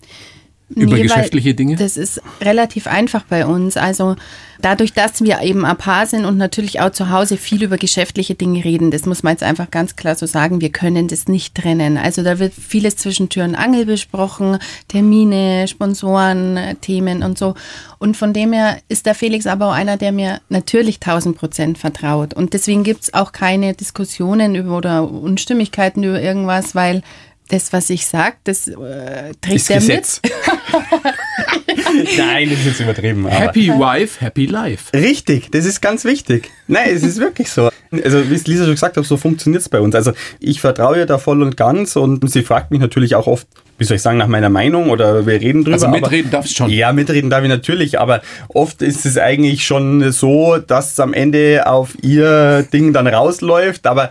Über 0.69 0.95
nee, 0.95 1.03
geschäftliche 1.03 1.53
Dinge? 1.53 1.75
Das 1.75 1.97
ist 1.97 2.21
relativ 2.41 2.87
einfach 2.87 3.23
bei 3.23 3.45
uns. 3.45 3.77
Also 3.77 4.15
dadurch, 4.61 4.93
dass 4.93 5.21
wir 5.21 5.41
eben 5.41 5.65
ein 5.65 5.77
Paar 5.77 6.05
sind 6.05 6.25
und 6.25 6.37
natürlich 6.37 6.79
auch 6.81 6.91
zu 6.91 7.09
Hause 7.09 7.37
viel 7.37 7.63
über 7.63 7.77
geschäftliche 7.77 8.35
Dinge 8.35 8.63
reden, 8.63 8.91
das 8.91 9.05
muss 9.05 9.23
man 9.23 9.33
jetzt 9.33 9.43
einfach 9.43 9.71
ganz 9.71 9.95
klar 9.95 10.15
so 10.15 10.25
sagen, 10.25 10.59
wir 10.61 10.71
können 10.71 11.07
das 11.07 11.27
nicht 11.27 11.55
trennen. 11.55 11.97
Also 11.97 12.23
da 12.23 12.39
wird 12.39 12.53
vieles 12.53 12.97
zwischen 12.97 13.29
Tür 13.29 13.45
und 13.45 13.55
Angel 13.55 13.85
besprochen, 13.85 14.57
Termine, 14.87 15.67
Sponsoren, 15.67 16.59
Themen 16.81 17.23
und 17.23 17.37
so. 17.37 17.55
Und 17.99 18.17
von 18.17 18.33
dem 18.33 18.51
her 18.51 18.77
ist 18.89 19.05
der 19.05 19.15
Felix 19.15 19.47
aber 19.47 19.67
auch 19.67 19.73
einer, 19.73 19.97
der 19.97 20.11
mir 20.11 20.41
natürlich 20.49 20.95
1000 20.95 21.37
Prozent 21.37 21.77
vertraut. 21.77 22.33
Und 22.33 22.53
deswegen 22.53 22.83
gibt 22.83 23.03
es 23.03 23.13
auch 23.13 23.31
keine 23.31 23.73
Diskussionen 23.73 24.55
über 24.55 24.77
oder 24.77 25.09
Unstimmigkeiten 25.09 26.03
über 26.03 26.21
irgendwas, 26.21 26.75
weil 26.75 27.03
das, 27.49 27.73
was 27.73 27.89
ich 27.89 28.05
sage, 28.05 28.35
das 28.43 28.67
äh, 28.67 29.33
trägt 29.41 29.55
ist 29.55 29.69
er 29.69 29.77
Gesetz. 29.77 30.21
mit. 30.23 30.33
Nein, 32.17 32.49
das 32.49 32.59
ist 32.59 32.65
jetzt 32.65 32.79
übertrieben. 32.81 33.27
happy 33.27 33.69
Wife, 33.69 34.19
Happy 34.19 34.45
Life. 34.45 34.93
Richtig, 34.93 35.51
das 35.51 35.65
ist 35.65 35.81
ganz 35.81 36.05
wichtig. 36.05 36.51
Nein, 36.67 36.89
es 36.93 37.03
ist 37.03 37.19
wirklich 37.19 37.49
so. 37.49 37.69
Also, 37.91 38.29
wie 38.29 38.33
es 38.35 38.47
Lisa 38.47 38.65
schon 38.65 38.73
gesagt 38.73 38.97
hat, 38.97 39.05
so 39.05 39.15
funktioniert 39.15 39.61
es 39.61 39.69
bei 39.69 39.79
uns. 39.79 39.95
Also, 39.95 40.11
ich 40.39 40.59
vertraue 40.59 40.97
ihr 40.97 41.05
da 41.05 41.17
voll 41.17 41.41
und 41.41 41.55
ganz 41.55 41.95
und 41.95 42.29
sie 42.29 42.43
fragt 42.43 42.71
mich 42.71 42.81
natürlich 42.81 43.15
auch 43.15 43.27
oft, 43.27 43.47
wie 43.77 43.85
soll 43.85 43.95
ich 43.95 44.01
sagen, 44.01 44.17
nach 44.17 44.27
meiner 44.27 44.49
Meinung 44.49 44.89
oder 44.89 45.25
wir 45.25 45.39
reden 45.39 45.63
drüber. 45.63 45.75
Also 45.75 45.87
mitreden 45.87 46.31
darfst 46.31 46.51
du 46.51 46.55
schon. 46.55 46.69
Ja, 46.71 46.91
mitreden 46.91 47.29
darf 47.29 47.43
ich 47.43 47.49
natürlich, 47.49 47.99
aber 47.99 48.21
oft 48.49 48.81
ist 48.81 49.05
es 49.05 49.17
eigentlich 49.17 49.65
schon 49.65 50.11
so, 50.11 50.57
dass 50.57 50.93
es 50.93 50.99
am 50.99 51.13
Ende 51.13 51.67
auf 51.67 51.95
ihr 52.01 52.63
Ding 52.73 52.91
dann 52.91 53.07
rausläuft, 53.07 53.87
aber 53.87 54.09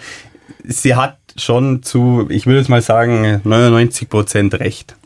sie 0.65 0.95
hat 0.95 1.19
schon 1.39 1.83
zu, 1.83 2.27
ich 2.29 2.47
würde 2.47 2.59
jetzt 2.59 2.69
mal 2.69 2.83
sagen, 2.83 3.41
99 3.45 4.09
Prozent 4.09 4.55
recht. 4.55 4.97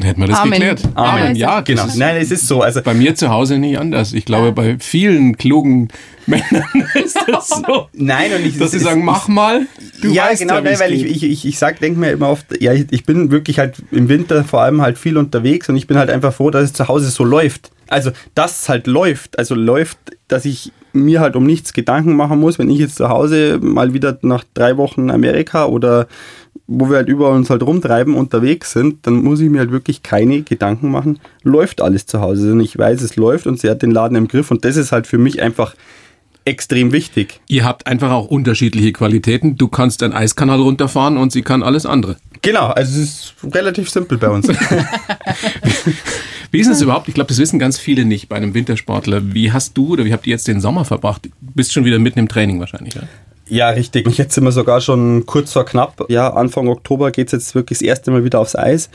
Hätten 0.00 0.20
wir 0.20 0.28
das 0.28 0.38
Amen. 0.38 0.52
geklärt. 0.52 0.82
Amen. 0.94 1.22
Amen. 1.22 1.36
Ja, 1.36 1.60
genau. 1.60 1.86
Nein, 1.96 2.16
es 2.16 2.30
ist 2.30 2.46
so. 2.46 2.62
Also 2.62 2.82
bei 2.82 2.94
mir 2.94 3.16
zu 3.16 3.30
Hause 3.30 3.58
nicht 3.58 3.78
anders. 3.78 4.12
Ich 4.12 4.24
glaube, 4.24 4.52
bei 4.52 4.76
vielen 4.78 5.36
klugen 5.36 5.88
Männern 6.26 6.64
ist 6.94 7.18
das 7.26 7.48
so. 7.48 7.88
Nein, 7.94 8.30
und 8.32 8.46
ich, 8.46 8.58
dass 8.58 8.70
sie 8.70 8.78
sagen, 8.78 9.04
mach 9.04 9.26
mal. 9.26 9.66
Du 10.00 10.12
ja, 10.12 10.26
weißt 10.26 10.42
genau, 10.42 10.54
ja, 10.54 10.60
nein, 10.60 10.78
weil 10.78 10.92
ich, 10.92 11.04
ich, 11.04 11.24
ich, 11.24 11.44
ich 11.46 11.58
sag, 11.58 11.80
denke 11.80 11.98
mir 11.98 12.12
immer 12.12 12.28
oft, 12.28 12.46
ja, 12.60 12.72
ich, 12.72 12.86
ich 12.90 13.04
bin 13.06 13.32
wirklich 13.32 13.58
halt 13.58 13.82
im 13.90 14.08
Winter 14.08 14.44
vor 14.44 14.60
allem 14.60 14.82
halt 14.82 14.98
viel 14.98 15.16
unterwegs 15.16 15.68
und 15.68 15.76
ich 15.76 15.88
bin 15.88 15.98
halt 15.98 16.10
einfach 16.10 16.32
froh, 16.32 16.50
dass 16.50 16.64
es 16.64 16.72
zu 16.72 16.86
Hause 16.86 17.10
so 17.10 17.24
läuft. 17.24 17.72
Also, 17.88 18.12
dass 18.34 18.62
es 18.62 18.68
halt 18.68 18.86
läuft. 18.86 19.36
Also 19.38 19.56
läuft, 19.56 19.98
dass 20.28 20.44
ich 20.44 20.70
mir 20.92 21.20
halt 21.20 21.34
um 21.34 21.44
nichts 21.44 21.72
Gedanken 21.72 22.14
machen 22.14 22.38
muss, 22.38 22.58
wenn 22.58 22.70
ich 22.70 22.78
jetzt 22.78 22.96
zu 22.96 23.08
Hause 23.08 23.58
mal 23.60 23.94
wieder 23.94 24.18
nach 24.22 24.44
drei 24.54 24.76
Wochen 24.76 25.10
Amerika 25.10 25.66
oder 25.66 26.06
wo 26.68 26.90
wir 26.90 26.98
halt 26.98 27.08
über 27.08 27.30
uns 27.30 27.48
halt 27.48 27.62
rumtreiben 27.62 28.14
unterwegs 28.14 28.72
sind, 28.72 29.06
dann 29.06 29.22
muss 29.22 29.40
ich 29.40 29.48
mir 29.48 29.60
halt 29.60 29.72
wirklich 29.72 30.02
keine 30.02 30.42
Gedanken 30.42 30.90
machen, 30.90 31.18
läuft 31.42 31.80
alles 31.80 32.06
zu 32.06 32.20
Hause. 32.20 32.52
Und 32.52 32.60
ich 32.60 32.76
weiß, 32.76 33.00
es 33.00 33.16
läuft 33.16 33.46
und 33.46 33.58
sie 33.58 33.70
hat 33.70 33.82
den 33.82 33.90
Laden 33.90 34.16
im 34.16 34.28
Griff 34.28 34.50
und 34.50 34.64
das 34.66 34.76
ist 34.76 34.92
halt 34.92 35.06
für 35.06 35.16
mich 35.16 35.40
einfach 35.40 35.74
extrem 36.44 36.92
wichtig. 36.92 37.40
Ihr 37.48 37.64
habt 37.64 37.86
einfach 37.86 38.10
auch 38.10 38.26
unterschiedliche 38.26 38.92
Qualitäten. 38.92 39.56
Du 39.56 39.68
kannst 39.68 40.02
einen 40.02 40.12
Eiskanal 40.12 40.60
runterfahren 40.60 41.16
und 41.16 41.32
sie 41.32 41.42
kann 41.42 41.62
alles 41.62 41.86
andere. 41.86 42.16
Genau, 42.42 42.68
also 42.68 43.00
es 43.00 43.08
ist 43.08 43.34
relativ 43.54 43.90
simpel 43.90 44.18
bei 44.18 44.28
uns. 44.28 44.48
wie 46.50 46.60
ist 46.60 46.68
es 46.68 46.82
überhaupt? 46.82 47.08
Ich 47.08 47.14
glaube, 47.14 47.28
das 47.28 47.38
wissen 47.38 47.58
ganz 47.58 47.78
viele 47.78 48.04
nicht 48.04 48.28
bei 48.28 48.36
einem 48.36 48.52
Wintersportler. 48.52 49.34
Wie 49.34 49.52
hast 49.52 49.76
du 49.76 49.94
oder 49.94 50.04
wie 50.04 50.12
habt 50.12 50.26
ihr 50.26 50.32
jetzt 50.32 50.48
den 50.48 50.60
Sommer 50.60 50.84
verbracht? 50.84 51.24
Du 51.24 51.30
bist 51.40 51.72
schon 51.72 51.86
wieder 51.86 51.98
mitten 51.98 52.18
im 52.18 52.28
Training 52.28 52.60
wahrscheinlich, 52.60 52.94
ja? 52.94 53.02
Ja, 53.48 53.70
richtig. 53.70 54.06
Und 54.06 54.16
jetzt 54.18 54.34
sind 54.34 54.44
wir 54.44 54.52
sogar 54.52 54.80
schon 54.80 55.26
kurz 55.26 55.52
vor 55.52 55.64
knapp. 55.64 56.06
Ja, 56.08 56.32
Anfang 56.32 56.68
Oktober 56.68 57.10
geht 57.10 57.28
es 57.28 57.32
jetzt 57.32 57.54
wirklich 57.54 57.78
das 57.78 57.86
erste 57.86 58.10
Mal 58.10 58.24
wieder 58.24 58.40
aufs 58.40 58.56
Eis. 58.56 58.90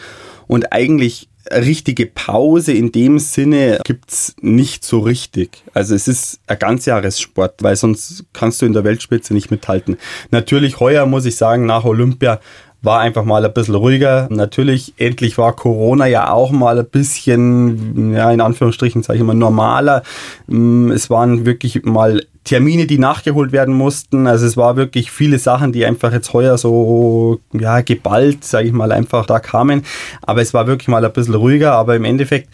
Und 0.47 0.71
eigentlich 0.71 1.29
richtige 1.51 2.05
Pause 2.05 2.73
in 2.73 2.91
dem 2.91 3.19
Sinne 3.19 3.79
gibt's 3.83 4.35
nicht 4.41 4.85
so 4.85 4.99
richtig. 4.99 5.63
Also 5.73 5.93
es 5.93 6.07
ist 6.07 6.39
ein 6.47 6.57
Ganzjahressport, 6.57 7.61
weil 7.61 7.75
sonst 7.75 8.25
kannst 8.33 8.61
du 8.61 8.65
in 8.65 8.73
der 8.73 8.83
Weltspitze 8.83 9.33
nicht 9.33 9.51
mithalten. 9.51 9.97
Natürlich 10.31 10.79
heuer 10.79 11.05
muss 11.05 11.25
ich 11.25 11.35
sagen, 11.35 11.65
nach 11.65 11.83
Olympia 11.83 12.39
war 12.81 12.99
einfach 12.99 13.23
mal 13.23 13.43
ein 13.45 13.53
bisschen 13.53 13.75
ruhiger. 13.75 14.27
Natürlich, 14.29 14.93
endlich 14.97 15.37
war 15.37 15.55
Corona 15.55 16.05
ja 16.05 16.31
auch 16.31 16.51
mal 16.51 16.79
ein 16.79 16.85
bisschen, 16.85 18.13
ja, 18.13 18.29
in 18.31 18.41
Anführungsstrichen 18.41 19.03
sage 19.03 19.19
ich 19.19 19.25
mal, 19.25 19.33
normaler. 19.33 20.03
Mm, 20.47 20.91
es 20.91 21.09
waren 21.09 21.45
wirklich 21.45 21.83
mal 21.83 22.25
Termine, 22.43 22.87
die 22.87 22.99
nachgeholt 22.99 23.51
werden 23.51 23.73
mussten. 23.73 24.27
Also 24.27 24.45
es 24.45 24.57
war 24.57 24.75
wirklich 24.75 25.11
viele 25.11 25.39
Sachen, 25.39 25.71
die 25.71 25.85
einfach 25.85 26.11
jetzt 26.11 26.33
heuer 26.33 26.57
so, 26.57 27.39
ja, 27.53 27.81
geballt, 27.81 28.43
sage 28.43 28.67
ich 28.67 28.73
mal, 28.73 28.91
einfach 28.91 29.25
da 29.25 29.39
kamen. 29.39 29.83
Aber 30.21 30.41
es 30.41 30.53
war 30.53 30.67
wirklich 30.67 30.87
mal 30.87 31.03
ein 31.03 31.13
bisschen 31.13 31.35
ruhiger. 31.35 31.73
Aber 31.73 31.95
im 31.95 32.03
Endeffekt, 32.03 32.49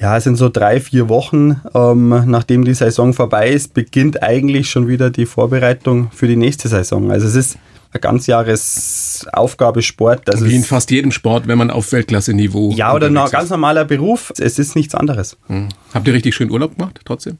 ja, 0.00 0.16
es 0.16 0.24
sind 0.24 0.36
so 0.36 0.48
drei, 0.48 0.80
vier 0.80 1.08
Wochen, 1.08 1.60
ähm, 1.74 2.24
nachdem 2.26 2.64
die 2.64 2.74
Saison 2.74 3.12
vorbei 3.12 3.50
ist, 3.50 3.74
beginnt 3.74 4.22
eigentlich 4.22 4.70
schon 4.70 4.88
wieder 4.88 5.10
die 5.10 5.26
Vorbereitung 5.26 6.10
für 6.12 6.26
die 6.26 6.36
nächste 6.36 6.68
Saison. 6.68 7.10
Also 7.10 7.26
es 7.26 7.34
ist 7.34 7.58
eine 7.92 8.00
Ganzjahresaufgabe 8.00 9.82
Sport. 9.82 10.22
Das 10.26 10.44
Wie 10.44 10.54
in 10.54 10.64
fast 10.64 10.90
jedem 10.90 11.12
Sport, 11.12 11.46
wenn 11.46 11.58
man 11.58 11.70
auf 11.70 11.92
Weltklasse-Niveau. 11.92 12.72
Ja, 12.72 12.94
oder 12.94 13.06
ein 13.06 13.30
ganz 13.30 13.50
normaler 13.50 13.84
Beruf. 13.84 14.32
Es 14.38 14.58
ist 14.58 14.76
nichts 14.76 14.94
anderes. 14.94 15.36
Hm. 15.46 15.68
Habt 15.92 16.06
ihr 16.08 16.14
richtig 16.14 16.34
schön 16.34 16.50
Urlaub 16.50 16.76
gemacht, 16.76 17.00
trotzdem? 17.04 17.38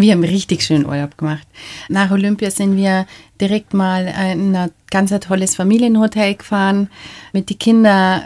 Wir 0.00 0.12
haben 0.12 0.24
richtig 0.24 0.62
schön 0.62 0.86
Urlaub 0.86 1.16
gemacht. 1.16 1.46
Nach 1.88 2.10
Olympia 2.10 2.50
sind 2.50 2.76
wir 2.76 3.06
direkt 3.40 3.74
mal 3.74 4.06
in 4.32 4.54
ein 4.54 4.70
ganz 4.90 5.12
tolles 5.20 5.54
Familienhotel 5.56 6.34
gefahren, 6.34 6.88
mit 7.32 7.50
den 7.50 7.58
Kindern 7.58 8.22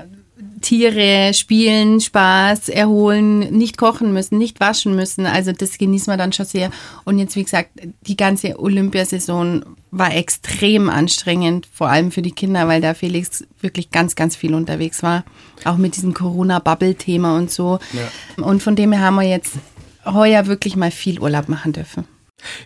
Tiere 0.60 1.32
spielen, 1.32 2.00
Spaß, 2.00 2.68
erholen, 2.68 3.38
nicht 3.50 3.78
kochen 3.78 4.12
müssen, 4.12 4.36
nicht 4.36 4.60
waschen 4.60 4.94
müssen. 4.94 5.26
Also 5.26 5.52
das 5.52 5.78
genießen 5.78 6.12
wir 6.12 6.18
dann 6.18 6.32
schon 6.32 6.46
sehr. 6.46 6.70
Und 7.04 7.18
jetzt, 7.18 7.34
wie 7.36 7.44
gesagt, 7.44 7.70
die 8.02 8.16
ganze 8.16 8.60
Olympiasaison 8.60 9.64
war 9.90 10.14
extrem 10.14 10.90
anstrengend, 10.90 11.66
vor 11.72 11.88
allem 11.88 12.12
für 12.12 12.22
die 12.22 12.32
Kinder, 12.32 12.68
weil 12.68 12.80
da 12.80 12.94
Felix 12.94 13.44
wirklich 13.60 13.90
ganz, 13.90 14.14
ganz 14.14 14.36
viel 14.36 14.54
unterwegs 14.54 15.02
war. 15.02 15.24
Auch 15.64 15.76
mit 15.76 15.96
diesem 15.96 16.14
Corona-Bubble-Thema 16.14 17.36
und 17.36 17.50
so. 17.50 17.78
Ja. 17.92 18.44
Und 18.44 18.62
von 18.62 18.76
dem 18.76 18.92
her 18.92 19.00
haben 19.00 19.16
wir 19.16 19.22
jetzt 19.22 19.54
heuer 20.04 20.46
wirklich 20.46 20.76
mal 20.76 20.90
viel 20.90 21.20
Urlaub 21.20 21.48
machen 21.48 21.72
dürfen. 21.72 22.04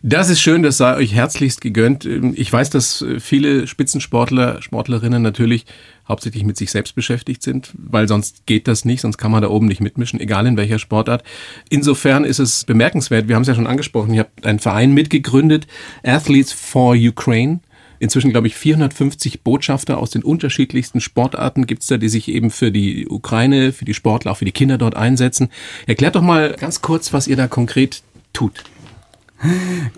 Das 0.02 0.30
ist 0.30 0.40
schön, 0.40 0.62
das 0.62 0.76
sei 0.76 0.96
euch 0.96 1.14
herzlichst 1.14 1.60
gegönnt. 1.60 2.04
Ich 2.04 2.52
weiß, 2.52 2.70
dass 2.70 3.04
viele 3.18 3.66
Spitzensportler, 3.66 4.62
Sportlerinnen 4.62 5.22
natürlich 5.22 5.66
hauptsächlich 6.08 6.44
mit 6.44 6.56
sich 6.56 6.70
selbst 6.70 6.94
beschäftigt 6.94 7.42
sind, 7.42 7.72
weil 7.76 8.06
sonst 8.06 8.46
geht 8.46 8.68
das 8.68 8.84
nicht, 8.84 9.00
sonst 9.00 9.18
kann 9.18 9.32
man 9.32 9.42
da 9.42 9.48
oben 9.48 9.66
nicht 9.66 9.80
mitmischen, 9.80 10.20
egal 10.20 10.46
in 10.46 10.56
welcher 10.56 10.78
Sportart. 10.78 11.24
Insofern 11.70 12.24
ist 12.24 12.38
es 12.38 12.64
bemerkenswert, 12.64 13.26
wir 13.26 13.34
haben 13.34 13.42
es 13.42 13.48
ja 13.48 13.54
schon 13.54 13.66
angesprochen, 13.66 14.14
ihr 14.14 14.20
habt 14.20 14.46
einen 14.46 14.58
Verein 14.58 14.92
mitgegründet, 14.92 15.66
Athletes 16.04 16.52
for 16.52 16.94
Ukraine. 16.94 17.60
Inzwischen, 18.04 18.32
glaube 18.32 18.48
ich, 18.48 18.54
450 18.54 19.40
Botschafter 19.40 19.96
aus 19.96 20.10
den 20.10 20.22
unterschiedlichsten 20.22 21.00
Sportarten 21.00 21.66
gibt's 21.66 21.86
da, 21.86 21.96
die 21.96 22.10
sich 22.10 22.28
eben 22.28 22.50
für 22.50 22.70
die 22.70 23.08
Ukraine, 23.08 23.72
für 23.72 23.86
die 23.86 23.94
Sportler, 23.94 24.32
auch 24.32 24.36
für 24.36 24.44
die 24.44 24.52
Kinder 24.52 24.76
dort 24.76 24.94
einsetzen. 24.94 25.48
Erklärt 25.86 26.14
doch 26.14 26.20
mal 26.20 26.52
ganz 26.52 26.82
kurz, 26.82 27.14
was 27.14 27.26
ihr 27.26 27.36
da 27.36 27.48
konkret 27.48 28.02
tut. 28.34 28.62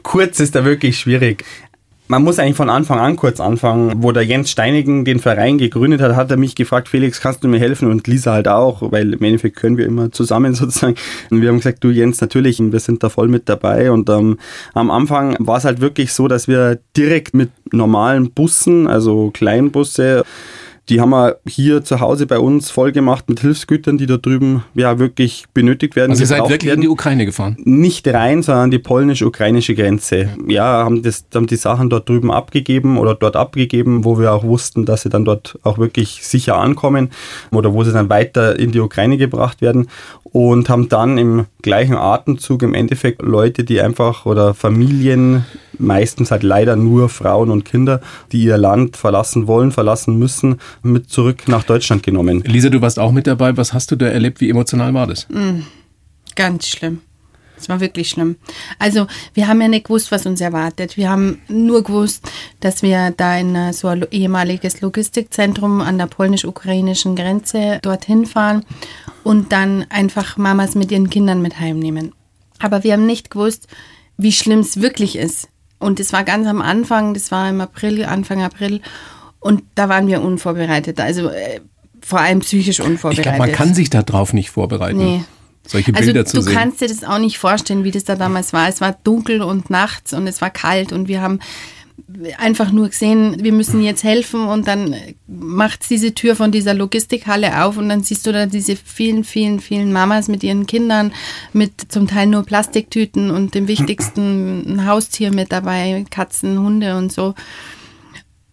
Kurz 0.05 0.38
ist 0.38 0.55
da 0.55 0.64
wirklich 0.64 1.01
schwierig. 1.01 1.45
Man 2.09 2.23
muss 2.23 2.38
eigentlich 2.38 2.57
von 2.57 2.71
Anfang 2.71 3.01
an 3.01 3.16
kurz 3.16 3.40
anfangen. 3.40 4.03
Wo 4.03 4.12
der 4.12 4.25
Jens 4.25 4.51
Steinigen 4.51 5.05
den 5.05 5.19
Verein 5.19 5.59
gegründet 5.59 6.01
hat, 6.01 6.14
hat 6.14 6.31
er 6.31 6.37
mich 6.37 6.55
gefragt, 6.55 6.88
Felix, 6.88 7.21
kannst 7.21 7.42
du 7.42 7.49
mir 7.49 7.59
helfen? 7.59 7.90
Und 7.90 8.07
Lisa 8.07 8.33
halt 8.33 8.47
auch, 8.47 8.92
weil 8.92 9.14
im 9.14 9.23
Endeffekt 9.23 9.57
können 9.57 9.77
wir 9.77 9.87
immer 9.87 10.12
zusammen 10.12 10.55
sozusagen. 10.55 10.95
Und 11.31 11.42
wir 11.42 11.49
haben 11.49 11.57
gesagt, 11.57 11.83
du 11.83 11.90
Jens, 11.90 12.21
natürlich, 12.21 12.61
wir 12.61 12.81
sind 12.81 13.03
da 13.03 13.09
voll 13.09 13.29
mit 13.29 13.49
dabei. 13.49 13.90
Und 13.90 14.09
ähm, 14.09 14.38
am 14.75 14.90
Anfang 14.90 15.37
war 15.40 15.59
es 15.59 15.64
halt 15.64 15.81
wirklich 15.81 16.12
so, 16.12 16.29
dass 16.29 16.47
wir 16.47 16.79
direkt 16.97 17.35
mit 17.35 17.51
normalen 17.73 18.31
Bussen, 18.31 18.87
also 18.87 19.31
Kleinbusse, 19.33 20.25
die 20.88 21.01
haben 21.01 21.11
wir 21.11 21.38
hier 21.46 21.83
zu 21.83 22.01
Hause 22.01 22.27
bei 22.27 22.38
uns 22.38 22.70
voll 22.70 22.92
gemacht 22.92 23.29
mit 23.29 23.40
Hilfsgütern, 23.40 23.99
die 23.99 24.07
da 24.07 24.18
drüben 24.18 24.62
ja 24.75 24.99
wirklich 24.99 25.44
benötigt 25.53 25.96
werden. 25.96 26.12
Also 26.12 26.22
ihr 26.22 26.29
seid 26.29 26.42
wirklich 26.42 26.64
werden. 26.64 26.79
in 26.79 26.83
die 26.83 26.88
Ukraine 26.88 27.27
gefahren? 27.27 27.57
Nicht 27.64 28.07
rein, 28.07 28.42
sondern 28.42 28.70
die 28.70 28.79
polnisch-ukrainische 28.79 29.75
Grenze. 29.75 30.29
Ja, 30.46 30.85
haben, 30.85 31.03
das, 31.03 31.25
haben 31.35 31.49
die 31.49 31.57
Sachen 31.57 31.90
dort 31.90 32.09
drüben 32.09 32.31
abgegeben 32.31 32.99
oder 32.99 33.16
dort 33.16 33.35
abgegeben, 33.35 34.05
wo 34.05 34.18
wir 34.18 34.33
auch 34.33 34.44
wussten, 34.44 34.85
dass 34.85 35.03
sie 35.03 35.09
dann 35.09 35.25
dort 35.25 35.59
auch 35.64 35.79
wirklich 35.79 36.20
sicher 36.22 36.57
ankommen 36.57 37.11
oder 37.51 37.72
wo 37.72 37.83
sie 37.83 37.92
dann 37.92 38.09
weiter 38.09 38.57
in 38.57 38.70
die 38.70 38.81
Ukraine 38.81 39.16
gebracht 39.16 39.62
werden 39.62 39.88
und 40.22 40.68
haben 40.68 40.88
dann 40.88 41.18
im 41.18 41.46
gleichen 41.62 41.96
Atemzug 41.96 42.62
im 42.62 42.75
Endeffekt 42.75 43.22
Leute, 43.22 43.64
die 43.64 43.81
einfach 43.81 44.27
oder 44.27 44.55
Familien, 44.55 45.46
meistens 45.79 46.31
halt 46.31 46.43
leider 46.43 46.77
nur 46.77 47.09
Frauen 47.09 47.51
und 47.51 47.65
Kinder, 47.65 48.01
die 48.33 48.43
ihr 48.43 48.59
Land 48.59 48.97
verlassen 48.97 49.47
wollen, 49.47 49.73
verlassen 49.73 50.19
müssen, 50.19 50.61
mit 50.83 51.11
zurück 51.11 51.49
nach 51.49 51.65
Deutschland 51.65 52.03
genommen. 52.03 52.43
Lisa, 52.45 52.69
du 52.69 52.81
warst 52.81 52.99
auch 52.99 53.12
mit 53.12 53.27
dabei. 53.27 53.57
Was 53.57 53.73
hast 53.73 53.91
du 53.91 53.97
da 53.97 54.07
erlebt? 54.07 54.41
Wie 54.41 54.51
emotional 54.51 54.95
war 54.95 55.07
das? 55.07 55.29
Mm, 55.29 55.62
ganz 56.35 56.69
schlimm. 56.69 57.01
Es 57.59 57.69
war 57.69 57.81
wirklich 57.81 58.11
schlimm. 58.11 58.37
Also 58.79 59.07
wir 59.35 59.49
haben 59.49 59.61
ja 59.61 59.69
nicht 59.69 59.87
gewusst, 59.87 60.12
was 60.12 60.27
uns 60.27 60.41
erwartet. 60.41 60.97
Wir 60.97 61.09
haben 61.09 61.41
nur 61.49 61.83
gewusst, 61.83 62.31
dass 62.61 62.83
wir 62.83 63.12
da 63.17 63.39
in 63.39 63.73
so 63.73 63.89
ein 63.89 64.05
ehemaliges 64.11 64.81
Logistikzentrum 64.83 65.81
an 65.81 65.99
der 65.99 66.07
polnisch-ukrainischen 66.07 67.17
Grenze 67.17 67.79
dorthin 67.83 68.27
fahren 68.27 68.65
und 69.25 69.53
dann 69.53 69.87
einfach 69.89 70.37
Mamas 70.37 70.75
mit 70.75 70.93
ihren 70.93 71.11
Kindern 71.11 71.41
mit 71.41 71.59
heimnehmen. 71.59 72.12
Aber 72.59 72.85
wir 72.85 72.93
haben 72.93 73.07
nicht 73.07 73.31
gewusst, 73.31 73.69
wie 74.17 74.33
schlimm 74.33 74.61
es 74.61 74.81
wirklich 74.81 75.17
ist. 75.17 75.49
Und 75.79 76.01
das 76.01 76.12
war 76.12 76.25
ganz 76.25 76.47
am 76.47 76.62
Anfang, 76.62 77.15
das 77.15 77.31
war 77.31 77.49
im 77.49 77.61
April, 77.61 78.05
Anfang 78.05 78.43
April. 78.43 78.81
Und 79.41 79.62
da 79.75 79.89
waren 79.89 80.07
wir 80.07 80.23
unvorbereitet. 80.23 81.01
Also 81.01 81.29
äh, 81.29 81.61
vor 82.01 82.21
allem 82.21 82.41
psychisch 82.41 82.81
unvorbereitet. 82.81 83.19
Ich 83.19 83.23
glaube, 83.23 83.39
man 83.39 83.53
kann 83.53 83.75
sich 83.75 83.91
darauf 83.91 84.33
nicht 84.33 84.51
vorbereiten. 84.51 84.99
Nee 84.99 85.25
solche 85.69 85.93
also 85.95 86.07
Bilder 86.07 86.21
also, 86.21 86.39
zu 86.39 86.43
sehen. 86.43 86.53
Du 86.53 86.59
kannst 86.59 86.81
dir 86.81 86.89
das 86.89 87.05
auch 87.05 87.19
nicht 87.19 87.39
vorstellen, 87.39 87.85
wie 87.85 87.91
das 87.91 88.05
da 88.05 88.17
damals 88.17 88.53
war. 88.53 88.69
Es 88.69 88.81
war 88.81 88.97
dunkel 89.05 89.43
und 89.43 89.71
nachts 89.71 90.12
und 90.12 90.27
es 90.27 90.41
war 90.41 90.51
kalt 90.51 90.93
und 90.93 91.09
wir 91.09 91.21
haben 91.21 91.41
einfach 92.38 92.71
nur 92.71 92.88
gesehen, 92.88 93.37
wir 93.42 93.53
müssen 93.53 93.83
jetzt 93.83 94.05
helfen 94.05 94.47
und 94.47 94.69
dann 94.69 94.95
macht 95.27 95.90
diese 95.90 96.14
Tür 96.14 96.37
von 96.37 96.53
dieser 96.53 96.73
Logistikhalle 96.73 97.64
auf 97.64 97.77
und 97.77 97.88
dann 97.88 98.03
siehst 98.03 98.27
du 98.27 98.33
da 98.33 98.47
diese 98.47 98.77
vielen, 98.77 99.25
vielen, 99.25 99.59
vielen 99.59 99.92
Mamas 99.92 100.29
mit 100.29 100.45
ihren 100.45 100.66
Kindern, 100.66 101.12
mit 101.53 101.73
zum 101.88 102.07
Teil 102.07 102.29
nur 102.29 102.45
Plastiktüten 102.45 103.31
und 103.31 103.55
dem 103.55 103.66
wichtigsten 103.66 104.85
Haustier 104.87 105.35
mit 105.35 105.51
dabei, 105.51 106.05
Katzen, 106.09 106.61
Hunde 106.61 106.97
und 106.97 107.12
so. 107.12 107.35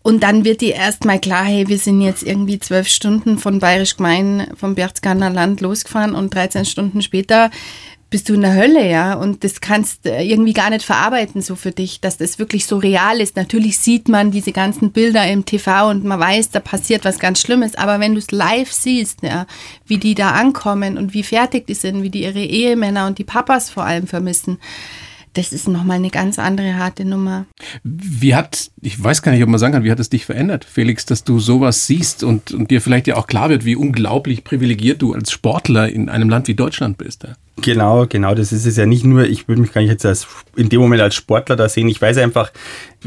Und 0.01 0.23
dann 0.23 0.43
wird 0.43 0.59
dir 0.59 0.73
erstmal 0.73 1.19
klar, 1.19 1.45
hey, 1.45 1.69
wir 1.69 1.77
sind 1.77 2.01
jetzt 2.01 2.23
irgendwie 2.23 2.59
zwölf 2.59 2.89
Stunden 2.89 3.37
von 3.37 3.59
Bayerisch 3.59 3.95
Gemein, 3.95 4.47
vom 4.55 4.75
Berchtesgadener 4.75 5.29
Land 5.29 5.61
losgefahren 5.61 6.13
und 6.13 6.33
13 6.33 6.65
Stunden 6.65 7.01
später 7.01 7.51
bist 8.13 8.29
du 8.29 8.35
in 8.35 8.41
der 8.41 8.53
Hölle, 8.53 8.87
ja. 8.87 9.15
Und 9.15 9.43
das 9.43 9.59
kannst 9.59 10.05
du 10.05 10.11
irgendwie 10.11 10.53
gar 10.53 10.69
nicht 10.69 10.85
verarbeiten 10.85 11.41
so 11.41 11.55
für 11.55 11.71
dich, 11.71 11.99
dass 11.99 12.17
das 12.17 12.37
wirklich 12.37 12.67
so 12.67 12.77
real 12.77 13.19
ist. 13.19 13.35
Natürlich 13.37 13.79
sieht 13.79 14.07
man 14.07 14.29
diese 14.29 14.51
ganzen 14.51 14.91
Bilder 14.91 15.27
im 15.27 15.45
TV 15.45 15.89
und 15.89 16.03
man 16.03 16.19
weiß, 16.19 16.51
da 16.51 16.59
passiert 16.59 17.05
was 17.05 17.17
ganz 17.17 17.41
Schlimmes. 17.41 17.73
Aber 17.73 17.99
wenn 17.99 18.13
du 18.13 18.19
es 18.19 18.29
live 18.29 18.71
siehst, 18.71 19.23
ja, 19.23 19.47
wie 19.87 19.97
die 19.97 20.13
da 20.13 20.29
ankommen 20.29 20.99
und 20.99 21.15
wie 21.15 21.23
fertig 21.23 21.65
die 21.65 21.73
sind, 21.73 22.03
wie 22.03 22.11
die 22.11 22.21
ihre 22.21 22.43
Ehemänner 22.43 23.07
und 23.07 23.17
die 23.17 23.23
Papas 23.23 23.71
vor 23.71 23.83
allem 23.83 24.05
vermissen, 24.05 24.59
das 25.33 25.51
ist 25.51 25.67
nochmal 25.67 25.97
eine 25.97 26.11
ganz 26.11 26.37
andere 26.37 26.75
harte 26.75 27.05
Nummer. 27.05 27.47
Wie 27.83 28.35
hat, 28.35 28.69
ich 28.79 29.03
weiß 29.03 29.23
gar 29.23 29.31
nicht, 29.31 29.41
ob 29.41 29.49
man 29.49 29.57
sagen 29.57 29.73
kann, 29.73 29.83
wie 29.83 29.91
hat 29.91 29.99
es 29.99 30.09
dich 30.09 30.27
verändert, 30.27 30.65
Felix, 30.65 31.07
dass 31.07 31.23
du 31.23 31.39
sowas 31.39 31.87
siehst 31.87 32.23
und, 32.23 32.51
und 32.51 32.69
dir 32.69 32.79
vielleicht 32.79 33.07
ja 33.07 33.15
auch 33.15 33.25
klar 33.25 33.49
wird, 33.49 33.65
wie 33.65 33.75
unglaublich 33.75 34.43
privilegiert 34.43 35.01
du 35.01 35.13
als 35.13 35.31
Sportler 35.31 35.89
in 35.89 36.09
einem 36.09 36.29
Land 36.29 36.47
wie 36.47 36.53
Deutschland 36.53 36.99
bist? 36.99 37.23
Ja? 37.23 37.33
Genau, 37.61 38.07
genau, 38.07 38.33
das 38.33 38.51
ist 38.51 38.65
es 38.65 38.77
ja 38.77 38.85
nicht 38.85 39.05
nur, 39.05 39.25
ich 39.25 39.47
würde 39.47 39.61
mich 39.61 39.71
gar 39.71 39.81
nicht 39.81 39.91
jetzt 39.91 40.05
als, 40.05 40.27
in 40.55 40.69
dem 40.69 40.81
Moment 40.81 41.01
als 41.01 41.13
Sportler 41.13 41.55
da 41.55 41.69
sehen, 41.69 41.87
ich 41.87 42.01
weiß 42.01 42.17
einfach, 42.17 42.51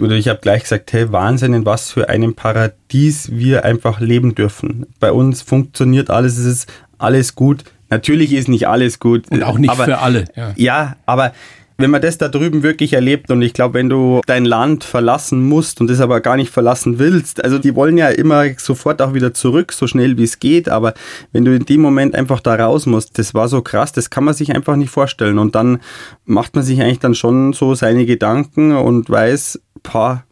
oder 0.01 0.15
ich 0.15 0.29
habe 0.29 0.39
gleich 0.41 0.63
gesagt, 0.63 0.93
hey, 0.93 1.11
Wahnsinn, 1.11 1.53
in 1.53 1.67
was 1.67 1.91
für 1.91 2.09
einem 2.09 2.35
Paradies 2.35 3.31
wir 3.33 3.65
einfach 3.65 4.01
leben 4.01 4.37
dürfen. 4.37 4.87
Bei 5.01 5.11
uns 5.11 5.43
funktioniert 5.43 6.11
alles, 6.11 6.39
es 6.39 6.47
ist 6.47 6.73
alles 6.99 7.35
gut. 7.35 7.65
Natürlich 7.91 8.33
ist 8.33 8.49
nicht 8.49 8.69
alles 8.69 8.99
gut. 9.01 9.31
Und 9.31 9.43
auch 9.43 9.59
nicht 9.59 9.71
aber, 9.71 9.85
für 9.85 9.99
alle. 9.99 10.25
Ja. 10.35 10.53
ja, 10.57 10.97
aber 11.07 11.33
wenn 11.79 11.91
man 11.91 12.01
das 12.01 12.19
da 12.19 12.29
drüben 12.29 12.63
wirklich 12.63 12.93
erlebt 12.93 13.31
und 13.31 13.43
ich 13.43 13.53
glaube, 13.53 13.75
wenn 13.75 13.89
du 13.89 14.21
dein 14.27 14.45
Land 14.45 14.85
verlassen 14.85 15.47
musst 15.47 15.81
und 15.81 15.89
das 15.91 16.01
aber 16.01 16.21
gar 16.21 16.37
nicht 16.37 16.51
verlassen 16.51 16.99
willst, 16.99 17.45
also 17.45 17.59
die 17.59 17.75
wollen 17.75 17.99
ja 17.99 18.09
immer 18.09 18.45
sofort 18.57 19.03
auch 19.03 19.15
wieder 19.15 19.35
zurück, 19.35 19.73
so 19.73 19.87
schnell 19.87 20.17
wie 20.17 20.25
es 20.25 20.39
geht, 20.39 20.69
aber 20.69 20.95
wenn 21.33 21.45
du 21.45 21.55
in 21.55 21.67
dem 21.67 21.81
Moment 21.81 22.15
einfach 22.15 22.41
da 22.41 22.55
raus 22.55 22.87
musst, 22.87 23.19
das 23.19 23.35
war 23.35 23.49
so 23.49 23.63
krass, 23.63 23.93
das 23.93 24.11
kann 24.11 24.25
man 24.25 24.35
sich 24.35 24.55
einfach 24.55 24.77
nicht 24.77 24.91
vorstellen. 24.91 25.39
Und 25.39 25.55
dann 25.55 25.81
macht 26.25 26.55
man 26.55 26.65
sich 26.65 26.81
eigentlich 26.81 27.01
dann 27.01 27.15
schon 27.15 27.53
so 27.53 27.75
seine 27.75 28.07
Gedanken 28.07 28.73
und 28.73 29.11
weiß, 29.11 29.61
paar 29.83 30.26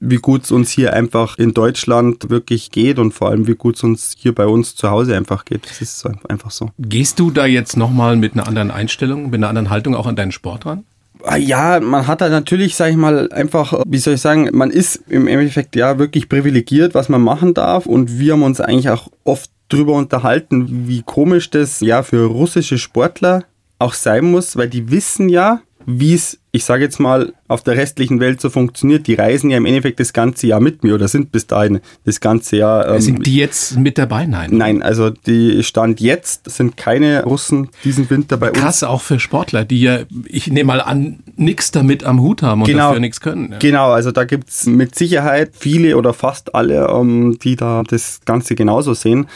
wie 0.00 0.16
gut 0.16 0.44
es 0.44 0.50
uns 0.50 0.70
hier 0.70 0.94
einfach 0.94 1.38
in 1.38 1.52
Deutschland 1.52 2.30
wirklich 2.30 2.70
geht 2.70 2.98
und 2.98 3.12
vor 3.12 3.28
allem 3.28 3.46
wie 3.46 3.54
gut 3.54 3.76
es 3.76 3.84
uns 3.84 4.14
hier 4.18 4.34
bei 4.34 4.46
uns 4.46 4.74
zu 4.74 4.90
Hause 4.90 5.16
einfach 5.16 5.44
geht. 5.44 5.66
Das 5.68 5.80
ist 5.80 6.04
einfach 6.28 6.50
so. 6.50 6.70
Gehst 6.78 7.20
du 7.20 7.30
da 7.30 7.46
jetzt 7.46 7.76
nochmal 7.76 8.16
mit 8.16 8.32
einer 8.32 8.48
anderen 8.48 8.70
Einstellung, 8.70 9.24
mit 9.24 9.34
einer 9.34 9.48
anderen 9.48 9.70
Haltung 9.70 9.94
auch 9.94 10.06
an 10.06 10.16
deinen 10.16 10.32
Sport 10.32 10.66
ran? 10.66 10.84
Ah, 11.22 11.36
ja, 11.36 11.80
man 11.80 12.06
hat 12.06 12.22
da 12.22 12.30
natürlich, 12.30 12.76
sag 12.76 12.90
ich 12.90 12.96
mal, 12.96 13.30
einfach, 13.30 13.82
wie 13.86 13.98
soll 13.98 14.14
ich 14.14 14.22
sagen, 14.22 14.48
man 14.52 14.70
ist 14.70 15.02
im 15.08 15.26
Endeffekt 15.26 15.76
ja 15.76 15.98
wirklich 15.98 16.30
privilegiert, 16.30 16.94
was 16.94 17.10
man 17.10 17.20
machen 17.20 17.52
darf 17.52 17.84
und 17.84 18.18
wir 18.18 18.32
haben 18.32 18.42
uns 18.42 18.60
eigentlich 18.60 18.88
auch 18.88 19.08
oft 19.24 19.50
drüber 19.68 19.94
unterhalten, 19.94 20.88
wie 20.88 21.02
komisch 21.02 21.50
das 21.50 21.80
ja 21.80 22.02
für 22.02 22.24
russische 22.24 22.78
Sportler 22.78 23.44
auch 23.78 23.92
sein 23.92 24.24
muss, 24.24 24.56
weil 24.56 24.68
die 24.68 24.90
wissen 24.90 25.28
ja, 25.28 25.60
wie 25.86 26.14
es, 26.14 26.38
ich 26.52 26.64
sage 26.64 26.84
jetzt 26.84 27.00
mal, 27.00 27.32
auf 27.48 27.62
der 27.62 27.76
restlichen 27.76 28.20
Welt 28.20 28.40
so 28.40 28.50
funktioniert. 28.50 29.06
Die 29.06 29.14
reisen 29.14 29.50
ja 29.50 29.56
im 29.56 29.66
Endeffekt 29.66 29.98
das 29.98 30.12
ganze 30.12 30.46
Jahr 30.46 30.60
mit 30.60 30.84
mir 30.84 30.94
oder 30.94 31.08
sind 31.08 31.32
bis 31.32 31.46
dahin 31.46 31.80
das 32.04 32.20
ganze 32.20 32.56
Jahr. 32.56 32.88
Ähm, 32.88 33.00
sind 33.00 33.26
die 33.26 33.36
jetzt 33.36 33.78
mit 33.78 33.98
dabei? 33.98 34.26
Nein. 34.26 34.50
Nein, 34.52 34.82
also 34.82 35.10
die 35.10 35.62
Stand 35.62 36.00
jetzt 36.00 36.50
sind 36.50 36.76
keine 36.76 37.24
Russen 37.24 37.68
diesen 37.84 38.08
Winter 38.10 38.36
bei 38.36 38.50
uns. 38.50 38.58
Krass 38.58 38.82
auch 38.82 39.00
für 39.00 39.18
Sportler, 39.18 39.64
die 39.64 39.80
ja, 39.80 40.00
ich 40.26 40.48
nehme 40.48 40.68
mal 40.68 40.80
an, 40.80 41.20
nichts 41.36 41.70
damit 41.70 42.04
am 42.04 42.20
Hut 42.20 42.42
haben 42.42 42.62
und 42.62 42.66
genau, 42.66 42.88
dafür 42.88 43.00
nichts 43.00 43.20
können. 43.20 43.52
Ja. 43.52 43.58
Genau, 43.58 43.90
also 43.90 44.12
da 44.12 44.24
gibt 44.24 44.50
es 44.50 44.66
mit 44.66 44.94
Sicherheit 44.94 45.52
viele 45.58 45.96
oder 45.96 46.12
fast 46.12 46.54
alle, 46.54 46.88
ähm, 46.88 47.38
die 47.42 47.56
da 47.56 47.82
das 47.86 48.20
Ganze 48.24 48.54
genauso 48.54 48.94
sehen. 48.94 49.28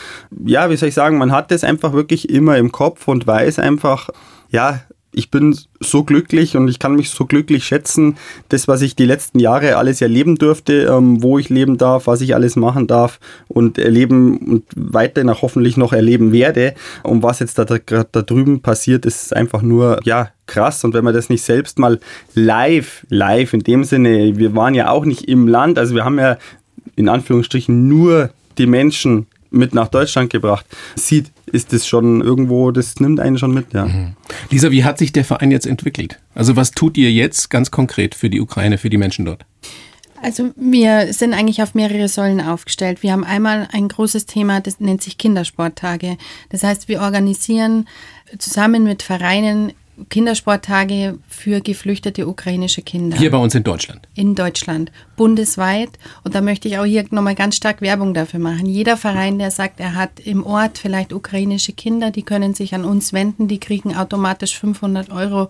Ja, 0.45 0.71
wie 0.71 0.77
soll 0.77 0.91
ich 0.91 0.95
sagen, 0.95 1.19
man 1.19 1.33
hat 1.33 1.51
das 1.51 1.65
einfach 1.65 1.93
wirklich 1.95 2.29
immer 2.29 2.59
im 2.59 2.71
Kopf 2.71 3.09
und 3.09 3.27
weiß 3.27 3.59
einfach, 3.59 4.11
ja, 4.51 4.81
ich 5.15 5.31
bin 5.31 5.57
so 5.81 6.05
glücklich 6.05 6.57
und 6.57 6.69
ich 6.69 6.79
kann 6.79 6.95
mich 6.95 7.11
so 7.11 7.25
glücklich 7.25 7.65
schätzen, 7.65 8.17
das, 8.49 8.69
was 8.69 8.83
ich 8.83 8.97
die 8.97 9.05
letzten 9.05 9.39
Jahre 9.39 9.77
alles 9.77 10.01
erleben 10.01 10.37
durfte, 10.37 10.85
ähm, 10.85 11.23
wo 11.23 11.39
ich 11.39 11.49
leben 11.49 11.79
darf, 11.79 12.07
was 12.07 12.21
ich 12.21 12.35
alles 12.35 12.57
machen 12.57 12.87
darf 12.87 13.21
und 13.49 13.79
erleben 13.79 14.39
und 14.39 14.65
weiterhin 14.77 15.31
auch 15.31 15.43
hoffentlich 15.43 15.77
noch 15.77 15.93
erleben 15.93 16.33
werde. 16.33 16.75
Und 17.03 17.23
was 17.23 17.39
jetzt 17.39 17.59
da, 17.59 17.65
da, 17.65 17.79
da 17.79 18.23
drüben 18.23 18.61
passiert, 18.61 19.07
ist 19.07 19.35
einfach 19.35 19.63
nur, 19.63 20.01
ja, 20.05 20.31
krass. 20.47 20.85
Und 20.85 20.95
wenn 20.95 21.05
man 21.05 21.15
das 21.15 21.31
nicht 21.31 21.43
selbst 21.43 21.79
mal 21.79 22.01
live, 22.35 23.07
live 23.09 23.55
in 23.55 23.61
dem 23.61 23.85
Sinne, 23.85 24.37
wir 24.37 24.55
waren 24.55 24.75
ja 24.75 24.91
auch 24.91 25.05
nicht 25.05 25.29
im 25.29 25.49
Land, 25.49 25.79
also 25.79 25.95
wir 25.95 26.05
haben 26.05 26.19
ja 26.19 26.37
in 26.97 27.09
Anführungsstrichen 27.09 27.89
nur 27.89 28.31
die 28.59 28.67
Menschen 28.67 29.27
mit 29.55 29.75
nach 29.75 29.89
Deutschland 29.89 30.31
gebracht, 30.31 30.67
sieht, 30.97 31.31
ist 31.47 31.73
das 31.73 31.87
schon 31.87 32.21
irgendwo, 32.21 32.71
das 32.71 33.01
nimmt 33.01 33.21
einen 33.21 33.39
schon 33.39 33.55
mit, 33.55 33.73
ja. 33.73 33.87
Mhm. 33.87 34.17
Lisa, 34.51 34.71
wie 34.71 34.85
hat 34.85 34.99
sich 34.99 35.13
der 35.13 35.25
Verein 35.25 35.51
jetzt 35.51 35.67
entwickelt? 35.67 36.19
Also 36.35 36.57
was 36.57 36.73
tut 36.73 36.97
ihr 36.97 37.13
jetzt 37.13 37.51
ganz 37.51 37.71
konkret 37.71 38.15
für 38.15 38.31
die 38.31 38.41
Ukraine, 38.41 38.79
für 38.79 38.91
die 38.91 38.99
Menschen 38.99 39.25
dort? 39.25 39.45
Also 40.25 40.53
wir 40.57 41.13
sind 41.13 41.35
eigentlich 41.35 41.63
auf 41.63 41.75
mehrere 41.75 42.09
Säulen 42.09 42.41
aufgestellt. 42.41 43.03
Wir 43.03 43.13
haben 43.13 43.25
einmal 43.25 43.69
ein 43.73 43.89
großes 43.89 44.25
Thema, 44.25 44.61
das 44.61 44.81
nennt 44.81 45.03
sich 45.03 45.19
Kindersporttage. 45.19 46.17
Das 46.49 46.63
heißt, 46.63 46.89
wir 46.89 47.03
organisieren 47.03 47.87
zusammen 48.39 48.85
mit 48.85 49.03
Vereinen 49.03 49.73
Kindersporttage 50.11 51.19
für 51.29 51.61
geflüchtete 51.61 52.27
ukrainische 52.27 52.83
Kinder. 52.83 53.17
Hier 53.17 53.31
bei 53.31 53.39
uns 53.39 53.55
in 53.55 53.63
Deutschland. 53.63 54.09
In 54.15 54.35
Deutschland, 54.35 54.91
bundesweit. 55.17 55.91
Und 56.25 56.35
da 56.35 56.41
möchte 56.41 56.69
ich 56.69 56.79
auch 56.79 56.85
hier 56.85 57.05
nochmal 57.11 57.35
ganz 57.35 57.57
stark 57.57 57.81
Werbung 57.81 58.15
dafür 58.15 58.41
machen. 58.41 58.67
Jeder 58.67 58.97
Verein, 58.97 59.39
der 59.39 59.51
sagt, 59.51 59.81
er 59.81 59.95
hat 59.95 60.21
im 60.21 60.45
Ort 60.45 60.79
vielleicht 60.79 61.13
ukrainische 61.13 61.73
Kinder, 61.73 62.11
die 62.11 62.23
können 62.23 62.55
sich 62.55 62.75
an 62.75 62.85
uns 62.85 63.13
wenden, 63.13 63.49
die 63.49 63.61
kriegen 63.61 63.97
automatisch 63.97 64.59
500 64.59 65.11
Euro 65.11 65.49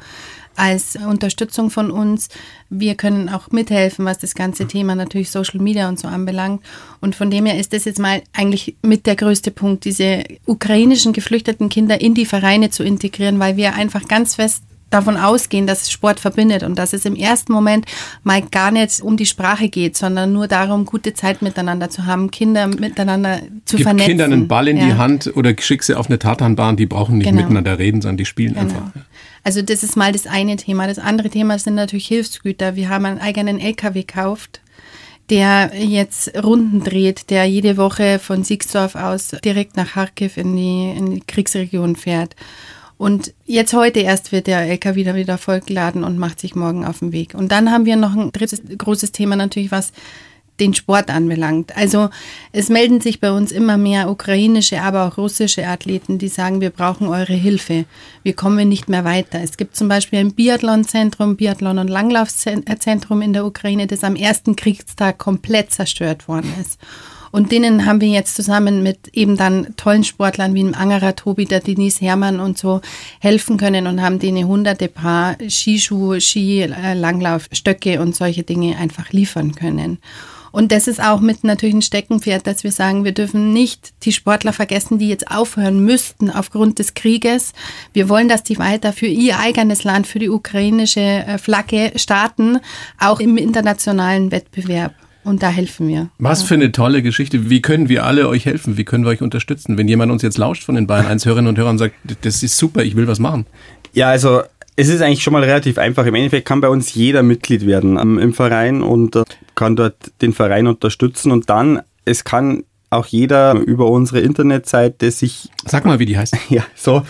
als 0.57 0.97
Unterstützung 0.97 1.71
von 1.71 1.91
uns. 1.91 2.29
Wir 2.71 2.95
können 2.95 3.29
auch 3.29 3.51
mithelfen, 3.51 4.05
was 4.05 4.19
das 4.19 4.35
ganze 4.35 4.67
Thema 4.67 4.95
natürlich 4.95 5.31
Social 5.31 5.61
Media 5.61 5.89
und 5.89 5.99
so 5.99 6.09
anbelangt. 6.09 6.63
Und 7.01 7.15
von 7.15 7.31
dem 7.31 7.47
her 7.47 7.59
ist 7.59 7.73
das 7.73 7.85
jetzt 7.85 7.99
mal 7.99 8.23
eigentlich 8.33 8.77
mit 8.83 9.07
der 9.07 9.17
größte 9.17 9.51
Punkt, 9.51 9.85
diese 9.85 10.25
ukrainischen 10.47 11.13
geflüchteten 11.13 11.69
Kinder 11.69 12.01
in 12.01 12.15
die 12.15 12.27
Vereine 12.27 12.71
zu 12.71 12.83
integrieren, 12.83 13.39
weil 13.39 13.57
wir 13.57 13.75
einfach 13.75 14.07
ganz 14.09 14.37
fest 14.37 14.63
davon 14.91 15.17
ausgehen, 15.17 15.67
dass 15.67 15.91
Sport 15.91 16.21
verbindet 16.21 16.63
und 16.63 16.79
dass 16.79 16.93
es 16.93 17.05
im 17.05 17.17
ersten 17.17 17.53
Moment 17.53 17.87
mal 18.23 18.43
gar 18.43 18.71
nicht 18.71 19.01
um 19.01 19.17
die 19.17 19.27
Sprache 19.27 19.69
geht, 19.69 19.97
sondern 19.97 20.33
nur 20.33 20.47
darum, 20.47 20.85
gute 20.85 21.15
Zeit 21.15 21.43
miteinander 21.43 21.91
zu 21.91 22.07
haben, 22.07 22.31
Kinder 22.31 22.67
miteinander 22.69 23.41
zu 23.65 23.77
Gib 23.77 23.87
vernetzen. 23.87 24.11
Kindern 24.11 24.33
einen 24.33 24.49
Ball 24.49 24.69
in 24.69 24.77
ja. 24.77 24.87
die 24.87 24.95
Hand 24.95 25.33
oder 25.35 25.55
schick 25.59 25.83
sie 25.83 25.97
auf 25.97 26.07
eine 26.07 26.19
Tatanbahn, 26.19 26.77
die 26.77 26.87
brauchen 26.87 27.19
nicht 27.19 27.29
genau. 27.29 27.43
miteinander 27.43 27.79
reden, 27.79 28.03
sondern 28.03 28.19
die 28.19 28.25
spielen 28.25 28.55
genau. 28.55 28.67
einfach. 28.67 28.93
Also 29.43 29.61
das 29.61 29.83
ist 29.83 29.97
mal 29.97 30.13
das 30.13 30.27
eine 30.27 30.57
Thema. 30.57 30.87
Das 30.87 30.99
andere 30.99 31.29
Thema 31.29 31.59
sind 31.59 31.75
natürlich 31.75 32.07
Hilfsgüter. 32.07 32.77
Wir 32.77 32.89
haben 32.89 33.05
einen 33.05 33.21
eigenen 33.21 33.61
LKW 33.61 34.01
gekauft, 34.01 34.61
der 35.29 35.73
jetzt 35.77 36.33
Runden 36.43 36.83
dreht, 36.83 37.31
der 37.31 37.45
jede 37.45 37.77
Woche 37.77 38.19
von 38.19 38.43
Siegsdorf 38.43 38.95
aus 38.95 39.37
direkt 39.45 39.77
nach 39.77 39.93
Kharkiv 39.93 40.37
in 40.37 40.57
die, 40.57 40.91
in 40.97 41.11
die 41.11 41.21
Kriegsregion 41.21 41.97
fährt. 41.97 42.37
Und 42.97 43.35
jetzt 43.45 43.75
heute 43.75 44.01
erst 44.01 44.33
wird 44.33 44.47
der 44.47 44.61
LKW 44.61 44.95
wieder, 44.97 45.15
wieder 45.15 45.39
vollgeladen 45.39 46.05
und 46.05 46.19
macht 46.19 46.41
sich 46.41 46.55
morgen 46.55 46.85
auf 46.85 47.01
den 47.01 47.13
Weg. 47.13 47.35
Und 47.35 47.51
dann 47.51 47.71
haben 47.71 47.87
wir 47.87 47.97
noch 47.97 48.15
ein 48.15 48.31
drittes 48.33 48.63
großes 48.79 49.13
Thema 49.13 49.37
natürlich, 49.37 49.73
was 49.73 49.93
den 50.61 50.75
Sport 50.75 51.11
anbelangt. 51.11 51.77
Also 51.77 52.11
es 52.53 52.69
melden 52.69 53.01
sich 53.01 53.21
bei 53.21 53.33
uns 53.33 53.51
immer 53.51 53.77
mehr 53.77 54.09
ukrainische, 54.09 54.81
aber 54.83 55.07
auch 55.07 55.19
russische 55.19 55.67
Athleten, 55.67 56.19
die 56.19 56.29
sagen, 56.29 56.61
wir 56.61 56.71
brauchen 56.71 57.09
eure 57.09 57.33
Hilfe. 57.33 57.87
Wir 58.23 58.35
kommen 58.35 58.69
nicht 58.69 58.89
mehr 58.89 59.05
weiter. 59.05 59.41
Es 59.43 59.57
gibt 59.57 59.75
zum 59.75 59.89
Beispiel 59.89 60.21
ein 60.21 60.33
Biathlonzentrum, 60.33 61.37
Biathlon- 61.37 61.81
und 61.81 61.89
Langlaufzentrum 61.89 63.23
in 63.23 63.33
der 63.33 63.45
Ukraine, 63.45 63.87
das 63.87 64.05
am 64.05 64.15
ersten 64.15 64.55
Kriegstag 64.55 65.19
komplett 65.19 65.73
zerstört 65.73 66.29
worden 66.29 66.53
ist. 66.61 66.79
Und 67.35 67.51
denen 67.51 67.85
haben 67.85 68.01
wir 68.01 68.07
jetzt 68.07 68.37
zusammen 68.37 68.85
mit 68.85 69.09
eben 69.09 69.37
dann 69.37 69.75
tollen 69.77 70.05
Sportlern 70.05 70.55
wie 70.55 70.63
dem 70.63 70.73
Angerer 70.73 71.17
Tobi, 71.17 71.47
der 71.47 71.59
Denise 71.59 72.01
Hermann 72.01 72.39
und 72.39 72.57
so 72.57 72.81
helfen 73.19 73.57
können 73.57 73.89
und 73.89 74.01
haben 74.01 74.21
denen 74.21 74.47
hunderte 74.47 74.87
Paar 74.87 75.37
Skischuhe, 75.49 76.21
Ski, 76.21 76.65
Langlaufstöcke 76.65 78.01
und 78.01 78.15
solche 78.15 78.45
Dinge 78.45 78.79
einfach 78.79 79.11
liefern 79.11 79.57
können. 79.57 79.99
Und 80.53 80.71
das 80.71 80.87
ist 80.87 81.03
auch 81.03 81.19
mit 81.19 81.43
natürlich 81.43 81.75
ein 81.75 81.83
Steckenpferd, 81.83 82.47
dass 82.47 82.63
wir 82.63 82.71
sagen, 82.71 83.03
wir 83.03 83.11
dürfen 83.11 83.53
nicht 83.53 83.95
die 84.05 84.13
Sportler 84.13 84.53
vergessen, 84.53 85.01
die 85.01 85.09
jetzt 85.09 85.29
aufhören 85.29 85.85
müssten 85.85 86.31
aufgrund 86.31 86.79
des 86.79 86.95
Krieges. 86.95 87.53
Wir 87.93 88.09
wollen, 88.09 88.29
dass 88.29 88.45
die 88.45 88.61
weiter 88.61 88.93
für 88.93 89.09
ihr 89.09 89.41
eigenes 89.41 89.83
Land, 89.83 90.07
für 90.07 90.21
die 90.21 90.31
ukrainische 90.31 91.01
äh, 91.01 91.39
Flagge 91.39 91.95
starten, 91.97 92.61
auch 93.01 93.19
im 93.19 93.37
internationalen 93.39 94.31
Wettbewerb. 94.31 94.95
Und 95.25 95.43
da 95.43 95.49
helfen 95.49 95.89
wir. 95.89 96.11
Was 96.19 96.43
für 96.43 96.55
eine 96.55 96.71
tolle 96.71 97.03
Geschichte. 97.03 97.51
Wie 97.51 97.63
können 97.63 97.89
wir 97.89 98.05
alle 98.05 98.29
euch 98.29 98.45
helfen? 98.45 98.77
Wie 98.77 98.85
können 98.85 99.05
wir 99.05 99.11
euch 99.11 99.23
unterstützen? 99.23 99.79
Wenn 99.79 99.89
jemand 99.89 100.13
uns 100.13 100.23
jetzt 100.23 100.39
lauscht 100.39 100.65
von 100.65 100.75
den 100.75 100.87
Bayern 100.87 101.07
1 101.07 101.25
Hörerinnen 101.25 101.49
und 101.49 101.59
Hörern 101.59 101.73
und 101.73 101.79
sagt, 101.79 101.95
das 102.23 102.43
ist 102.43 102.57
super, 102.57 102.85
ich 102.85 102.95
will 102.95 103.09
was 103.09 103.19
machen. 103.19 103.47
Ja, 103.95 104.09
also 104.09 104.43
es 104.77 104.89
ist 104.89 105.01
eigentlich 105.01 105.23
schon 105.23 105.33
mal 105.33 105.43
relativ 105.43 105.79
einfach. 105.79 106.05
Im 106.05 106.15
Endeffekt 106.15 106.47
kann 106.47 106.61
bei 106.61 106.69
uns 106.69 106.95
jeder 106.95 107.23
Mitglied 107.23 107.67
werden 107.67 107.99
ähm, 107.99 108.19
im 108.19 108.35
Verein 108.35 108.83
und 108.83 109.17
äh, 109.17 109.25
kann 109.55 109.77
dort 109.77 109.97
den 110.21 110.33
Verein 110.33 110.67
unterstützen 110.67 111.33
und 111.33 111.49
dann, 111.49 111.81
es 112.05 112.25
kann 112.25 112.65
auch 112.91 113.07
jeder 113.07 113.55
über 113.55 113.89
unsere 113.89 114.21
Internetseite 114.21 115.11
sich. 115.11 115.49
Sag 115.65 115.85
mal, 115.85 115.99
wie 115.99 116.07
die 116.07 116.19
heißt. 116.19 116.37
Ja, 116.49 116.65
so 116.75 117.03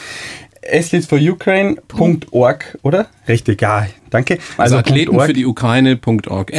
athletesforukraine.org, 0.67 2.79
oder? 2.83 3.09
Richtig, 3.29 3.61
ja, 3.61 3.87
danke. 4.11 4.39
Also, 4.57 4.77
also 4.77 4.79
Athleten 4.79 5.21
für 5.21 5.33
die 5.33 5.47
Ukraine.org, 5.47 6.53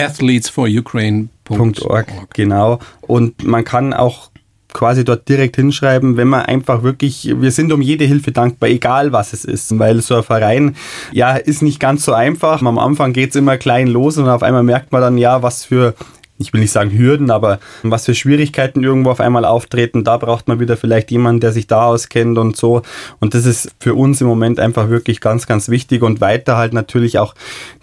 athletesforukraine.org. 1.50 2.34
Genau. 2.34 2.80
Und 3.02 3.44
man 3.44 3.64
kann 3.64 3.94
auch 3.94 4.30
quasi 4.74 5.06
dort 5.06 5.30
direkt 5.30 5.56
hinschreiben, 5.56 6.18
wenn 6.18 6.28
man 6.28 6.42
einfach 6.42 6.84
wirklich, 6.84 7.34
wir 7.40 7.52
sind 7.52 7.72
um 7.72 7.82
jede 7.82 8.04
Hilfe 8.04 8.34
dankbar, 8.34 8.70
egal 8.70 9.14
was 9.14 9.32
es 9.32 9.46
ist, 9.46 9.80
weil 9.80 10.02
so 10.02 10.18
ein 10.18 10.24
Verein, 10.24 10.76
ja, 11.14 11.38
ist 11.38 11.62
nicht 11.62 11.80
ganz 11.80 12.04
so 12.04 12.12
einfach. 12.12 12.62
Am 12.62 12.78
Anfang 12.78 13.14
geht 13.14 13.30
es 13.30 13.38
immer 13.38 13.58
klein 13.58 13.88
los 13.88 14.18
und 14.18 14.28
auf 14.28 14.44
einmal 14.44 14.64
merkt 14.64 14.92
man 14.92 15.02
dann, 15.02 15.18
ja, 15.18 15.42
was 15.42 15.64
für 15.64 15.96
ich 16.38 16.52
will 16.52 16.60
nicht 16.60 16.72
sagen 16.72 16.92
Hürden, 16.92 17.32
aber 17.32 17.60
was 17.84 18.06
für 18.06 18.14
Schwierigkeiten 18.14 18.84
irgendwo 18.84 19.12
auf 19.12 19.22
einmal 19.22 19.46
auftreten, 19.46 20.04
da 20.04 20.18
braucht 20.18 20.48
man 20.48 20.60
wieder 20.60 20.76
vielleicht 20.76 21.10
jemanden, 21.12 21.40
der 21.40 21.54
sich 21.54 21.68
da 21.68 21.86
auskennt 21.86 22.38
und 22.38 22.58
so. 22.58 22.82
Und 23.20 23.34
das 23.34 23.46
ist 23.46 23.72
für 23.80 23.96
uns 23.96 24.20
im 24.20 24.28
Moment 24.28 24.60
einfach 24.60 24.90
wirklich 24.90 25.22
ganz, 25.22 25.48
ganz 25.48 25.70
wichtig 25.70 26.02
und 26.02 26.20
weiter 26.20 26.58
halt 26.58 26.74
natürlich 26.74 27.20
auch 27.20 27.36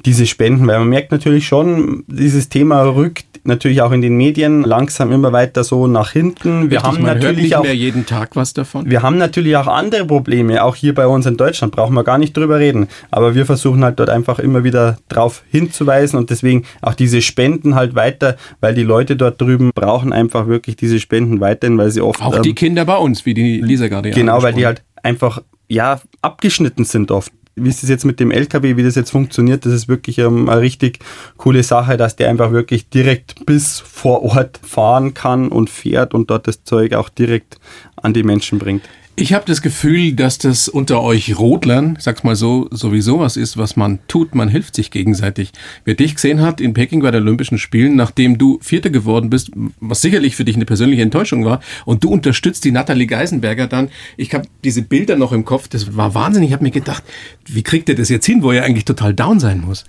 diese 0.04 0.26
Spenden, 0.26 0.66
weil 0.66 0.80
man 0.80 0.88
merkt 0.88 1.12
natürlich 1.12 1.46
schon, 1.46 2.04
dieses 2.08 2.50
Thema 2.50 2.82
rückt 2.82 3.24
natürlich 3.44 3.82
auch 3.82 3.92
in 3.92 4.02
den 4.02 4.16
Medien 4.16 4.62
langsam 4.62 5.12
immer 5.12 5.32
weiter 5.32 5.64
so 5.64 5.86
nach 5.86 6.12
hinten. 6.12 6.70
Wir 6.70 6.78
Richtig, 6.78 6.82
haben 6.82 7.02
natürlich 7.02 7.56
auch 7.56 7.64
jeden 7.64 8.06
Tag 8.06 8.36
was 8.36 8.54
davon. 8.54 8.90
Wir 8.90 9.02
haben 9.02 9.18
natürlich 9.18 9.56
auch 9.56 9.66
andere 9.66 10.06
Probleme, 10.06 10.62
auch 10.62 10.76
hier 10.76 10.94
bei 10.94 11.06
uns 11.06 11.26
in 11.26 11.36
Deutschland 11.36 11.74
brauchen 11.74 11.94
wir 11.94 12.04
gar 12.04 12.18
nicht 12.18 12.36
drüber 12.36 12.58
reden, 12.58 12.88
aber 13.10 13.34
wir 13.34 13.46
versuchen 13.46 13.84
halt 13.84 13.98
dort 13.98 14.10
einfach 14.10 14.38
immer 14.38 14.64
wieder 14.64 14.98
drauf 15.08 15.42
hinzuweisen 15.50 16.18
und 16.18 16.30
deswegen 16.30 16.64
auch 16.80 16.94
diese 16.94 17.22
Spenden 17.22 17.74
halt 17.74 17.94
weiter 17.94 18.36
weil 18.60 18.74
die 18.74 18.82
Leute 18.82 19.16
dort 19.16 19.40
drüben 19.40 19.70
brauchen 19.74 20.12
einfach 20.12 20.46
wirklich 20.46 20.76
diese 20.76 21.00
Spenden 21.00 21.40
weiterhin, 21.40 21.76
weil 21.78 21.90
sie 21.90 22.00
oft. 22.00 22.22
Auch 22.22 22.38
die 22.40 22.50
ähm, 22.50 22.54
Kinder 22.54 22.84
bei 22.84 22.96
uns, 22.96 23.26
wie 23.26 23.34
die 23.34 23.60
Lisa 23.60 23.88
gerade 23.88 24.10
Genau, 24.10 24.42
weil 24.42 24.54
die 24.54 24.66
halt 24.66 24.82
einfach, 25.02 25.42
ja, 25.68 26.00
abgeschnitten 26.20 26.84
sind 26.84 27.10
oft 27.10 27.32
wie 27.54 27.68
ist 27.68 27.82
es 27.82 27.88
jetzt 27.88 28.04
mit 28.04 28.18
dem 28.20 28.30
LKW, 28.30 28.76
wie 28.76 28.82
das 28.82 28.94
jetzt 28.94 29.10
funktioniert, 29.10 29.66
das 29.66 29.72
ist 29.72 29.88
wirklich 29.88 30.18
ähm, 30.18 30.48
eine 30.48 30.60
richtig 30.60 31.00
coole 31.36 31.62
Sache, 31.62 31.96
dass 31.96 32.16
der 32.16 32.30
einfach 32.30 32.52
wirklich 32.52 32.88
direkt 32.88 33.44
bis 33.46 33.80
vor 33.80 34.22
Ort 34.22 34.58
fahren 34.62 35.14
kann 35.14 35.48
und 35.48 35.68
fährt 35.68 36.14
und 36.14 36.30
dort 36.30 36.46
das 36.46 36.64
Zeug 36.64 36.94
auch 36.94 37.08
direkt 37.08 37.58
an 37.96 38.14
die 38.14 38.22
Menschen 38.22 38.58
bringt. 38.58 38.82
Ich 39.14 39.34
habe 39.34 39.44
das 39.46 39.60
Gefühl, 39.60 40.14
dass 40.14 40.38
das 40.38 40.68
unter 40.68 41.02
euch 41.02 41.38
Rodlern, 41.38 41.98
sag's 42.00 42.24
mal 42.24 42.34
so, 42.34 42.68
sowieso 42.70 43.20
was 43.20 43.36
ist, 43.36 43.58
was 43.58 43.76
man 43.76 43.98
tut. 44.08 44.34
Man 44.34 44.48
hilft 44.48 44.74
sich 44.74 44.90
gegenseitig. 44.90 45.52
Wer 45.84 45.94
dich 45.94 46.14
gesehen 46.14 46.40
hat 46.40 46.62
in 46.62 46.72
Peking 46.72 47.02
bei 47.02 47.10
den 47.10 47.22
Olympischen 47.22 47.58
Spielen, 47.58 47.94
nachdem 47.94 48.38
du 48.38 48.58
Vierter 48.62 48.88
geworden 48.88 49.28
bist, 49.28 49.50
was 49.80 50.00
sicherlich 50.00 50.34
für 50.34 50.46
dich 50.46 50.56
eine 50.56 50.64
persönliche 50.64 51.02
Enttäuschung 51.02 51.44
war, 51.44 51.60
und 51.84 52.02
du 52.04 52.08
unterstützt 52.08 52.64
die 52.64 52.72
Nathalie 52.72 53.06
Geisenberger 53.06 53.66
dann. 53.66 53.90
Ich 54.16 54.32
habe 54.32 54.46
diese 54.64 54.80
Bilder 54.80 55.16
noch 55.16 55.32
im 55.32 55.44
Kopf. 55.44 55.68
Das 55.68 55.94
war 55.94 56.14
Wahnsinn. 56.14 56.42
Ich 56.42 56.54
habe 56.54 56.64
mir 56.64 56.70
gedacht, 56.70 57.02
wie 57.46 57.62
kriegt 57.62 57.90
er 57.90 57.94
das 57.94 58.08
jetzt 58.08 58.24
hin, 58.24 58.42
wo 58.42 58.50
er 58.50 58.64
eigentlich 58.64 58.86
total 58.86 59.12
down 59.12 59.38
sein 59.40 59.60
muss? 59.60 59.84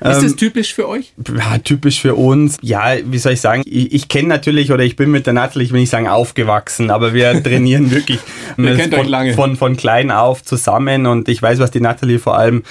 Ist 0.00 0.16
ähm, 0.16 0.22
das 0.22 0.34
typisch 0.34 0.74
für 0.74 0.88
euch? 0.88 1.12
Ja, 1.36 1.58
typisch 1.58 2.00
für 2.00 2.16
uns. 2.16 2.56
Ja, 2.62 2.96
wie 3.04 3.18
soll 3.18 3.34
ich 3.34 3.40
sagen? 3.40 3.62
Ich, 3.64 3.92
ich 3.92 4.08
kenne 4.08 4.26
natürlich 4.26 4.72
oder 4.72 4.82
ich 4.82 4.96
bin 4.96 5.12
mit 5.12 5.26
der 5.26 5.34
Nathalie, 5.34 5.66
ich 5.66 5.72
will 5.72 5.80
nicht 5.80 5.90
sagen 5.90 6.08
aufgewachsen, 6.08 6.90
aber 6.90 7.14
wir 7.14 7.40
trainieren 7.44 7.92
wirklich 7.92 8.18
wir 8.56 8.76
kennt 8.76 8.94
von, 8.94 9.04
euch 9.04 9.08
lange. 9.08 9.34
Von, 9.34 9.56
von 9.56 9.76
klein 9.76 10.10
auf 10.10 10.42
zusammen 10.42 11.06
und 11.06 11.28
ich 11.28 11.42
weiß, 11.42 11.58
was 11.58 11.70
die 11.70 11.80
Nathalie 11.80 12.18
vor 12.18 12.36
allem 12.36 12.62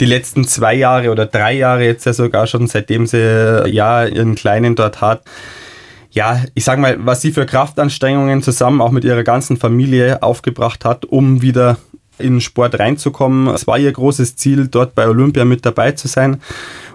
die 0.00 0.06
letzten 0.06 0.46
zwei 0.46 0.74
Jahre 0.74 1.10
oder 1.10 1.26
drei 1.26 1.54
Jahre 1.54 1.84
jetzt 1.84 2.06
ja 2.06 2.12
sogar 2.12 2.46
schon, 2.46 2.66
seitdem 2.66 3.06
sie 3.06 3.68
ja 3.68 4.04
ihren 4.04 4.34
Kleinen 4.34 4.74
dort 4.74 5.00
hat, 5.00 5.22
ja, 6.12 6.42
ich 6.54 6.64
sag 6.64 6.78
mal, 6.78 6.96
was 7.00 7.22
sie 7.22 7.32
für 7.32 7.46
Kraftanstrengungen 7.46 8.42
zusammen 8.42 8.82
auch 8.82 8.90
mit 8.90 9.04
ihrer 9.04 9.24
ganzen 9.24 9.56
Familie 9.56 10.22
aufgebracht 10.22 10.84
hat, 10.84 11.06
um 11.06 11.40
wieder 11.40 11.78
in 12.18 12.34
den 12.34 12.40
Sport 12.40 12.78
reinzukommen. 12.78 13.48
Es 13.48 13.66
war 13.66 13.78
ihr 13.78 13.90
großes 13.90 14.36
Ziel, 14.36 14.68
dort 14.68 14.94
bei 14.94 15.08
Olympia 15.08 15.44
mit 15.44 15.64
dabei 15.64 15.92
zu 15.92 16.08
sein. 16.08 16.40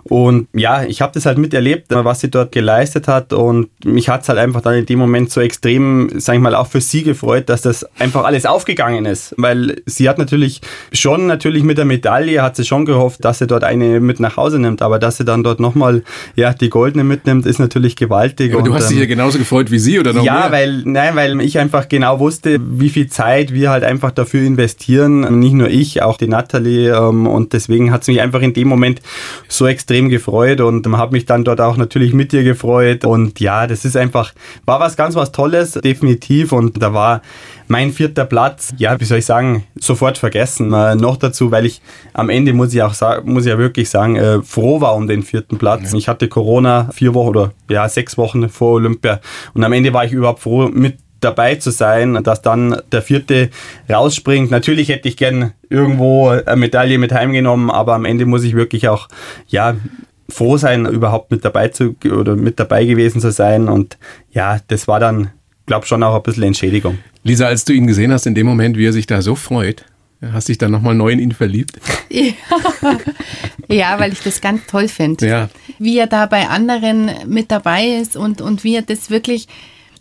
Und 0.09 0.47
ja, 0.53 0.83
ich 0.83 1.01
habe 1.01 1.13
das 1.13 1.25
halt 1.25 1.37
miterlebt, 1.37 1.85
was 1.89 2.21
sie 2.21 2.29
dort 2.29 2.51
geleistet 2.51 3.07
hat. 3.07 3.33
Und 3.33 3.69
mich 3.85 4.09
hat 4.09 4.23
es 4.23 4.29
halt 4.29 4.39
einfach 4.39 4.61
dann 4.61 4.75
in 4.75 4.85
dem 4.85 4.99
Moment 4.99 5.31
so 5.31 5.41
extrem, 5.41 6.09
sag 6.17 6.35
ich 6.35 6.41
mal, 6.41 6.55
auch 6.55 6.67
für 6.67 6.81
sie 6.81 7.03
gefreut, 7.03 7.49
dass 7.49 7.61
das 7.61 7.85
einfach 7.99 8.23
alles 8.23 8.45
aufgegangen 8.45 9.05
ist. 9.05 9.33
Weil 9.37 9.81
sie 9.85 10.07
hat 10.09 10.17
natürlich 10.17 10.61
schon, 10.93 11.27
natürlich 11.27 11.63
mit 11.63 11.77
der 11.77 11.85
Medaille, 11.85 12.41
hat 12.41 12.55
sie 12.55 12.65
schon 12.65 12.85
gehofft, 12.85 13.23
dass 13.25 13.39
sie 13.39 13.47
dort 13.47 13.63
eine 13.63 13.99
mit 13.99 14.19
nach 14.19 14.37
Hause 14.37 14.59
nimmt. 14.59 14.81
Aber 14.81 14.99
dass 14.99 15.17
sie 15.17 15.25
dann 15.25 15.43
dort 15.43 15.59
nochmal 15.59 16.03
ja, 16.35 16.53
die 16.53 16.69
goldene 16.69 17.03
mitnimmt, 17.03 17.45
ist 17.45 17.59
natürlich 17.59 17.95
gewaltig. 17.95 18.53
Aber 18.53 18.63
du 18.63 18.73
hast 18.73 18.89
dich 18.89 18.99
ja 18.99 19.05
genauso 19.05 19.37
gefreut 19.37 19.71
wie 19.71 19.79
sie, 19.79 19.99
oder 19.99 20.13
noch 20.13 20.23
Ja, 20.23 20.41
mehr? 20.41 20.51
weil, 20.51 20.81
nein, 20.85 21.15
weil 21.15 21.41
ich 21.41 21.59
einfach 21.59 21.89
genau 21.89 22.19
wusste, 22.19 22.59
wie 22.61 22.89
viel 22.89 23.07
Zeit 23.07 23.53
wir 23.53 23.69
halt 23.69 23.83
einfach 23.83 24.11
dafür 24.11 24.41
investieren. 24.41 25.39
Nicht 25.39 25.53
nur 25.53 25.69
ich, 25.69 26.01
auch 26.01 26.17
die 26.17 26.27
Natalie. 26.27 26.95
Ähm, 26.95 27.27
und 27.27 27.53
deswegen 27.53 27.91
hat 27.91 28.01
es 28.03 28.07
mich 28.07 28.21
einfach 28.21 28.41
in 28.41 28.53
dem 28.53 28.67
Moment 28.67 29.01
so 29.47 29.67
extrem 29.67 29.96
extrem 29.97 30.09
gefreut 30.09 30.61
und 30.61 30.87
habe 30.95 31.13
mich 31.13 31.25
dann 31.25 31.43
dort 31.43 31.59
auch 31.59 31.77
natürlich 31.77 32.13
mit 32.13 32.31
dir 32.31 32.43
gefreut. 32.43 33.05
Und 33.05 33.39
ja, 33.39 33.67
das 33.67 33.83
ist 33.85 33.97
einfach, 33.97 34.33
war 34.65 34.79
was 34.79 34.95
ganz 34.95 35.15
was 35.15 35.31
Tolles, 35.31 35.73
definitiv. 35.73 36.51
Und 36.51 36.81
da 36.81 36.93
war 36.93 37.21
mein 37.67 37.91
vierter 37.91 38.25
Platz, 38.25 38.73
ja, 38.77 38.99
wie 38.99 39.05
soll 39.05 39.19
ich 39.19 39.25
sagen, 39.25 39.63
sofort 39.79 40.17
vergessen. 40.17 40.71
Äh, 40.73 40.95
noch 40.95 41.17
dazu, 41.17 41.51
weil 41.51 41.65
ich 41.65 41.81
am 42.13 42.29
Ende, 42.29 42.53
muss 42.53 42.73
ich 42.73 42.81
auch 42.81 42.93
sagen, 42.93 43.33
muss 43.33 43.45
ich 43.45 43.51
ja 43.51 43.57
wirklich 43.57 43.89
sagen, 43.89 44.15
äh, 44.15 44.41
froh 44.41 44.81
war 44.81 44.95
um 44.95 45.07
den 45.07 45.23
vierten 45.23 45.57
Platz. 45.57 45.93
Ich 45.93 46.07
hatte 46.07 46.27
Corona 46.27 46.89
vier 46.93 47.13
Wochen 47.13 47.29
oder 47.29 47.51
ja, 47.69 47.89
sechs 47.89 48.17
Wochen 48.17 48.49
vor 48.49 48.73
Olympia. 48.73 49.19
Und 49.53 49.63
am 49.63 49.73
Ende 49.73 49.93
war 49.93 50.05
ich 50.05 50.11
überhaupt 50.11 50.39
froh, 50.39 50.69
mit 50.71 50.97
dabei 51.19 51.55
zu 51.55 51.71
sein, 51.71 52.23
dass 52.23 52.41
dann 52.41 52.81
der 52.91 53.01
vierte 53.01 53.49
rausspringt. 53.89 54.51
Natürlich 54.51 54.89
hätte 54.89 55.07
ich 55.07 55.17
gern 55.17 55.53
irgendwo 55.69 56.29
eine 56.29 56.55
Medaille 56.55 56.97
mit 56.97 57.11
heimgenommen, 57.11 57.71
aber 57.71 57.95
am 57.95 58.05
Ende 58.05 58.25
muss 58.25 58.43
ich 58.43 58.53
wirklich 58.53 58.87
auch, 58.87 59.07
ja, 59.47 59.75
froh 60.29 60.57
sein, 60.57 60.85
überhaupt 60.85 61.31
mit 61.31 61.45
dabei 61.45 61.69
zu 61.69 61.95
oder 62.03 62.35
mit 62.35 62.59
dabei 62.59 62.85
gewesen 62.85 63.21
zu 63.21 63.31
sein. 63.31 63.69
Und 63.69 63.97
ja, 64.31 64.59
das 64.67 64.87
war 64.87 64.99
dann, 64.99 65.31
glaube 65.65 65.85
schon 65.85 66.03
auch 66.03 66.15
ein 66.15 66.23
bisschen 66.23 66.43
Entschädigung. 66.43 66.99
Lisa, 67.23 67.47
als 67.47 67.65
du 67.65 67.73
ihn 67.73 67.87
gesehen 67.87 68.11
hast 68.11 68.25
in 68.25 68.35
dem 68.35 68.45
Moment, 68.45 68.77
wie 68.77 68.87
er 68.87 68.93
sich 68.93 69.07
da 69.07 69.21
so 69.21 69.35
freut, 69.35 69.85
hast 70.21 70.47
du 70.47 70.51
dich 70.51 70.57
dann 70.57 70.71
nochmal 70.71 70.95
neu 70.95 71.09
in 71.09 71.19
ihn 71.19 71.31
verliebt? 71.31 71.79
Ja. 72.09 72.33
ja, 73.69 73.99
weil 73.99 74.13
ich 74.13 74.21
das 74.21 74.41
ganz 74.41 74.65
toll 74.67 74.87
finde. 74.87 75.27
Ja. 75.27 75.49
Wie 75.79 75.97
er 75.97 76.07
da 76.07 76.25
bei 76.25 76.47
anderen 76.47 77.11
mit 77.27 77.51
dabei 77.51 77.85
ist 77.85 78.17
und, 78.17 78.41
und 78.41 78.63
wie 78.63 78.75
er 78.75 78.81
das 78.81 79.09
wirklich 79.09 79.47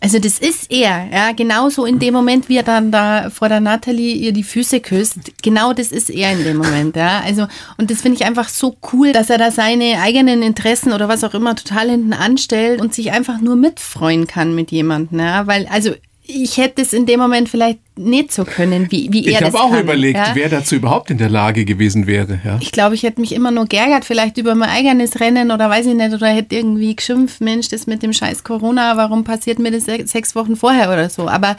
also 0.01 0.19
das 0.19 0.39
ist 0.39 0.71
er, 0.71 1.07
ja, 1.11 1.31
genauso 1.31 1.85
in 1.85 1.99
dem 1.99 2.13
Moment, 2.13 2.49
wie 2.49 2.57
er 2.57 2.63
dann 2.63 2.91
da 2.91 3.29
vor 3.29 3.49
der 3.49 3.59
Natalie 3.59 4.13
ihr 4.13 4.31
die 4.31 4.43
Füße 4.43 4.79
küsst, 4.79 5.31
genau 5.41 5.73
das 5.73 5.91
ist 5.91 6.09
er 6.09 6.31
in 6.33 6.43
dem 6.43 6.57
Moment, 6.57 6.95
ja. 6.95 7.21
Also 7.25 7.47
und 7.77 7.89
das 7.89 8.01
finde 8.01 8.17
ich 8.17 8.25
einfach 8.25 8.49
so 8.49 8.77
cool, 8.93 9.11
dass 9.11 9.29
er 9.29 9.37
da 9.37 9.51
seine 9.51 9.99
eigenen 10.01 10.41
Interessen 10.41 10.93
oder 10.93 11.07
was 11.07 11.23
auch 11.23 11.33
immer 11.33 11.55
total 11.55 11.89
hinten 11.89 12.13
anstellt 12.13 12.81
und 12.81 12.93
sich 12.93 13.11
einfach 13.11 13.39
nur 13.39 13.55
mitfreuen 13.55 14.27
kann 14.27 14.55
mit 14.55 14.71
jemandem, 14.71 15.19
ja, 15.19 15.47
weil 15.47 15.67
also 15.67 15.91
ich 16.27 16.57
hätte 16.57 16.81
es 16.81 16.93
in 16.93 17.05
dem 17.05 17.19
Moment 17.19 17.49
vielleicht 17.49 17.79
nicht 17.97 18.31
so 18.31 18.43
können, 18.43 18.91
wie, 18.91 19.11
wie 19.11 19.25
er 19.25 19.39
das 19.39 19.49
Ich 19.49 19.55
habe 19.55 19.63
auch 19.63 19.71
kann, 19.71 19.83
überlegt, 19.83 20.17
ja? 20.17 20.31
wer 20.33 20.49
dazu 20.49 20.75
überhaupt 20.75 21.09
in 21.09 21.17
der 21.17 21.29
Lage 21.29 21.65
gewesen 21.65 22.05
wäre. 22.05 22.39
Ja? 22.43 22.57
Ich 22.61 22.71
glaube, 22.71 22.95
ich 22.95 23.03
hätte 23.03 23.21
mich 23.21 23.33
immer 23.33 23.51
nur 23.51 23.65
geärgert, 23.65 24.05
vielleicht 24.05 24.37
über 24.37 24.53
mein 24.53 24.69
eigenes 24.69 25.19
Rennen 25.19 25.51
oder 25.51 25.69
weiß 25.69 25.85
ich 25.87 25.95
nicht, 25.95 26.13
oder 26.13 26.27
hätte 26.27 26.55
irgendwie 26.55 26.95
geschimpft, 26.95 27.41
Mensch, 27.41 27.69
das 27.69 27.87
mit 27.87 28.03
dem 28.03 28.13
scheiß 28.13 28.43
Corona, 28.43 28.97
warum 28.97 29.23
passiert 29.23 29.59
mir 29.59 29.71
das 29.71 29.85
sechs 29.85 30.35
Wochen 30.35 30.55
vorher 30.55 30.91
oder 30.91 31.09
so. 31.09 31.27
Aber 31.27 31.55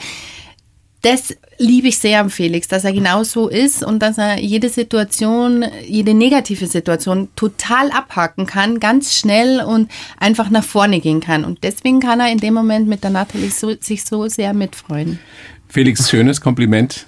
das 1.01 1.35
liebe 1.57 1.87
ich 1.87 1.99
sehr 1.99 2.19
am 2.19 2.29
Felix, 2.29 2.67
dass 2.67 2.83
er 2.83 2.93
genau 2.93 3.23
so 3.23 3.47
ist 3.47 3.83
und 3.83 3.99
dass 3.99 4.17
er 4.17 4.39
jede 4.39 4.69
Situation, 4.69 5.65
jede 5.85 6.13
negative 6.13 6.67
Situation 6.67 7.29
total 7.35 7.91
abhaken 7.91 8.45
kann, 8.45 8.79
ganz 8.79 9.17
schnell 9.17 9.61
und 9.61 9.89
einfach 10.17 10.49
nach 10.49 10.63
vorne 10.63 10.99
gehen 10.99 11.19
kann. 11.19 11.45
Und 11.45 11.63
deswegen 11.63 11.99
kann 11.99 12.19
er 12.19 12.31
in 12.31 12.39
dem 12.39 12.53
Moment 12.53 12.87
mit 12.87 13.03
der 13.03 13.11
Nathalie 13.11 13.49
so, 13.49 13.73
sich 13.79 14.03
so 14.05 14.27
sehr 14.27 14.53
mitfreuen. 14.53 15.19
Felix, 15.67 16.09
schönes 16.09 16.41
Kompliment. 16.41 17.05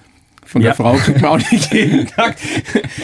Von 0.52 0.62
ja. 0.62 0.70
der 0.70 0.76
Frau 0.76 0.96
kriegt 0.96 1.22
man 1.22 1.32
auch 1.32 1.52
nicht 1.52 1.74
jeden 1.74 2.08
Tag. 2.16 2.36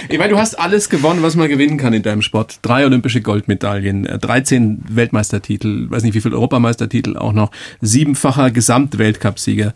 Ich 0.09 0.17
meine, 0.17 0.31
du 0.31 0.37
hast 0.37 0.59
alles 0.59 0.89
gewonnen, 0.89 1.23
was 1.23 1.37
man 1.37 1.47
gewinnen 1.47 1.77
kann 1.77 1.93
in 1.93 2.03
deinem 2.03 2.21
Sport. 2.21 2.59
Drei 2.61 2.85
olympische 2.85 3.21
Goldmedaillen, 3.21 4.03
13 4.03 4.83
Weltmeistertitel, 4.89 5.89
weiß 5.89 6.03
nicht 6.03 6.13
wie 6.13 6.19
viele 6.19 6.35
Europameistertitel 6.35 7.15
auch 7.15 7.31
noch, 7.31 7.51
siebenfacher 7.79 8.51
Gesamtweltcupsieger. 8.51 9.73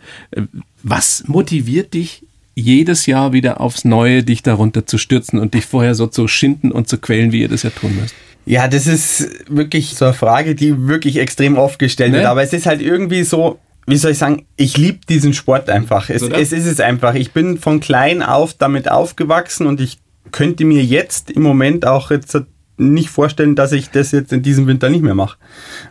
Was 0.84 1.24
motiviert 1.28 1.94
dich 1.94 2.24
jedes 2.56 3.06
Jahr 3.06 3.34
wieder 3.34 3.62
aufs 3.62 3.86
Neue, 3.86 4.24
dich 4.24 4.44
darunter 4.44 4.86
zu 4.86 4.98
stürzen 4.98 5.40
und 5.40 5.54
dich 5.54 5.66
vorher 5.66 5.96
so 5.96 6.08
zu 6.08 6.28
schinden 6.28 6.72
und 6.72 6.88
zu 6.88 6.98
quälen, 6.98 7.32
wie 7.32 7.42
ihr 7.42 7.48
das 7.48 7.64
ja 7.64 7.70
tun 7.70 7.98
müsst? 8.00 8.16
Ja, 8.46 8.68
das 8.68 8.88
ist 8.88 9.30
wirklich 9.48 9.96
so 9.96 10.06
eine 10.06 10.14
Frage, 10.14 10.56
die 10.56 10.88
wirklich 10.88 11.18
extrem 11.18 11.58
oft 11.58 11.80
gestellt 11.80 12.12
ne? 12.12 12.20
wird. 12.20 12.28
Aber 12.28 12.42
es 12.42 12.54
ist 12.54 12.66
halt 12.66 12.82
irgendwie 12.82 13.24
so, 13.24 13.60
wie 13.86 13.98
soll 13.98 14.12
ich 14.12 14.18
sagen, 14.18 14.46
ich 14.56 14.78
liebe 14.78 15.00
diesen 15.08 15.34
Sport 15.34 15.70
einfach. 15.70 16.10
Es, 16.10 16.24
es 16.24 16.52
ist 16.52 16.66
es 16.66 16.80
einfach. 16.80 17.14
Ich 17.14 17.32
bin 17.32 17.58
von 17.58 17.80
klein 17.80 18.24
auf 18.24 18.54
damit 18.54 18.90
aufgewachsen 18.90 19.68
und 19.68 19.80
ich 19.80 20.00
könnte 20.32 20.66
mir 20.66 20.84
jetzt 20.84 21.30
im 21.30 21.44
Moment 21.44 21.86
auch 21.86 22.10
jetzt 22.10 22.38
nicht 22.82 23.10
vorstellen, 23.10 23.56
dass 23.56 23.72
ich 23.72 23.90
das 23.90 24.12
jetzt 24.12 24.34
in 24.34 24.42
diesem 24.42 24.68
Winter 24.68 24.90
nicht 24.90 25.04
mehr 25.04 25.16
mache. 25.16 25.38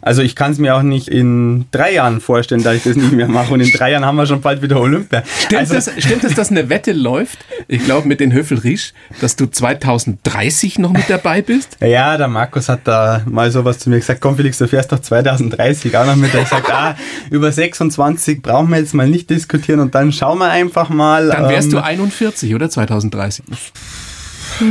Also 0.03 0.23
ich 0.23 0.35
kann 0.35 0.53
es 0.53 0.59
mir 0.59 0.75
auch 0.75 0.83
nicht 0.83 1.09
in 1.09 1.67
drei 1.71 1.95
Jahren 1.95 2.21
vorstellen, 2.21 2.63
dass 2.63 2.77
ich 2.77 2.83
das 2.83 2.97
nicht 2.97 3.13
mehr 3.13 3.29
mache. 3.29 3.53
Und 3.55 3.61
in 3.61 3.71
drei 3.71 3.93
Jahren 3.93 4.05
haben 4.05 4.17
wir 4.17 4.27
schon 4.27 4.41
bald 4.41 4.63
wieder 4.63 4.81
Olympia. 4.81 5.23
Stimmt, 5.47 5.61
also, 5.61 5.75
das, 5.75 5.91
stimmt 5.99 6.25
es, 6.25 6.35
dass 6.35 6.51
eine 6.51 6.69
Wette 6.69 6.93
läuft, 6.93 7.39
ich 7.69 7.85
glaube 7.85 8.09
mit 8.09 8.21
den 8.21 8.33
Höfel-Riesch, 8.33 8.93
dass 9.21 9.37
du 9.37 9.47
2030 9.47 10.79
noch 10.79 10.93
mit 10.93 11.09
dabei 11.09 11.43
bist? 11.43 11.77
Ja, 11.81 12.17
der 12.17 12.29
Markus 12.29 12.69
hat 12.69 12.81
da 12.85 13.23
mal 13.27 13.51
sowas 13.51 13.79
zu 13.79 13.91
mir 13.91 14.01
gesagt, 14.01 14.21
komm 14.21 14.37
Felix, 14.37 14.59
du 14.59 14.67
fährst 14.67 14.93
doch 14.93 15.01
2030 15.01 15.97
auch 15.97 16.07
noch 16.07 16.17
mit. 16.17 16.35
Er 16.35 16.47
sagt, 16.47 16.71
ah, 16.71 16.97
über 17.31 17.53
26 17.53 18.43
brauchen 18.43 18.71
wir 18.71 18.79
jetzt 18.79 18.95
mal 18.95 19.09
nicht 19.09 19.31
diskutieren 19.31 19.81
und 19.81 19.95
dann 19.95 20.13
schauen 20.13 20.39
wir 20.39 20.51
einfach 20.51 20.89
mal. 20.89 21.29
Dann 21.29 21.49
wärst 21.49 21.69
ähm, 21.69 21.73
du 21.73 21.85
41, 21.85 22.55
oder 22.55 22.69
2030? 22.69 23.45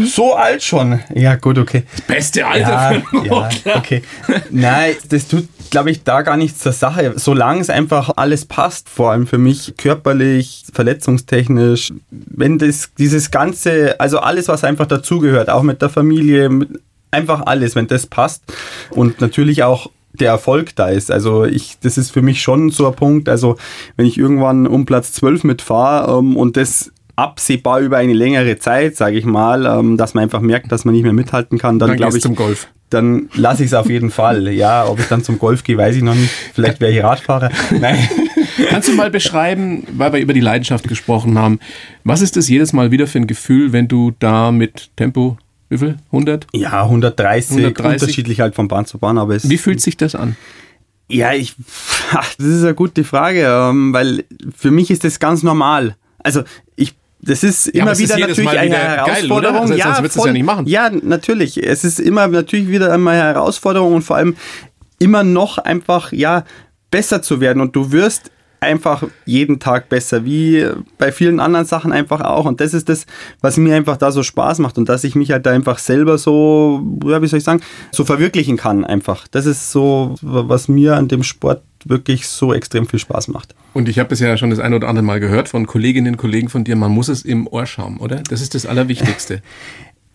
So 0.06 0.36
alt 0.36 0.63
schon. 0.63 0.99
Ja, 1.13 1.36
gut, 1.36 1.58
okay. 1.58 1.84
Das 1.95 2.02
beste 2.02 2.45
Alter 2.45 3.02
ja, 3.23 3.49
Ja, 3.65 3.75
okay. 3.75 4.02
Nein, 4.49 4.95
das 5.10 5.28
tut, 5.28 5.47
glaube 5.69 5.91
ich, 5.91 6.04
da 6.04 6.21
gar 6.21 6.38
nichts 6.38 6.60
zur 6.60 6.73
Sache. 6.73 7.13
Solange 7.15 7.62
es 7.62 7.69
einfach 7.69 8.12
alles 8.15 8.45
passt, 8.45 8.89
vor 8.89 9.12
allem 9.12 9.28
für 9.28 9.38
mich 9.38 9.75
körperlich, 9.78 10.65
verletzungstechnisch, 10.73 11.93
wenn 12.10 12.58
das, 12.58 12.91
dieses 12.97 13.32
ganze, 13.32 13.99
also 13.99 14.19
alles, 14.19 14.47
was 14.47 14.63
einfach 14.63 14.86
dazugehört, 14.86 15.49
auch 15.49 15.63
mit 15.63 15.82
der 15.82 15.89
Familie, 15.89 16.49
mit, 16.49 16.69
einfach 17.12 17.45
alles, 17.45 17.75
wenn 17.75 17.88
das 17.88 18.06
passt 18.08 18.43
und 18.91 19.21
natürlich 19.21 19.63
auch 19.63 19.89
der 20.13 20.32
Erfolg 20.32 20.75
da 20.75 20.89
ist. 20.89 21.12
Also 21.12 21.45
ich, 21.45 21.78
das 21.82 21.97
ist 21.97 22.12
für 22.12 22.21
mich 22.21 22.41
schon 22.41 22.71
so 22.71 22.88
ein 22.88 22.95
Punkt. 22.95 23.30
Also 23.30 23.58
wenn 23.95 24.06
ich 24.06 24.17
irgendwann 24.17 24.67
um 24.67 24.86
Platz 24.86 25.13
12 25.13 25.43
mitfahre 25.43 26.19
ähm, 26.19 26.36
und 26.36 26.58
das 26.58 26.91
absehbar 27.23 27.79
über 27.82 27.97
eine 27.97 28.13
längere 28.13 28.58
Zeit, 28.58 28.95
sage 28.95 29.17
ich 29.17 29.25
mal, 29.25 29.65
ähm, 29.65 29.97
dass 29.97 30.13
man 30.13 30.23
einfach 30.23 30.41
merkt, 30.41 30.71
dass 30.71 30.86
man 30.86 30.93
nicht 30.93 31.03
mehr 31.03 31.13
mithalten 31.13 31.58
kann, 31.58 31.79
dann, 31.79 31.89
dann 31.89 31.97
glaube 31.97 32.17
ich 32.17 32.23
zum 32.23 32.36
Golf. 32.36 32.67
Dann 32.89 33.29
lasse 33.36 33.63
ich 33.63 33.67
es 33.67 33.73
auf 33.73 33.89
jeden 33.89 34.10
Fall. 34.10 34.47
Ja, 34.49 34.88
ob 34.88 34.99
ich 34.99 35.05
dann 35.05 35.23
zum 35.23 35.38
Golf 35.38 35.63
gehe, 35.63 35.77
weiß 35.77 35.95
ich 35.95 36.01
noch 36.01 36.15
nicht. 36.15 36.32
Vielleicht 36.53 36.82
wäre 36.82 36.91
ich 36.91 37.03
Radfahrer. 37.03 37.51
Nein. 37.79 38.10
Kannst 38.69 38.88
du 38.88 38.93
mal 38.93 39.12
beschreiben, 39.12 39.86
weil 39.91 40.13
wir 40.13 40.19
über 40.19 40.34
die 40.34 40.39
Leidenschaft 40.39 40.88
gesprochen 40.88 41.38
haben, 41.38 41.60
was 42.03 42.21
ist 42.21 42.36
das 42.36 42.49
jedes 42.49 42.73
Mal 42.73 42.89
wieder 42.89 43.05
für 43.05 43.19
ein 43.19 43.27
Gefühl, 43.27 43.73
wenn 43.73 43.88
du 43.88 44.12
da 44.17 44.51
mit 44.51 44.89
Tempo 44.95 45.38
wie 45.69 45.77
viel? 45.77 45.97
100? 46.08 46.47
Ja, 46.53 46.84
130, 46.84 47.58
130. 47.58 48.01
unterschiedlich 48.01 48.39
halt 48.39 48.55
von 48.55 48.67
Bahn 48.67 48.86
zu 48.86 48.97
Bahn. 48.97 49.19
Aber 49.19 49.36
es 49.36 49.47
Wie 49.47 49.58
fühlt 49.58 49.82
sich 49.82 49.97
das 49.97 50.15
an? 50.15 50.36
Ja, 51.08 51.34
ich, 51.34 51.55
das 52.12 52.47
ist 52.47 52.63
eine 52.63 52.73
gute 52.73 53.03
Frage, 53.03 53.45
ähm, 53.45 53.93
weil 53.93 54.25
für 54.55 54.71
mich 54.71 54.89
ist 54.89 55.03
das 55.03 55.19
ganz 55.19 55.43
normal. 55.43 55.95
Also 56.19 56.43
ich 56.75 56.95
das 57.21 57.43
ist 57.43 57.67
ja, 57.67 57.84
immer 57.84 57.97
wieder 57.97 58.17
ist 58.17 58.27
natürlich 58.27 58.49
eine 58.58 58.75
Herausforderung. 58.75 59.67
Geil, 59.67 59.77
ja, 59.77 59.95
sonst 59.95 60.25
ja 60.25 60.32
nicht 60.32 60.45
machen. 60.45 60.67
Ja, 60.67 60.89
natürlich. 60.89 61.62
Es 61.62 61.84
ist 61.84 61.99
immer 61.99 62.27
natürlich 62.27 62.69
wieder 62.69 62.93
einmal 62.93 63.15
eine 63.15 63.23
Herausforderung 63.34 63.95
und 63.95 64.01
vor 64.03 64.15
allem 64.15 64.36
immer 64.99 65.23
noch 65.23 65.58
einfach, 65.58 66.12
ja, 66.12 66.45
besser 66.91 67.21
zu 67.21 67.41
werden. 67.41 67.62
Und 67.62 67.75
du 67.75 67.91
wirst 67.91 68.32
einfach 68.62 69.03
jeden 69.25 69.60
Tag 69.60 69.89
besser, 69.89 70.25
wie 70.25 70.65
bei 70.97 71.12
vielen 71.12 71.39
anderen 71.39 71.65
Sachen 71.65 71.91
einfach 71.91 72.21
auch. 72.21 72.45
Und 72.45 72.62
das 72.62 72.73
ist 72.73 72.89
das, 72.89 73.05
was 73.41 73.58
mir 73.58 73.75
einfach 73.75 73.97
da 73.97 74.12
so 74.12 74.23
Spaß 74.23 74.60
macht 74.60 74.77
und 74.77 74.89
dass 74.89 75.03
ich 75.03 75.15
mich 75.15 75.32
halt 75.32 75.45
da 75.45 75.51
einfach 75.51 75.77
selber 75.77 76.17
so, 76.17 76.82
ja, 77.05 77.21
wie 77.21 77.27
soll 77.27 77.39
ich 77.39 77.45
sagen, 77.45 77.62
so 77.91 78.03
verwirklichen 78.05 78.58
kann 78.58 78.86
einfach. 78.86 79.27
Das 79.27 79.45
ist 79.45 79.71
so, 79.71 80.15
was 80.21 80.67
mir 80.67 80.95
an 80.95 81.08
dem 81.08 81.23
Sport 81.23 81.63
wirklich 81.88 82.28
so 82.28 82.54
extrem 82.54 82.88
viel 82.88 83.00
Spaß 83.00 83.28
macht. 83.30 83.56
Und 83.74 83.88
ich 83.88 84.00
habe 84.00 84.13
es 84.13 84.20
ja 84.20 84.36
schon 84.38 84.50
das 84.50 84.60
ein 84.60 84.74
oder 84.74 84.88
andere 84.88 85.06
Mal 85.06 85.20
gehört 85.20 85.48
von 85.48 85.68
Kolleginnen 85.68 86.13
und 86.13 86.18
Kollegen 86.18 86.50
von 86.50 86.63
dir, 86.63 86.76
man 86.76 86.92
muss 86.92 87.08
es 87.08 87.24
im 87.24 87.48
Ohr 87.48 87.65
schauen, 87.65 87.98
oder? 87.98 88.24
Das 88.30 88.42
ist 88.42 88.56
das 88.56 88.65
Allerwichtigste. 88.65 89.42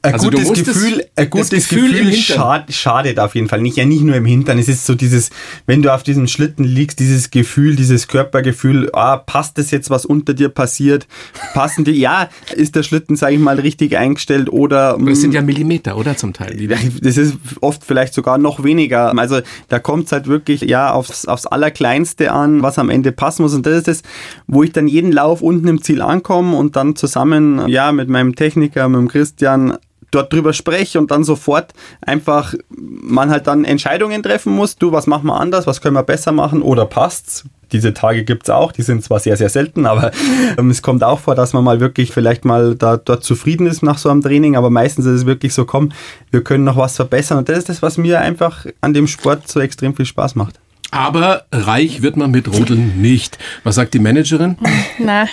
Ein 0.05 0.15
also 0.15 0.31
gutes 0.31 0.53
Gefühl, 0.53 1.07
ein 1.17 1.31
gutes 1.31 1.69
Gefühl, 1.69 1.93
Gefühl 1.93 2.13
schad, 2.13 2.71
schadet 2.75 3.19
auf 3.19 3.35
jeden 3.35 3.49
Fall 3.49 3.63
nicht. 3.63 3.79
Ja, 3.79 3.87
nicht 3.87 4.03
nur 4.03 4.15
im 4.17 4.27
Hintern. 4.27 4.59
Es 4.59 4.69
ist 4.69 4.85
so 4.85 4.95
dieses, 4.95 5.31
wenn 5.65 5.81
du 5.81 5.95
auf 5.95 6.03
diesem 6.03 6.27
Schlitten 6.27 6.63
liegst, 6.63 6.99
dieses 6.99 7.31
Gefühl, 7.31 7.75
dieses 7.75 8.07
Körpergefühl, 8.07 8.91
ah, 8.93 9.17
passt 9.17 9.57
das 9.57 9.71
jetzt, 9.71 9.89
was 9.89 10.05
unter 10.05 10.35
dir 10.35 10.51
passiert? 10.51 11.07
Passen 11.55 11.85
die, 11.85 11.93
ja, 11.93 12.29
ist 12.55 12.77
der 12.77 12.83
Schlitten, 12.83 13.17
sage 13.17 13.37
ich 13.37 13.41
mal, 13.41 13.59
richtig 13.59 13.97
eingestellt 13.97 14.51
oder. 14.51 14.99
Das 14.99 15.23
sind 15.23 15.31
mm, 15.31 15.37
ja 15.37 15.41
Millimeter, 15.41 15.97
oder 15.97 16.19
zum 16.19 16.35
Teil? 16.35 16.69
Das 17.01 17.17
ist 17.17 17.39
oft 17.63 17.83
vielleicht 17.83 18.13
sogar 18.13 18.37
noch 18.37 18.63
weniger. 18.63 19.17
Also 19.19 19.41
da 19.69 19.79
kommt 19.79 20.07
es 20.07 20.13
halt 20.13 20.27
wirklich, 20.27 20.61
ja, 20.61 20.93
aufs, 20.93 21.25
aufs 21.25 21.47
Allerkleinste 21.47 22.31
an, 22.31 22.61
was 22.61 22.79
am 22.79 22.91
Ende 22.91 23.11
passen 23.11 23.43
muss. 23.43 23.55
Und 23.55 23.65
das 23.65 23.79
ist 23.79 23.89
das, 23.89 24.03
wo 24.47 24.63
ich 24.63 24.73
dann 24.73 24.87
jeden 24.87 25.13
Lauf 25.13 25.41
unten 25.41 25.67
im 25.67 25.81
Ziel 25.83 26.03
ankomme 26.03 26.55
und 26.59 26.77
dann 26.77 26.95
zusammen, 26.95 27.67
ja, 27.69 27.91
mit 27.91 28.11
meinem 28.11 28.35
Techniker, 28.35 28.87
mit 28.91 29.01
dem 29.01 29.09
Christian, 29.09 29.79
dort 30.15 30.33
drüber 30.33 30.53
spreche 30.53 30.99
und 30.99 31.11
dann 31.11 31.25
sofort 31.25 31.73
einfach 32.01 32.55
man 32.69 33.31
halt 33.31 33.47
dann 33.47 33.65
Entscheidungen 33.65 34.23
treffen 34.23 34.55
muss. 34.55 34.77
Du, 34.77 34.93
was 34.93 35.07
machen 35.07 35.27
wir 35.27 35.41
anders? 35.41 35.67
Was 35.67 35.81
können 35.81 35.97
wir 35.97 36.03
besser 36.03 36.33
machen? 36.33 36.63
Oder 36.63 36.87
passt's? 36.87 37.45
Diese 37.73 37.93
Tage 37.93 38.25
gibt 38.25 38.45
es 38.45 38.51
auch, 38.51 38.71
die 38.71 38.83
sind 38.83 39.03
zwar 39.03 39.19
sehr, 39.19 39.37
sehr 39.37 39.49
selten, 39.49 39.87
aber 39.87 40.13
ähm, 40.59 40.71
es 40.71 40.83
kommt 40.83 41.03
auch 41.03 41.19
vor, 41.19 41.35
dass 41.35 41.55
man 41.55 41.65
mal 41.65 41.81
wirklich 41.81 42.13
vielleicht 42.13 42.45
mal 42.45 42.77
da, 42.77 42.97
dort 42.99 43.25
zufrieden 43.25 43.67
ist 43.67 43.83
nach 43.83 43.99
so 43.99 44.11
einem 44.11 44.23
Training, 44.23 44.55
aber 44.55 44.71
meistens 44.71 45.07
ist 45.07 45.13
es 45.13 45.27
wirklich 45.27 45.55
so, 45.55 45.65
komm, 45.65 45.91
wir 46.31 46.45
können 46.45 46.63
noch 46.63 46.77
was 46.77 46.97
verbessern 46.97 47.39
und 47.39 47.49
das 47.49 47.59
ist 47.59 47.69
das, 47.69 47.83
was 47.83 47.99
mir 47.99 48.21
einfach 48.21 48.67
an 48.81 48.95
dem 48.95 49.09
Sport 49.09 49.49
so 49.49 49.61
extrem 49.61 49.97
viel 49.97 50.07
Spaß 50.07 50.37
macht. 50.37 50.61
Aber 50.95 51.47
reich 51.51 52.03
wird 52.03 52.17
man 52.17 52.31
mit 52.31 52.47
Rodeln 52.47 53.01
nicht. 53.03 53.39
Was 53.65 53.75
sagt 53.75 53.95
die 53.95 53.99
Managerin? 53.99 54.57
Na, 54.99 55.27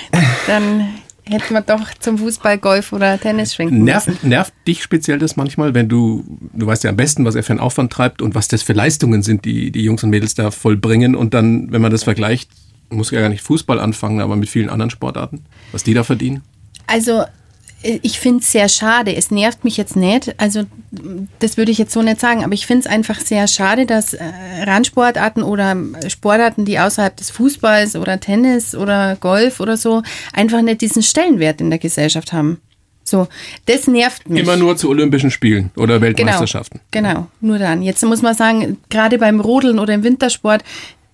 dann 0.48 0.88
hätten 1.25 1.53
wir 1.53 1.62
doch 1.62 1.93
zum 1.99 2.17
Fußball, 2.17 2.57
Golf 2.57 2.93
oder 2.93 3.19
Tennis 3.19 3.53
schwenken 3.53 3.84
nervt. 3.84 4.23
Nervt 4.23 4.53
dich 4.67 4.84
speziell 4.84 5.19
das 5.19 5.36
manchmal, 5.36 5.73
wenn 5.73 5.88
du, 5.88 6.23
du 6.53 6.65
weißt 6.65 6.84
ja 6.84 6.89
am 6.89 6.97
besten, 6.97 7.25
was 7.25 7.36
er 7.36 7.43
für 7.43 7.53
einen 7.53 7.60
Aufwand 7.60 7.91
treibt 7.91 8.21
und 8.21 8.36
was 8.36 8.47
das 8.47 8.63
für 8.63 8.73
Leistungen 8.73 9.23
sind, 9.23 9.45
die 9.45 9.71
die 9.71 9.84
Jungs 9.84 10.03
und 10.03 10.10
Mädels 10.10 10.34
da 10.34 10.51
vollbringen 10.51 11.15
und 11.15 11.34
dann, 11.34 11.71
wenn 11.71 11.81
man 11.81 11.91
das 11.91 12.03
vergleicht, 12.03 12.49
muss 12.89 13.12
ja 13.12 13.21
gar 13.21 13.29
nicht 13.29 13.41
Fußball 13.41 13.79
anfangen, 13.79 14.19
aber 14.19 14.36
mit 14.36 14.49
vielen 14.49 14.69
anderen 14.69 14.89
Sportarten, 14.89 15.45
was 15.71 15.84
die 15.84 15.93
da 15.93 16.03
verdienen? 16.03 16.41
Also 16.88 17.23
ich 17.84 18.19
finde 18.19 18.41
es 18.41 18.51
sehr 18.51 18.69
schade. 18.69 19.15
Es 19.15 19.31
nervt 19.31 19.63
mich 19.63 19.77
jetzt 19.77 19.95
nicht. 19.95 20.39
Also 20.39 20.65
das 21.39 21.58
würde 21.58 21.71
ich 21.71 21.77
jetzt 21.77 21.93
so 21.93 22.01
nicht 22.01 22.19
sagen. 22.19 22.43
Aber 22.43 22.54
ich 22.54 22.65
finde 22.65 22.82
es 22.82 22.88
einfach 22.88 23.19
sehr 23.19 23.47
schade, 23.47 23.86
dass 23.86 24.13
äh, 24.13 24.23
Randsportarten 24.63 25.41
oder 25.43 25.75
Sportarten, 26.08 26.65
die 26.65 26.80
außerhalb 26.80 27.15
des 27.15 27.32
Fußballs 27.32 27.95
oder 27.95 28.19
Tennis 28.19 28.75
oder 28.75 29.15
Golf 29.15 29.60
oder 29.60 29.77
so, 29.77 30.04
einfach 30.34 30.62
nicht 30.62 30.82
diesen 30.82 31.01
Stellenwert 31.01 31.62
in 31.62 31.69
der 31.69 31.80
Gesellschaft 31.80 32.34
haben. 32.34 32.60
So, 33.04 33.27
das 33.65 33.88
nervt 33.88 34.30
mich. 34.30 34.43
Immer 34.43 34.58
nur 34.58 34.77
zu 34.77 34.89
Olympischen 34.89 35.32
Spielen 35.32 35.71
oder 35.75 35.99
genau, 35.99 36.01
Weltmeisterschaften. 36.01 36.80
Genau, 36.91 37.10
genau, 37.10 37.27
nur 37.41 37.58
dann. 37.58 37.82
Jetzt 37.82 38.04
muss 38.04 38.21
man 38.21 38.36
sagen, 38.36 38.77
gerade 38.89 39.17
beim 39.17 39.39
Rodeln 39.39 39.80
oder 39.80 39.93
im 39.93 40.04
Wintersport, 40.04 40.63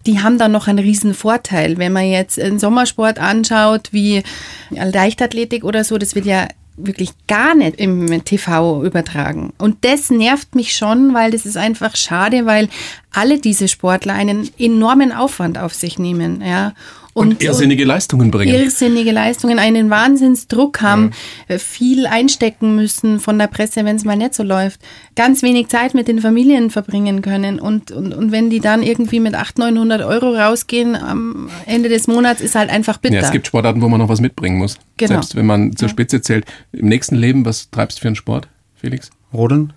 die 0.05 0.19
haben 0.19 0.37
da 0.37 0.47
noch 0.47 0.67
einen 0.67 0.79
riesen 0.79 1.13
Vorteil. 1.13 1.77
Wenn 1.77 1.93
man 1.93 2.05
jetzt 2.05 2.39
einen 2.39 2.59
Sommersport 2.59 3.19
anschaut, 3.19 3.89
wie 3.91 4.23
Leichtathletik 4.69 5.63
oder 5.63 5.83
so, 5.83 5.97
das 5.97 6.15
wird 6.15 6.25
ja 6.25 6.47
wirklich 6.77 7.09
gar 7.27 7.55
nicht 7.55 7.79
im 7.79 8.23
TV 8.23 8.83
übertragen. 8.83 9.51
Und 9.57 9.83
das 9.83 10.09
nervt 10.09 10.55
mich 10.55 10.75
schon, 10.75 11.13
weil 11.13 11.31
das 11.31 11.45
ist 11.45 11.57
einfach 11.57 11.95
schade, 11.95 12.45
weil 12.45 12.69
alle 13.11 13.39
diese 13.39 13.67
Sportler 13.67 14.13
einen 14.13 14.49
enormen 14.57 15.11
Aufwand 15.11 15.57
auf 15.57 15.73
sich 15.73 15.99
nehmen, 15.99 16.41
ja. 16.41 16.73
Und, 17.17 17.29
und 17.29 17.43
irrsinnige 17.43 17.83
Leistungen 17.83 18.29
bringen. 18.29 18.53
Irrsinnige 18.53 19.11
Leistungen, 19.11 19.57
einen 19.57 19.89
Wahnsinnsdruck 19.89 20.81
haben, 20.81 21.11
ja. 21.49 21.57
viel 21.57 22.05
einstecken 22.05 22.75
müssen 22.75 23.19
von 23.19 23.39
der 23.39 23.47
Presse, 23.47 23.83
wenn 23.85 23.95
es 23.95 24.05
mal 24.05 24.15
nicht 24.15 24.35
so 24.35 24.43
läuft. 24.43 24.79
Ganz 25.15 25.41
wenig 25.41 25.67
Zeit 25.69 25.95
mit 25.95 26.07
den 26.07 26.19
Familien 26.19 26.69
verbringen 26.69 27.23
können. 27.23 27.59
Und, 27.59 27.89
und, 27.89 28.13
und 28.13 28.31
wenn 28.31 28.51
die 28.51 28.59
dann 28.59 28.83
irgendwie 28.83 29.19
mit 29.19 29.33
800, 29.33 29.73
900 29.73 30.03
Euro 30.03 30.35
rausgehen 30.35 30.95
am 30.95 31.49
Ende 31.65 31.89
des 31.89 32.07
Monats, 32.07 32.39
ist 32.39 32.53
halt 32.53 32.69
einfach 32.69 32.99
bitter. 32.99 33.15
Ja, 33.15 33.21
es 33.21 33.31
gibt 33.31 33.47
Sportarten, 33.47 33.81
wo 33.81 33.89
man 33.89 33.99
noch 33.99 34.09
was 34.09 34.21
mitbringen 34.21 34.59
muss. 34.59 34.77
Genau. 34.97 35.13
Selbst 35.13 35.35
wenn 35.35 35.47
man 35.47 35.75
zur 35.75 35.89
Spitze 35.89 36.21
zählt. 36.21 36.45
Im 36.71 36.87
nächsten 36.87 37.15
Leben, 37.15 37.45
was 37.45 37.71
treibst 37.71 37.97
du 37.97 38.01
für 38.03 38.09
einen 38.09 38.15
Sport, 38.15 38.47
Felix? 38.75 39.09
Rodeln. 39.33 39.73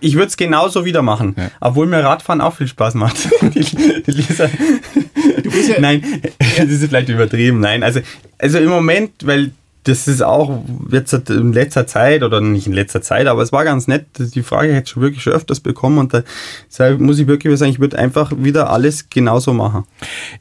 Ich 0.00 0.14
würde 0.14 0.28
es 0.28 0.36
genauso 0.36 0.84
wieder 0.84 1.02
machen, 1.02 1.34
ja. 1.36 1.50
obwohl 1.60 1.86
mir 1.86 2.02
Radfahren 2.02 2.40
auch 2.40 2.54
viel 2.54 2.68
Spaß 2.68 2.94
macht. 2.94 3.28
die, 3.42 3.60
die 3.60 4.10
Lisa, 4.10 4.48
ja 5.68 5.80
Nein, 5.80 6.02
das 6.56 6.68
ist 6.68 6.84
vielleicht 6.84 7.08
übertrieben. 7.08 7.60
Nein, 7.60 7.82
also, 7.82 8.00
also 8.38 8.58
im 8.58 8.68
Moment, 8.68 9.12
weil 9.24 9.52
das 9.84 10.06
ist 10.06 10.22
auch 10.22 10.62
jetzt 10.90 11.12
in 11.30 11.52
letzter 11.52 11.86
Zeit 11.86 12.22
oder 12.22 12.40
nicht 12.40 12.66
in 12.66 12.74
letzter 12.74 13.00
Zeit, 13.00 13.26
aber 13.26 13.42
es 13.42 13.52
war 13.52 13.64
ganz 13.64 13.88
nett. 13.88 14.06
Die 14.18 14.42
Frage 14.42 14.74
hätte 14.74 14.84
ich 14.84 14.90
schon 14.90 15.02
wirklich 15.02 15.22
schon 15.22 15.32
öfters 15.32 15.60
bekommen 15.60 15.98
und 15.98 16.12
da 16.12 16.22
muss 16.98 17.18
ich 17.18 17.26
wirklich 17.26 17.56
sagen, 17.58 17.70
ich 17.70 17.80
würde 17.80 17.98
einfach 17.98 18.32
wieder 18.36 18.70
alles 18.70 19.08
genauso 19.08 19.54
machen. 19.54 19.84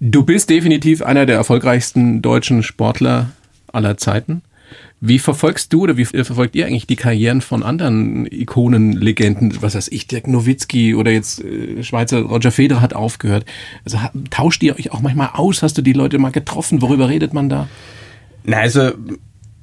Du 0.01 0.23
bist 0.23 0.49
definitiv 0.49 1.01
einer 1.01 1.25
der 1.25 1.37
erfolgreichsten 1.37 2.21
deutschen 2.21 2.61
Sportler 2.61 3.29
aller 3.71 3.97
Zeiten. 3.97 4.41
Wie 4.99 5.19
verfolgst 5.19 5.71
du 5.73 5.83
oder 5.83 5.95
wie 5.95 6.05
verfolgt 6.05 6.55
ihr 6.55 6.65
eigentlich 6.65 6.87
die 6.87 6.95
Karrieren 6.95 7.41
von 7.41 7.61
anderen 7.61 8.25
Ikonen, 8.25 8.93
Legenden, 8.93 9.61
was 9.61 9.75
weiß 9.75 9.89
ich, 9.89 10.07
Dirk 10.07 10.27
Nowitzki 10.27 10.95
oder 10.95 11.11
jetzt 11.11 11.43
äh, 11.43 11.83
Schweizer 11.83 12.21
Roger 12.21 12.51
Federer 12.51 12.81
hat 12.81 12.95
aufgehört. 12.95 13.45
Also 13.85 13.99
tauscht 14.31 14.63
ihr 14.63 14.75
euch 14.75 14.91
auch 14.91 15.01
manchmal 15.01 15.29
aus? 15.33 15.61
Hast 15.61 15.77
du 15.77 15.83
die 15.83 15.93
Leute 15.93 16.17
mal 16.17 16.31
getroffen? 16.31 16.81
Worüber 16.81 17.09
redet 17.09 17.31
man 17.33 17.47
da? 17.47 17.67
Na, 18.43 18.57
also 18.57 18.91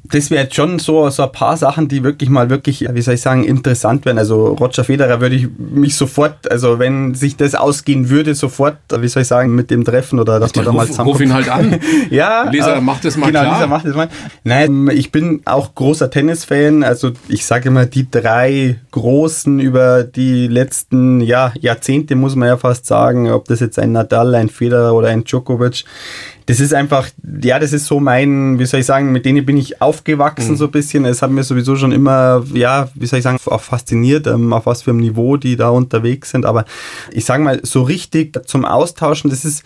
das 0.06 0.30
wäre 0.30 0.44
jetzt 0.44 0.54
schon 0.54 0.78
so, 0.78 1.08
so 1.08 1.22
ein 1.22 1.32
paar 1.32 1.56
Sachen, 1.56 1.88
die 1.88 2.04
wirklich 2.04 2.28
mal 2.28 2.50
wirklich, 2.50 2.86
wie 2.92 3.00
soll 3.00 3.14
ich 3.14 3.22
sagen, 3.22 3.42
interessant 3.42 4.04
wären. 4.04 4.18
Also 4.18 4.48
Roger 4.48 4.84
Federer 4.84 5.20
würde 5.22 5.34
ich 5.34 5.48
mich 5.56 5.96
sofort, 5.96 6.50
also 6.50 6.78
wenn 6.78 7.14
sich 7.14 7.36
das 7.36 7.54
ausgehen 7.54 8.10
würde, 8.10 8.34
sofort, 8.34 8.76
wie 8.98 9.08
soll 9.08 9.22
ich 9.22 9.28
sagen, 9.28 9.54
mit 9.54 9.70
dem 9.70 9.82
Treffen 9.82 10.20
oder 10.20 10.38
dass 10.38 10.54
man 10.54 10.66
da 10.66 10.72
mal 10.72 10.86
zusammen. 10.86 11.08
Ruf 11.08 11.20
ihn 11.22 11.32
halt 11.32 11.48
an. 11.48 11.80
ja. 12.10 12.50
Lisa, 12.50 12.76
äh, 12.76 12.80
mach 12.82 13.00
das 13.00 13.16
mal 13.16 13.28
genau, 13.28 13.40
klar. 13.40 13.54
Lisa, 13.54 13.66
mach 13.66 13.82
das 13.82 13.94
mal. 13.94 14.08
Nein, 14.44 14.90
ich 14.92 15.10
bin 15.10 15.40
auch 15.46 15.74
großer 15.74 16.10
Tennisfan. 16.10 16.82
Also 16.82 17.12
ich 17.28 17.46
sage 17.46 17.70
immer, 17.70 17.86
die 17.86 18.10
drei 18.10 18.78
Großen 18.90 19.58
über 19.58 20.04
die 20.04 20.48
letzten 20.48 21.22
ja, 21.22 21.54
Jahrzehnte, 21.58 22.14
muss 22.14 22.36
man 22.36 22.48
ja 22.48 22.58
fast 22.58 22.84
sagen, 22.84 23.30
ob 23.30 23.46
das 23.46 23.60
jetzt 23.60 23.78
ein 23.78 23.92
Nadal, 23.92 24.34
ein 24.34 24.50
Federer 24.50 24.92
oder 24.92 25.08
ein 25.08 25.24
Djokovic 25.24 25.84
das 26.46 26.60
ist 26.60 26.74
einfach, 26.74 27.08
ja, 27.42 27.58
das 27.58 27.72
ist 27.72 27.86
so 27.86 28.00
mein, 28.00 28.58
wie 28.58 28.66
soll 28.66 28.80
ich 28.80 28.86
sagen, 28.86 29.12
mit 29.12 29.24
denen 29.24 29.46
bin 29.46 29.56
ich 29.56 29.80
aufgewachsen 29.80 30.52
mhm. 30.52 30.56
so 30.56 30.66
ein 30.66 30.70
bisschen. 30.70 31.04
Es 31.06 31.22
hat 31.22 31.30
mir 31.30 31.42
sowieso 31.42 31.76
schon 31.76 31.92
immer, 31.92 32.44
ja, 32.52 32.88
wie 32.94 33.06
soll 33.06 33.18
ich 33.18 33.22
sagen, 33.22 33.38
auch 33.46 33.60
fasziniert, 33.60 34.26
ähm, 34.26 34.52
auf 34.52 34.66
was 34.66 34.82
für 34.82 34.90
einem 34.90 35.00
Niveau 35.00 35.36
die 35.36 35.56
da 35.56 35.70
unterwegs 35.70 36.30
sind. 36.30 36.44
Aber 36.44 36.66
ich 37.12 37.24
sage 37.24 37.42
mal, 37.42 37.60
so 37.62 37.82
richtig 37.82 38.46
zum 38.46 38.64
Austauschen, 38.64 39.30
das 39.30 39.44
ist 39.44 39.64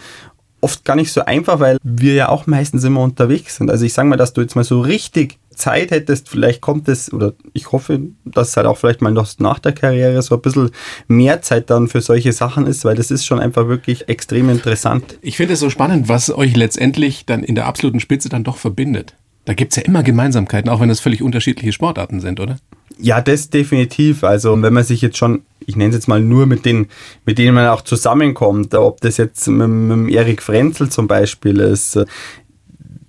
oft 0.60 0.84
gar 0.84 0.96
nicht 0.96 1.12
so 1.12 1.24
einfach, 1.24 1.60
weil 1.60 1.78
wir 1.82 2.14
ja 2.14 2.28
auch 2.28 2.46
meistens 2.46 2.84
immer 2.84 3.00
unterwegs 3.00 3.56
sind. 3.56 3.70
Also 3.70 3.84
ich 3.84 3.92
sage 3.92 4.08
mal, 4.08 4.16
dass 4.16 4.32
du 4.32 4.40
jetzt 4.40 4.56
mal 4.56 4.64
so 4.64 4.80
richtig 4.80 5.38
Zeit 5.58 5.90
hättest, 5.90 6.28
vielleicht 6.28 6.60
kommt 6.60 6.88
es, 6.88 7.12
oder 7.12 7.34
ich 7.52 7.72
hoffe, 7.72 8.00
dass 8.24 8.50
es 8.50 8.56
halt 8.56 8.66
auch 8.66 8.78
vielleicht 8.78 9.02
mal 9.02 9.12
noch 9.12 9.28
nach 9.38 9.58
der 9.58 9.72
Karriere 9.72 10.22
so 10.22 10.36
ein 10.36 10.40
bisschen 10.40 10.70
mehr 11.08 11.42
Zeit 11.42 11.70
dann 11.70 11.88
für 11.88 12.00
solche 12.00 12.32
Sachen 12.32 12.66
ist, 12.66 12.84
weil 12.84 12.96
das 12.96 13.10
ist 13.10 13.26
schon 13.26 13.40
einfach 13.40 13.68
wirklich 13.68 14.08
extrem 14.08 14.48
interessant. 14.48 15.18
Ich 15.20 15.36
finde 15.36 15.54
es 15.54 15.60
so 15.60 15.70
spannend, 15.70 16.08
was 16.08 16.30
euch 16.30 16.56
letztendlich 16.56 17.26
dann 17.26 17.42
in 17.42 17.54
der 17.54 17.66
absoluten 17.66 18.00
Spitze 18.00 18.28
dann 18.28 18.44
doch 18.44 18.56
verbindet. 18.56 19.14
Da 19.44 19.54
gibt 19.54 19.72
es 19.72 19.76
ja 19.76 19.82
immer 19.82 20.02
Gemeinsamkeiten, 20.02 20.70
auch 20.70 20.80
wenn 20.80 20.90
das 20.90 21.00
völlig 21.00 21.22
unterschiedliche 21.22 21.72
Sportarten 21.72 22.20
sind, 22.20 22.38
oder? 22.38 22.58
Ja, 22.98 23.22
das 23.22 23.48
definitiv. 23.48 24.24
Also 24.24 24.60
wenn 24.60 24.74
man 24.74 24.84
sich 24.84 25.00
jetzt 25.00 25.16
schon, 25.16 25.42
ich 25.64 25.76
nenne 25.76 25.90
es 25.90 25.96
jetzt 25.96 26.08
mal 26.08 26.20
nur 26.20 26.46
mit 26.46 26.66
den, 26.66 26.88
mit 27.24 27.38
denen 27.38 27.54
man 27.54 27.68
auch 27.68 27.82
zusammenkommt, 27.82 28.74
ob 28.74 29.00
das 29.00 29.16
jetzt 29.16 29.48
mit, 29.48 29.68
mit 29.68 30.14
Erik 30.14 30.42
Frenzel 30.42 30.90
zum 30.90 31.06
Beispiel 31.06 31.60
ist, 31.60 31.98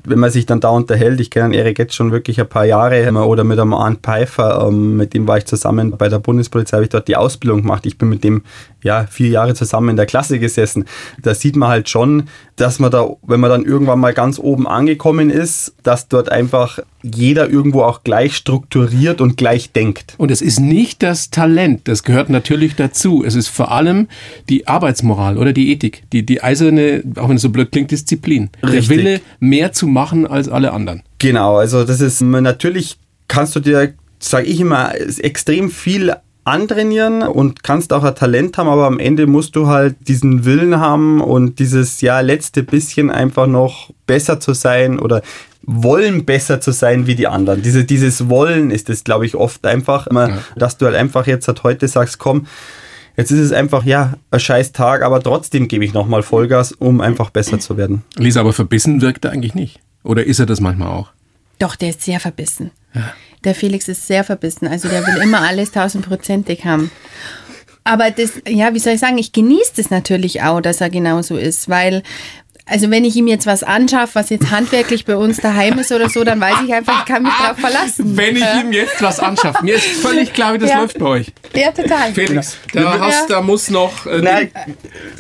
wenn 0.10 0.20
man 0.20 0.32
sich 0.32 0.46
dann 0.46 0.60
da 0.60 0.70
unterhält, 0.70 1.20
ich 1.20 1.30
kenne 1.30 1.56
Erik 1.56 1.80
jetzt 1.80 1.96
schon 1.96 2.12
wirklich 2.12 2.40
ein 2.40 2.50
paar 2.50 2.66
Jahre 2.66 3.00
ähm, 3.00 3.18
oder 3.18 3.44
mit 3.44 3.60
einem 3.60 3.74
Arndt 3.74 4.02
Pfeiffer, 4.02 4.68
ähm, 4.68 4.98
mit 4.98 5.14
dem 5.14 5.28
war 5.28 5.38
ich 5.38 5.46
zusammen 5.46 5.92
bei 5.98 6.10
der 6.10 6.20
Bundespolizei, 6.20 6.78
habe 6.78 6.84
ich 6.86 6.90
dort 6.90 7.08
die 7.08 7.16
Ausbildung 7.16 7.62
gemacht. 7.62 7.86
Ich 7.86 7.98
bin 7.98 8.10
mit 8.10 8.24
dem 8.24 8.44
ja 8.84 9.06
vier 9.10 9.30
Jahre 9.30 9.54
zusammen 9.54 9.90
in 9.90 9.96
der 9.98 10.06
Klasse 10.06 10.40
gesessen. 10.40 10.86
Da 11.22 11.34
sieht 11.36 11.56
man 11.56 11.70
halt 11.70 11.90
schon, 11.90 12.30
dass 12.56 12.80
man 12.80 12.92
da, 12.92 13.08
wenn 13.22 13.40
man 13.40 13.50
dann 13.50 13.66
irgendwann 13.66 14.00
mal 14.00 14.14
ganz 14.14 14.40
oben 14.40 14.68
angekommen 14.68 15.30
ist, 15.30 15.76
dass 15.84 16.08
dort 16.08 16.32
einfach 16.32 16.80
jeder 17.02 17.50
irgendwo 17.50 17.84
auch 17.84 18.04
gleich 18.04 18.36
strukturiert 18.36 19.22
und 19.22 19.38
gleich 19.38 19.72
denkt. 19.72 20.16
Und 20.18 20.32
es 20.32 20.42
ist 20.42 20.60
nicht 20.60 21.02
das 21.04 21.30
Talent, 21.30 21.88
das 21.88 22.04
gehört 22.04 22.30
natürlich 22.30 22.76
dazu. 22.76 23.24
Es 23.26 23.36
ist 23.36 23.48
vor 23.48 23.72
allem 23.72 24.08
die 24.50 24.68
Arbeitsmoral 24.68 25.38
oder 25.38 25.54
die 25.54 25.72
Ethik, 25.72 26.04
die, 26.12 26.26
die 26.26 26.44
eiserne, 26.44 27.04
auch 27.16 27.30
wenn 27.30 27.38
es 27.38 27.42
so 27.42 27.50
blöd 27.50 27.72
klingt, 27.72 27.92
Disziplin. 27.92 28.50
Richtig. 28.64 28.88
Der 28.88 28.98
Wille, 28.98 29.22
mehr 29.40 29.72
zu 29.72 29.88
machen 29.88 30.28
als 30.28 30.50
alle 30.50 30.74
anderen. 30.74 31.04
Genau, 31.20 31.58
also 31.58 31.84
das 31.84 32.02
ist 32.02 32.22
natürlich 32.22 32.98
kannst 33.30 33.56
du 33.56 33.62
dir, 33.62 33.94
sage 34.20 34.48
ich 34.48 34.60
immer, 34.60 34.94
extrem 34.96 35.70
viel 35.70 36.14
antrainieren 36.44 37.22
und 37.22 37.64
kannst 37.64 37.94
auch 37.94 38.04
ein 38.04 38.16
Talent 38.16 38.58
haben, 38.58 38.68
aber 38.68 38.88
am 38.88 39.00
Ende 39.00 39.28
musst 39.28 39.56
du 39.56 39.68
halt 39.68 39.96
diesen 40.08 40.46
Willen 40.46 40.80
haben 40.80 41.22
und 41.22 41.60
dieses 41.60 42.02
ja 42.02 42.20
letzte 42.22 42.64
bisschen 42.64 43.12
einfach 43.12 43.46
noch 43.46 43.92
besser 44.08 44.40
zu 44.40 44.54
sein 44.54 45.00
oder 45.00 45.22
wollen 45.72 46.26
besser 46.26 46.60
zu 46.60 46.72
sein 46.72 47.06
wie 47.06 47.14
die 47.14 47.28
anderen. 47.28 47.62
Diese, 47.62 47.86
dieses 47.86 48.28
Wollen 48.28 48.72
ist 48.72 48.90
es, 48.90 49.04
glaube 49.04 49.28
ich, 49.28 49.36
oft 49.36 49.66
einfach, 49.68 50.08
immer, 50.08 50.30
ja. 50.30 50.38
dass 50.56 50.78
du 50.78 50.88
halt 50.88 50.96
einfach 50.96 51.28
jetzt 51.28 51.48
halt 51.48 51.64
heute 51.64 51.88
sagst, 51.88 52.18
komm, 52.18 52.48
jetzt 53.18 53.30
ist 53.30 53.40
es 53.40 53.52
einfach, 53.52 53.84
ja, 53.84 54.16
ein 54.32 54.40
scheiß 54.40 54.72
Tag, 54.72 55.04
aber 55.04 55.22
trotzdem 55.22 55.68
gebe 55.68 55.86
ich 55.86 55.94
nochmal 55.94 56.24
Vollgas, 56.24 56.72
um 56.72 57.02
einfach 57.02 57.30
besser 57.30 57.60
zu 57.60 57.78
werden. 57.78 58.02
Lisa, 58.18 58.40
aber 58.40 58.52
verbissen 58.52 59.02
wirkt 59.02 59.26
er 59.26 59.32
eigentlich 59.32 59.54
nicht. 59.54 59.80
Oder 60.04 60.26
ist 60.26 60.40
er 60.40 60.48
das 60.48 60.60
manchmal 60.60 60.88
auch? 60.88 61.12
Doch, 61.60 61.76
der 61.76 61.90
ist 61.90 62.02
sehr 62.02 62.20
verbissen. 62.20 62.72
Ja. 62.96 63.14
Der 63.44 63.54
Felix 63.54 63.88
ist 63.88 64.08
sehr 64.08 64.24
verbissen. 64.24 64.68
Also 64.68 64.90
der 64.90 65.06
will 65.06 65.22
immer 65.22 65.42
alles 65.42 65.72
tausendprozentig 65.72 66.66
haben. 66.66 66.90
Aber 67.84 68.10
das, 68.12 68.42
ja, 68.48 68.74
wie 68.74 68.80
soll 68.80 68.94
ich 68.94 69.00
sagen, 69.00 69.18
ich 69.18 69.34
genieße 69.34 69.74
das 69.78 69.90
natürlich 69.90 70.42
auch, 70.42 70.62
dass 70.62 70.82
er 70.82 70.90
genauso 70.90 71.38
ist, 71.38 71.70
weil 71.70 72.04
also 72.70 72.92
wenn 72.92 73.04
ich 73.04 73.16
ihm 73.16 73.28
jetzt 73.28 73.46
was 73.46 73.64
anschaffe, 73.64 74.16
was 74.16 74.30
jetzt 74.30 74.52
handwerklich 74.52 75.06
bei 75.06 75.16
uns 75.16 75.38
daheim 75.38 75.80
ist 75.80 75.92
oder 75.92 76.10
so, 76.10 76.24
dann 76.24 76.40
weiß 76.40 76.58
ich 76.66 76.74
einfach, 76.74 77.00
ich 77.00 77.06
kann 77.06 77.24
mich 77.24 77.34
darauf 77.40 77.58
verlassen. 77.58 78.16
Wenn 78.16 78.36
ich 78.36 78.42
ja. 78.42 78.62
ihm 78.62 78.72
jetzt 78.72 79.02
was 79.02 79.20
anschaffe. 79.20 79.64
Mir 79.64 79.76
ist 79.76 79.86
völlig 79.86 80.34
klar, 80.34 80.54
wie 80.54 80.60
das 80.60 80.70
ja. 80.70 80.80
läuft 80.80 81.00
bei 81.00 81.06
euch. 81.06 81.28
Ja, 81.56 81.72
total. 81.72 82.14
Felix, 82.14 82.58
da, 82.74 82.82
ja. 82.82 83.00
hast, 83.00 83.30
da 83.30 83.42
muss 83.42 83.70
noch... 83.70 84.06
Äh, 84.06 84.22
Nein, 84.22 84.52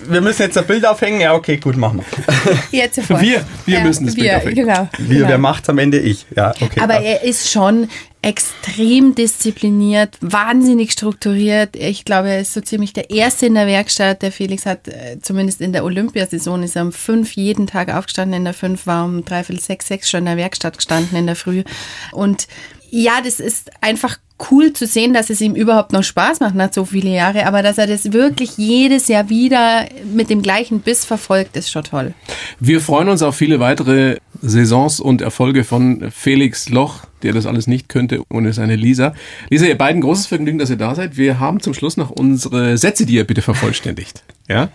wir 0.07 0.21
müssen 0.21 0.43
jetzt 0.43 0.57
ein 0.57 0.65
Bild 0.65 0.85
aufhängen. 0.85 1.21
Ja, 1.21 1.33
okay, 1.33 1.57
gut, 1.57 1.75
machen 1.75 2.01
wir. 2.01 2.79
Jetzt 2.79 2.95
sofort. 2.95 3.21
Wir, 3.21 3.43
wir 3.65 3.79
müssen 3.81 4.05
das 4.05 4.15
wir, 4.15 4.23
Bild 4.23 4.35
aufhängen. 4.35 4.55
Genau. 4.55 4.89
Wir, 4.97 5.15
genau. 5.17 5.29
Wer 5.29 5.37
macht 5.37 5.63
es 5.63 5.69
am 5.69 5.77
Ende? 5.79 5.99
Ich. 5.99 6.25
Ja, 6.35 6.53
okay. 6.59 6.79
Aber 6.79 6.99
er 6.99 7.23
ist 7.23 7.49
schon 7.51 7.89
extrem 8.21 9.15
diszipliniert, 9.15 10.17
wahnsinnig 10.19 10.91
strukturiert. 10.91 11.75
Ich 11.77 12.03
glaube, 12.03 12.29
er 12.29 12.41
ist 12.41 12.53
so 12.53 12.59
ziemlich 12.59 12.91
der 12.91 13.09
Erste 13.09 13.45
in 13.45 13.53
der 13.53 13.65
Werkstatt. 13.65 14.21
Der 14.21 14.33
Felix 14.33 14.65
hat 14.65 14.89
äh, 14.89 15.19
zumindest 15.21 15.61
in 15.61 15.71
der 15.71 15.85
Olympiasaison 15.85 16.61
ist 16.63 16.75
er 16.75 16.81
um 16.81 16.91
fünf 16.91 17.33
jeden 17.33 17.65
Tag 17.65 17.93
aufgestanden. 17.93 18.37
In 18.37 18.43
der 18.43 18.53
fünf 18.53 18.87
war 18.87 19.05
um 19.05 19.23
dreiviertel 19.23 19.61
sechs, 19.61 19.87
sechs 19.87 20.09
schon 20.09 20.19
in 20.19 20.25
der 20.25 20.37
Werkstatt 20.37 20.77
gestanden 20.77 21.17
in 21.17 21.27
der 21.27 21.37
Früh. 21.37 21.63
Und 22.11 22.47
ja, 22.91 23.21
das 23.23 23.39
ist 23.39 23.71
einfach 23.81 24.17
cool 24.51 24.73
zu 24.73 24.85
sehen, 24.85 25.13
dass 25.13 25.29
es 25.29 25.41
ihm 25.41 25.55
überhaupt 25.55 25.91
noch 25.91 26.03
Spaß 26.03 26.39
macht 26.39 26.55
nach 26.55 26.71
so 26.71 26.85
viele 26.85 27.09
Jahre, 27.09 27.45
aber 27.45 27.61
dass 27.61 27.77
er 27.77 27.87
das 27.87 28.13
wirklich 28.13 28.57
jedes 28.57 29.07
Jahr 29.07 29.29
wieder 29.29 29.87
mit 30.13 30.29
dem 30.29 30.41
gleichen 30.41 30.79
Biss 30.79 31.05
verfolgt, 31.05 31.57
ist 31.57 31.69
schon 31.69 31.83
toll. 31.83 32.13
Wir 32.59 32.79
freuen 32.79 33.09
uns 33.09 33.21
auf 33.21 33.35
viele 33.35 33.59
weitere 33.59 34.17
Saisons 34.41 34.99
und 34.99 35.21
Erfolge 35.21 35.63
von 35.63 36.09
Felix 36.11 36.69
Loch, 36.69 37.01
der 37.23 37.33
das 37.33 37.45
alles 37.45 37.67
nicht 37.67 37.89
könnte 37.89 38.21
ohne 38.29 38.53
seine 38.53 38.77
Lisa. 38.77 39.13
Lisa, 39.49 39.65
ihr 39.65 39.77
beiden 39.77 40.01
großes 40.01 40.27
Vergnügen, 40.27 40.57
dass 40.57 40.69
ihr 40.69 40.77
da 40.77 40.95
seid. 40.95 41.17
Wir 41.17 41.39
haben 41.39 41.59
zum 41.59 41.73
Schluss 41.73 41.97
noch 41.97 42.09
unsere 42.09 42.77
Sätze, 42.77 43.05
die 43.05 43.15
ihr 43.15 43.25
bitte 43.25 43.41
vervollständigt. 43.41 44.23
Ja? 44.51 44.69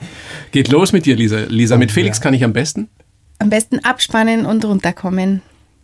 Geht 0.53 0.69
los 0.69 0.93
mit 0.93 1.05
dir, 1.05 1.17
Lisa. 1.17 1.47
Lisa, 1.49 1.77
mit 1.77 1.91
Felix 1.91 2.21
kann 2.21 2.33
ich 2.33 2.45
am 2.45 2.53
besten? 2.53 2.89
Am 3.41 3.51
besten 3.51 3.81
abspannen 3.81 4.47
und 4.47 4.65
runterkommen. 4.65 5.43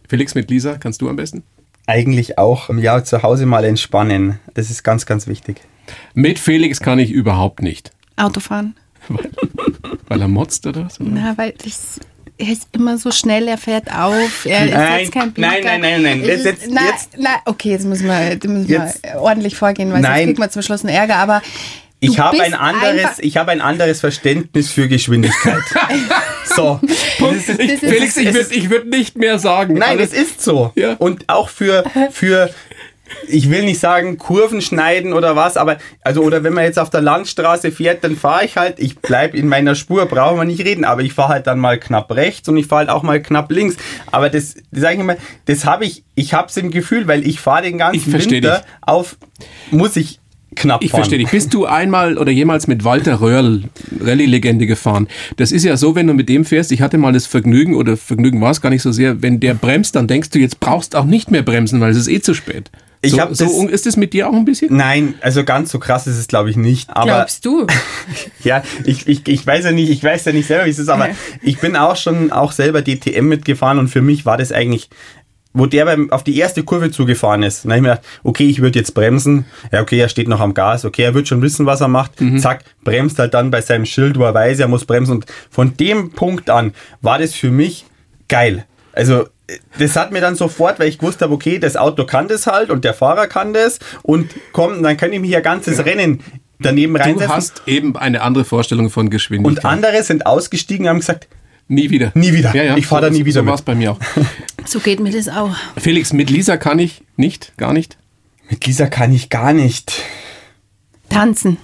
Felix 0.08 0.36
mit 0.36 0.48
Lisa, 0.48 0.78
kannst 0.78 1.02
du 1.02 1.08
am 1.08 1.16
besten? 1.16 1.42
Eigentlich 1.90 2.38
auch 2.38 2.70
ja, 2.76 3.02
zu 3.02 3.22
Hause 3.22 3.46
mal 3.46 3.64
entspannen. 3.64 4.38
Das 4.54 4.70
ist 4.70 4.84
ganz, 4.84 5.06
ganz 5.06 5.26
wichtig. 5.26 5.60
Mit 6.14 6.38
Felix 6.38 6.80
kann 6.80 7.00
ich 7.00 7.10
überhaupt 7.10 7.62
nicht. 7.62 7.90
Autofahren. 8.16 8.76
Weil, 9.08 9.30
weil 10.08 10.20
er 10.20 10.28
motzt 10.28 10.66
oder 10.66 10.88
so? 10.88 11.02
Na, 11.02 11.36
weil 11.36 11.52
das, 11.64 11.98
er 12.38 12.52
ist 12.52 12.68
immer 12.72 12.96
so 12.96 13.10
schnell, 13.10 13.48
er 13.48 13.58
fährt 13.58 13.92
auf, 13.92 14.46
er 14.46 14.66
nein, 14.66 15.02
ist 15.02 15.12
kein 15.12 15.32
Blinker. 15.32 15.50
Nein, 15.50 15.80
nein, 15.80 15.80
nein, 15.80 16.02
nein. 16.02 16.24
Jetzt, 16.24 16.44
jetzt, 16.44 16.70
na, 16.70 16.80
jetzt, 16.86 17.10
na, 17.18 17.30
okay, 17.44 17.70
jetzt 17.70 17.86
müssen 17.86 18.06
wir, 18.06 18.38
müssen 18.48 18.68
wir 18.68 18.92
ordentlich 19.16 19.56
vorgehen, 19.56 19.92
weil 19.92 20.00
nein. 20.00 20.12
sonst 20.12 20.24
kriegt 20.26 20.38
man 20.38 20.50
zum 20.50 20.62
Schluss 20.62 20.84
einen 20.84 20.94
Ärger, 20.94 21.16
aber 21.16 21.42
ich 22.00 22.18
habe 22.18 22.40
ein 22.40 22.54
anderes, 22.54 23.18
ich 23.18 23.36
habe 23.36 23.50
ein 23.52 23.60
anderes 23.60 24.00
Verständnis 24.00 24.70
für 24.70 24.88
Geschwindigkeit. 24.88 25.62
so, 26.44 26.80
So. 26.80 26.80
ich, 27.30 27.78
Felix, 27.78 28.16
ich 28.16 28.34
würde 28.34 28.70
würd 28.70 28.86
nicht 28.88 29.16
mehr 29.16 29.38
sagen. 29.38 29.74
Nein, 29.74 29.98
es 29.98 30.12
ist 30.12 30.42
so. 30.42 30.72
Ja. 30.74 30.94
Und 30.94 31.28
auch 31.28 31.48
für, 31.48 31.84
für 32.10 32.50
ich 33.26 33.50
will 33.50 33.64
nicht 33.64 33.80
sagen 33.80 34.18
Kurven 34.18 34.60
schneiden 34.60 35.12
oder 35.12 35.34
was, 35.34 35.56
aber 35.56 35.78
also 36.02 36.22
oder 36.22 36.44
wenn 36.44 36.52
man 36.52 36.64
jetzt 36.64 36.78
auf 36.78 36.90
der 36.90 37.00
Landstraße 37.00 37.72
fährt, 37.72 38.04
dann 38.04 38.16
fahre 38.16 38.44
ich 38.44 38.56
halt, 38.56 38.78
ich 38.78 38.98
bleibe 38.98 39.36
in 39.36 39.48
meiner 39.48 39.74
Spur, 39.74 40.06
brauchen 40.06 40.38
wir 40.38 40.44
nicht 40.44 40.64
reden, 40.64 40.84
aber 40.84 41.02
ich 41.02 41.12
fahre 41.12 41.30
halt 41.30 41.46
dann 41.46 41.58
mal 41.58 41.78
knapp 41.78 42.10
rechts 42.12 42.48
und 42.48 42.56
ich 42.56 42.66
fahre 42.66 42.80
halt 42.80 42.90
auch 42.90 43.02
mal 43.02 43.20
knapp 43.20 43.50
links. 43.50 43.76
Aber 44.12 44.30
das, 44.30 44.54
das 44.70 44.80
sage 44.80 44.98
ich 44.98 45.02
mal, 45.02 45.18
das 45.46 45.64
habe 45.64 45.84
ich, 45.84 46.04
ich 46.14 46.34
habe 46.34 46.48
es 46.48 46.56
im 46.56 46.70
Gefühl, 46.70 47.08
weil 47.08 47.26
ich 47.26 47.40
fahre 47.40 47.62
den 47.62 47.78
ganzen 47.78 48.12
Winter 48.12 48.58
dich. 48.58 48.66
auf, 48.82 49.16
muss 49.70 49.96
ich 49.96 50.19
knapp 50.56 50.82
Ich 50.82 50.90
verstehe 50.90 51.18
dich. 51.18 51.28
Bist 51.28 51.54
du 51.54 51.66
einmal 51.66 52.18
oder 52.18 52.30
jemals 52.30 52.66
mit 52.66 52.84
Walter 52.84 53.20
Röhrl, 53.20 53.64
Rallye-Legende, 54.00 54.66
gefahren? 54.66 55.08
Das 55.36 55.52
ist 55.52 55.64
ja 55.64 55.76
so, 55.76 55.94
wenn 55.94 56.06
du 56.06 56.14
mit 56.14 56.28
dem 56.28 56.44
fährst, 56.44 56.72
ich 56.72 56.82
hatte 56.82 56.98
mal 56.98 57.12
das 57.12 57.26
Vergnügen, 57.26 57.74
oder 57.74 57.96
Vergnügen 57.96 58.40
war 58.40 58.50
es 58.50 58.60
gar 58.60 58.70
nicht 58.70 58.82
so 58.82 58.92
sehr, 58.92 59.22
wenn 59.22 59.40
der 59.40 59.54
bremst, 59.54 59.96
dann 59.96 60.06
denkst 60.06 60.30
du, 60.30 60.38
jetzt 60.38 60.60
brauchst 60.60 60.96
auch 60.96 61.04
nicht 61.04 61.30
mehr 61.30 61.42
bremsen, 61.42 61.80
weil 61.80 61.90
es 61.90 61.96
ist 61.96 62.08
eh 62.08 62.20
zu 62.20 62.34
spät. 62.34 62.70
Ich 63.02 63.12
so, 63.12 63.32
so 63.32 63.66
ist 63.66 63.86
es 63.86 63.96
mit 63.96 64.12
dir 64.12 64.28
auch 64.28 64.34
ein 64.34 64.44
bisschen? 64.44 64.76
Nein, 64.76 65.14
also 65.22 65.42
ganz 65.42 65.70
so 65.70 65.78
krass 65.78 66.06
ist 66.06 66.18
es 66.18 66.28
glaube 66.28 66.50
ich 66.50 66.56
nicht. 66.56 66.90
Aber 66.90 67.06
Glaubst 67.06 67.46
du? 67.46 67.66
ja, 68.44 68.62
ich, 68.84 69.08
ich, 69.08 69.26
ich 69.26 69.46
weiß 69.46 69.64
ja 69.64 69.72
nicht, 69.72 69.88
ich 69.88 70.04
weiß 70.04 70.26
ja 70.26 70.32
nicht 70.32 70.46
selber, 70.46 70.66
wie 70.66 70.70
es 70.70 70.78
ist, 70.78 70.90
aber 70.90 71.08
ich 71.40 71.58
bin 71.60 71.76
auch 71.76 71.96
schon 71.96 72.30
auch 72.30 72.52
selber 72.52 72.82
DTM 72.82 73.26
mitgefahren 73.26 73.78
und 73.78 73.88
für 73.88 74.02
mich 74.02 74.26
war 74.26 74.36
das 74.36 74.52
eigentlich 74.52 74.90
wo 75.52 75.66
der 75.66 75.84
beim, 75.84 76.10
auf 76.12 76.22
die 76.22 76.38
erste 76.38 76.62
Kurve 76.62 76.90
zugefahren 76.90 77.42
ist. 77.42 77.64
Dann 77.64 77.72
habe 77.72 77.78
ich 77.78 77.82
mir 77.82 77.88
gedacht, 77.90 78.06
okay, 78.22 78.48
ich 78.48 78.60
würde 78.60 78.78
jetzt 78.78 78.94
bremsen. 78.94 79.46
Ja, 79.72 79.82
okay, 79.82 79.98
er 79.98 80.08
steht 80.08 80.28
noch 80.28 80.40
am 80.40 80.54
Gas. 80.54 80.84
Okay, 80.84 81.02
er 81.02 81.14
wird 81.14 81.28
schon 81.28 81.42
wissen, 81.42 81.66
was 81.66 81.80
er 81.80 81.88
macht. 81.88 82.20
Mhm. 82.20 82.38
Zack, 82.38 82.64
bremst 82.84 83.18
halt 83.18 83.34
dann 83.34 83.50
bei 83.50 83.60
seinem 83.60 83.84
Schild, 83.84 84.18
wo 84.18 84.24
er 84.24 84.34
weiß, 84.34 84.60
er 84.60 84.68
muss 84.68 84.84
bremsen. 84.84 85.16
Und 85.16 85.26
von 85.50 85.76
dem 85.76 86.12
Punkt 86.12 86.50
an 86.50 86.72
war 87.00 87.18
das 87.18 87.34
für 87.34 87.50
mich 87.50 87.86
geil. 88.28 88.64
Also 88.92 89.26
das 89.78 89.96
hat 89.96 90.12
mir 90.12 90.20
dann 90.20 90.36
sofort, 90.36 90.78
weil 90.78 90.88
ich 90.88 90.98
gewusst 90.98 91.22
habe, 91.22 91.32
okay, 91.32 91.58
das 91.58 91.76
Auto 91.76 92.04
kann 92.04 92.28
das 92.28 92.46
halt 92.46 92.70
und 92.70 92.84
der 92.84 92.94
Fahrer 92.94 93.26
kann 93.26 93.52
das 93.52 93.80
und 94.02 94.30
komm, 94.52 94.82
dann 94.82 94.96
kann 94.96 95.12
ich 95.12 95.20
mich 95.20 95.30
ja 95.30 95.40
ganzes 95.40 95.84
Rennen 95.84 96.22
daneben 96.60 96.96
reinsetzen. 96.96 97.26
Du 97.26 97.34
hast 97.34 97.62
eben 97.66 97.96
eine 97.96 98.22
andere 98.22 98.44
Vorstellung 98.44 98.90
von 98.90 99.10
Geschwindigkeit. 99.10 99.64
Und 99.64 99.68
andere 99.68 100.02
sind 100.02 100.26
ausgestiegen 100.26 100.86
und 100.86 100.90
haben 100.90 101.00
gesagt, 101.00 101.28
Nie 101.70 101.88
wieder. 101.88 102.10
Nie 102.14 102.32
wieder. 102.32 102.52
Ja, 102.52 102.64
ja. 102.64 102.76
Ich 102.76 102.88
fahre 102.88 103.04
so, 103.06 103.10
da 103.10 103.16
nie 103.16 103.24
wieder. 103.24 103.42
So 103.42 103.46
war 103.46 103.54
es 103.54 103.62
bei 103.62 103.76
mir 103.76 103.92
auch. 103.92 104.00
So 104.66 104.80
geht 104.80 104.98
mir 104.98 105.12
das 105.12 105.28
auch. 105.28 105.54
Felix, 105.76 106.12
mit 106.12 106.28
Lisa 106.28 106.56
kann 106.56 106.80
ich 106.80 107.02
nicht, 107.16 107.56
gar 107.56 107.72
nicht. 107.72 107.96
Mit 108.50 108.66
Lisa 108.66 108.86
kann 108.86 109.12
ich 109.12 109.30
gar 109.30 109.52
nicht. 109.52 110.02
Tanzen. 111.08 111.58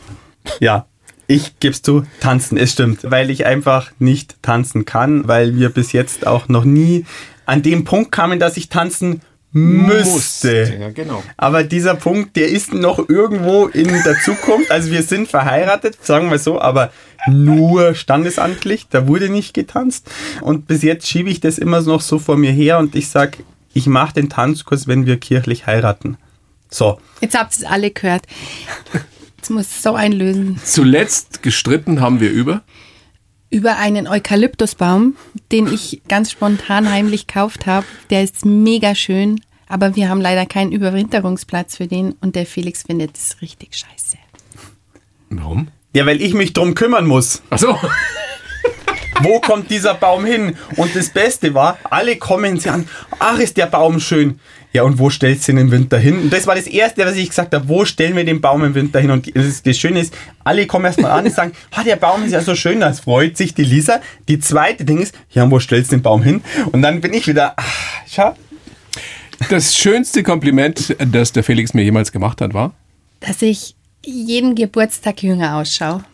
Ja, 0.61 0.87
ich 1.27 1.59
gebe 1.59 1.73
es 1.73 1.83
zu, 1.83 2.05
tanzen, 2.21 2.57
es 2.57 2.73
stimmt, 2.73 3.01
weil 3.03 3.31
ich 3.31 3.47
einfach 3.47 3.91
nicht 3.99 4.41
tanzen 4.43 4.85
kann, 4.85 5.27
weil 5.27 5.59
wir 5.59 5.71
bis 5.71 5.91
jetzt 5.91 6.25
auch 6.25 6.49
noch 6.49 6.65
nie 6.65 7.05
an 7.45 7.63
dem 7.63 7.85
Punkt 7.85 8.13
kamen, 8.13 8.39
dass 8.39 8.57
ich 8.57 8.69
tanzen 8.69 9.23
müsste. 9.57 10.77
Ja, 10.79 10.91
genau. 10.91 11.23
Aber 11.39 11.65
dieser 11.65 11.95
Punkt, 11.95 12.37
der 12.37 12.49
ist 12.49 12.75
noch 12.75 13.09
irgendwo 13.09 13.67
in 13.67 13.89
der 13.89 14.17
Zukunft. 14.23 14.71
Also 14.71 14.91
wir 14.91 15.03
sind 15.03 15.29
verheiratet, 15.29 16.05
sagen 16.05 16.31
wir 16.31 16.39
so, 16.39 16.61
aber 16.61 16.93
nur 17.27 17.95
standesamtlich. 17.95 18.89
Da 18.91 19.09
wurde 19.09 19.31
nicht 19.31 19.55
getanzt. 19.55 20.11
Und 20.43 20.67
bis 20.67 20.83
jetzt 20.83 21.09
schiebe 21.09 21.31
ich 21.31 21.41
das 21.41 21.57
immer 21.57 21.81
noch 21.81 22.03
so 22.03 22.19
vor 22.19 22.37
mir 22.37 22.53
her 22.53 22.79
und 22.79 22.95
ich 22.95 23.09
sage, 23.09 23.39
ich 23.73 23.87
mache 23.87 24.15
den 24.15 24.29
Tanzkurs, 24.29 24.87
wenn 24.87 25.07
wir 25.07 25.19
kirchlich 25.19 25.67
heiraten. 25.67 26.19
So. 26.69 27.01
Jetzt 27.23 27.39
habt 27.39 27.55
ihr 27.55 27.65
es 27.65 27.71
alle 27.71 27.91
gehört. 27.91 28.27
Jetzt 29.39 29.51
muss 29.51 29.67
es 29.67 29.83
so 29.83 29.95
einlösen. 29.95 30.61
Zuletzt 30.65 31.43
gestritten 31.43 32.01
haben 32.01 32.21
wir 32.21 32.31
über? 32.31 32.63
Über 33.57 33.79
einen 33.79 34.07
Eukalyptusbaum, 34.07 35.17
den 35.51 35.67
ich 35.73 36.03
ganz 36.09 36.31
spontan 36.31 36.91
heimlich 36.91 37.27
gekauft 37.27 37.65
habe. 37.65 37.87
Der 38.11 38.23
ist 38.23 38.45
mega 38.45 38.95
schön, 38.95 39.41
aber 39.67 39.97
wir 39.97 40.11
haben 40.11 40.21
leider 40.21 40.45
keinen 40.45 40.73
Überwinterungsplatz 40.73 41.79
für 41.79 41.87
den 41.87 42.13
und 42.21 42.37
der 42.37 42.45
Felix 42.45 42.83
findet 42.83 43.17
es 43.17 43.41
richtig 43.41 43.75
scheiße. 43.75 44.19
Warum? 45.31 45.69
Ja, 45.95 46.05
weil 46.05 46.21
ich 46.21 46.35
mich 46.35 46.53
drum 46.53 46.75
kümmern 46.75 47.07
muss. 47.07 47.41
Ach 47.49 47.59
so. 47.59 47.79
Wo 49.21 49.41
kommt 49.41 49.71
dieser 49.71 49.95
Baum 49.95 50.25
hin? 50.25 50.57
Und 50.77 50.95
das 50.95 51.11
Beste 51.11 51.55
war, 51.55 51.79
alle 51.85 52.17
kommen 52.17 52.59
sie 52.59 52.71
an, 52.71 52.89
ach, 53.19 53.39
ist 53.39 53.57
der 53.57 53.67
Baum 53.67 54.01
schön. 54.01 54.39
Ja, 54.73 54.83
und 54.83 54.99
wo 54.99 55.09
stellst 55.09 55.49
du 55.49 55.53
ihn 55.53 55.59
im 55.59 55.71
Winter 55.71 55.97
hin? 55.97 56.21
Und 56.21 56.33
das 56.33 56.47
war 56.47 56.55
das 56.55 56.67
Erste, 56.67 57.07
was 57.07 57.17
ich 57.17 57.31
gesagt 57.31 57.55
habe, 57.55 57.67
wo 57.67 57.87
stellen 57.87 58.15
wir 58.15 58.25
den 58.25 58.43
Baum 58.43 58.63
im 58.63 58.75
Winter 58.75 59.01
hin? 59.01 59.11
Und 59.11 59.35
das, 59.35 59.63
das 59.63 59.79
Schöne 59.79 60.01
ist, 60.01 60.15
alle 60.45 60.67
kommen 60.67 60.85
erstmal 60.85 61.13
an 61.13 61.25
und 61.25 61.33
sagen, 61.33 61.53
ah, 61.71 61.83
der 61.83 61.97
Baum 61.97 62.25
ist 62.25 62.33
ja 62.33 62.43
so 62.43 62.55
schön, 62.55 62.81
das 62.81 63.01
freut 63.01 63.39
sich 63.39 63.55
die 63.55 63.65
Lisa. 63.65 64.01
Die 64.29 64.39
zweite 64.39 64.85
Ding 64.85 64.99
ist, 64.99 65.15
ja, 65.31 65.51
wo 65.51 65.59
stellst 65.59 65.93
du 65.93 65.97
den 65.97 66.03
Baum 66.03 66.23
hin? 66.23 66.43
Und 66.73 66.83
dann 66.83 67.01
bin 67.01 67.15
ich 67.15 67.27
wieder, 67.27 67.55
ach, 67.57 68.03
schau. 68.07 68.37
Das 69.49 69.75
schönste 69.75 70.23
Kompliment, 70.23 70.95
das 70.99 71.33
der 71.33 71.43
Felix 71.43 71.73
mir 71.73 71.83
jemals 71.83 72.13
gemacht 72.13 72.43
hat, 72.43 72.53
war? 72.53 72.75
Dass 73.21 73.41
ich 73.41 73.77
jeden 74.05 74.55
Geburtstag 74.55 75.23
jünger 75.23 75.57
ausschaue. 75.57 76.05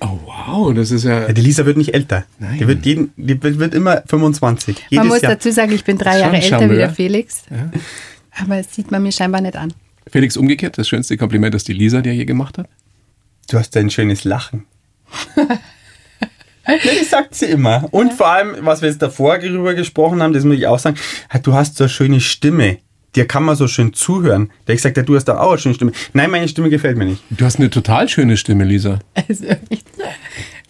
Oh 0.00 0.18
wow, 0.24 0.74
das 0.74 0.90
ist 0.90 1.04
ja. 1.04 1.22
ja 1.26 1.32
die 1.32 1.40
Lisa 1.40 1.64
wird 1.66 1.76
nicht 1.76 1.94
älter. 1.94 2.24
Nein. 2.38 2.58
Die 2.58 2.66
wird, 2.66 2.84
jeden, 2.84 3.12
die 3.16 3.40
wird 3.42 3.74
immer 3.74 4.02
25. 4.06 4.86
Man 4.90 5.08
muss 5.08 5.22
Jahr. 5.22 5.32
dazu 5.32 5.50
sagen, 5.52 5.72
ich 5.72 5.84
bin 5.84 5.98
drei 5.98 6.18
Jahre 6.18 6.36
älter 6.36 6.70
wie 6.70 6.76
der 6.76 6.90
Felix. 6.90 7.42
Ja. 7.50 7.70
Aber 8.42 8.56
das 8.56 8.74
sieht 8.74 8.90
man 8.90 9.02
mir 9.02 9.12
scheinbar 9.12 9.40
nicht 9.40 9.56
an. 9.56 9.72
Felix, 10.10 10.36
umgekehrt, 10.36 10.76
das 10.76 10.88
schönste 10.88 11.16
Kompliment, 11.16 11.54
das 11.54 11.64
die 11.64 11.72
Lisa 11.72 12.00
dir 12.00 12.14
je 12.14 12.24
gemacht 12.24 12.58
hat? 12.58 12.68
Du 13.50 13.58
hast 13.58 13.76
ein 13.76 13.90
schönes 13.90 14.24
Lachen. 14.24 14.64
Ja, 16.66 16.76
das 16.98 17.10
sagt 17.10 17.34
sie 17.34 17.44
immer. 17.44 17.86
Und 17.90 18.08
ja. 18.08 18.14
vor 18.14 18.28
allem, 18.28 18.56
was 18.60 18.80
wir 18.80 18.88
jetzt 18.88 19.02
davor 19.02 19.36
darüber 19.36 19.74
gesprochen 19.74 20.22
haben, 20.22 20.32
das 20.32 20.44
muss 20.44 20.56
ich 20.56 20.66
auch 20.66 20.78
sagen, 20.78 20.96
du 21.42 21.52
hast 21.52 21.76
so 21.76 21.84
eine 21.84 21.90
schöne 21.90 22.20
Stimme 22.22 22.78
dir 23.14 23.26
kann 23.26 23.44
man 23.44 23.56
so 23.56 23.68
schön 23.68 23.92
zuhören. 23.92 24.50
Der 24.66 24.74
ich 24.74 24.82
gesagt, 24.82 25.08
du 25.08 25.16
hast 25.16 25.26
da 25.26 25.38
auch 25.38 25.50
eine 25.50 25.58
schöne 25.58 25.74
Stimme. 25.74 25.92
Nein, 26.12 26.30
meine 26.30 26.48
Stimme 26.48 26.70
gefällt 26.70 26.96
mir 26.96 27.04
nicht. 27.04 27.22
Du 27.30 27.44
hast 27.44 27.58
eine 27.58 27.70
total 27.70 28.08
schöne 28.08 28.36
Stimme, 28.36 28.64
Lisa. 28.64 28.98
Also, 29.28 29.44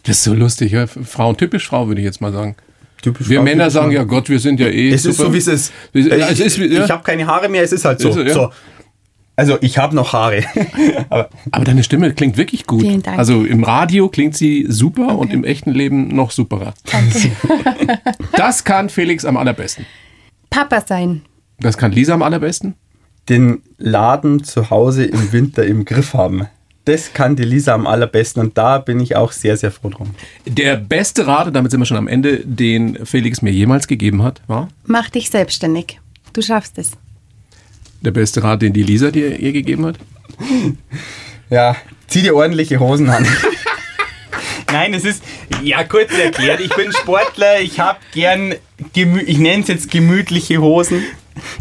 das 0.04 0.18
ist 0.18 0.24
so 0.24 0.34
lustig, 0.34 0.72
ja? 0.72 0.86
Frauen, 0.86 1.36
typisch 1.36 1.66
Frau, 1.66 1.88
würde 1.88 2.00
ich 2.00 2.04
jetzt 2.04 2.20
mal 2.20 2.32
sagen. 2.32 2.56
Typisch 3.02 3.28
wir 3.28 3.38
Frau, 3.38 3.44
Männer 3.44 3.70
sagen, 3.70 3.86
Frau. 3.88 3.96
ja 3.96 4.04
Gott, 4.04 4.28
wir 4.28 4.38
sind 4.38 4.60
ja 4.60 4.68
eh. 4.68 4.90
Es 4.90 5.02
super. 5.02 5.12
ist 5.12 5.18
so, 5.18 5.32
wie 5.34 5.38
es 5.38 5.46
ist. 5.48 5.72
Ich, 5.92 6.06
es 6.06 6.40
ist, 6.40 6.58
ja. 6.58 6.84
ich 6.84 6.90
habe 6.90 7.02
keine 7.02 7.26
Haare 7.26 7.48
mehr, 7.48 7.62
es 7.62 7.72
ist 7.72 7.84
halt 7.84 8.00
so. 8.00 8.10
Ist, 8.10 8.28
ja. 8.28 8.34
so. 8.34 8.50
Also 9.36 9.58
ich 9.60 9.78
habe 9.78 9.96
noch 9.96 10.12
Haare. 10.12 10.44
aber, 11.10 11.28
aber, 11.50 11.64
deine 11.64 11.82
Stimme 11.82 12.12
klingt 12.14 12.36
wirklich 12.36 12.66
gut. 12.66 12.82
Vielen 12.82 13.02
Dank. 13.02 13.18
Also 13.18 13.44
im 13.44 13.64
Radio 13.64 14.08
klingt 14.08 14.36
sie 14.36 14.66
super 14.68 15.08
okay. 15.08 15.16
und 15.16 15.32
im 15.32 15.44
echten 15.44 15.72
Leben 15.72 16.08
noch 16.08 16.30
superer. 16.30 16.74
Danke. 16.90 17.32
das 18.36 18.64
kann 18.64 18.88
Felix 18.88 19.24
am 19.24 19.36
allerbesten. 19.36 19.86
Papa 20.50 20.82
sein. 20.86 21.22
Das 21.58 21.76
kann 21.76 21.92
Lisa 21.92 22.14
am 22.14 22.22
allerbesten? 22.22 22.74
Den 23.28 23.62
Laden 23.78 24.44
zu 24.44 24.70
Hause 24.70 25.04
im 25.04 25.32
Winter 25.32 25.64
im 25.64 25.84
Griff 25.84 26.14
haben. 26.14 26.46
Das 26.84 27.14
kann 27.14 27.34
die 27.34 27.44
Lisa 27.44 27.72
am 27.72 27.86
allerbesten 27.86 28.42
und 28.42 28.58
da 28.58 28.78
bin 28.78 29.00
ich 29.00 29.16
auch 29.16 29.32
sehr, 29.32 29.56
sehr 29.56 29.70
froh 29.70 29.88
drum. 29.88 30.14
Der 30.44 30.76
beste 30.76 31.26
Rat, 31.26 31.54
damit 31.54 31.70
sind 31.70 31.80
wir 31.80 31.86
schon 31.86 31.96
am 31.96 32.08
Ende, 32.08 32.40
den 32.44 33.06
Felix 33.06 33.40
mir 33.40 33.52
jemals 33.52 33.86
gegeben 33.86 34.22
hat, 34.22 34.42
war? 34.48 34.68
Mach 34.84 35.08
dich 35.08 35.30
selbstständig. 35.30 35.98
Du 36.34 36.42
schaffst 36.42 36.76
es. 36.76 36.90
Der 38.02 38.10
beste 38.10 38.42
Rat, 38.42 38.60
den 38.60 38.74
die 38.74 38.82
Lisa 38.82 39.10
dir 39.10 39.38
ihr 39.38 39.52
gegeben 39.52 39.86
hat? 39.86 39.96
Ja, 41.48 41.76
zieh 42.08 42.20
dir 42.20 42.34
ordentliche 42.34 42.80
Hosen 42.80 43.08
an. 43.08 43.26
Nein, 44.72 44.92
es 44.92 45.04
ist, 45.04 45.22
ja 45.62 45.84
kurz 45.84 46.12
erklärt, 46.12 46.60
ich 46.60 46.74
bin 46.74 46.92
Sportler, 46.92 47.60
ich 47.60 47.80
habe 47.80 47.98
gern, 48.12 48.54
ich 48.92 49.38
nenne 49.38 49.62
es 49.62 49.68
jetzt 49.68 49.90
gemütliche 49.90 50.60
Hosen 50.60 51.02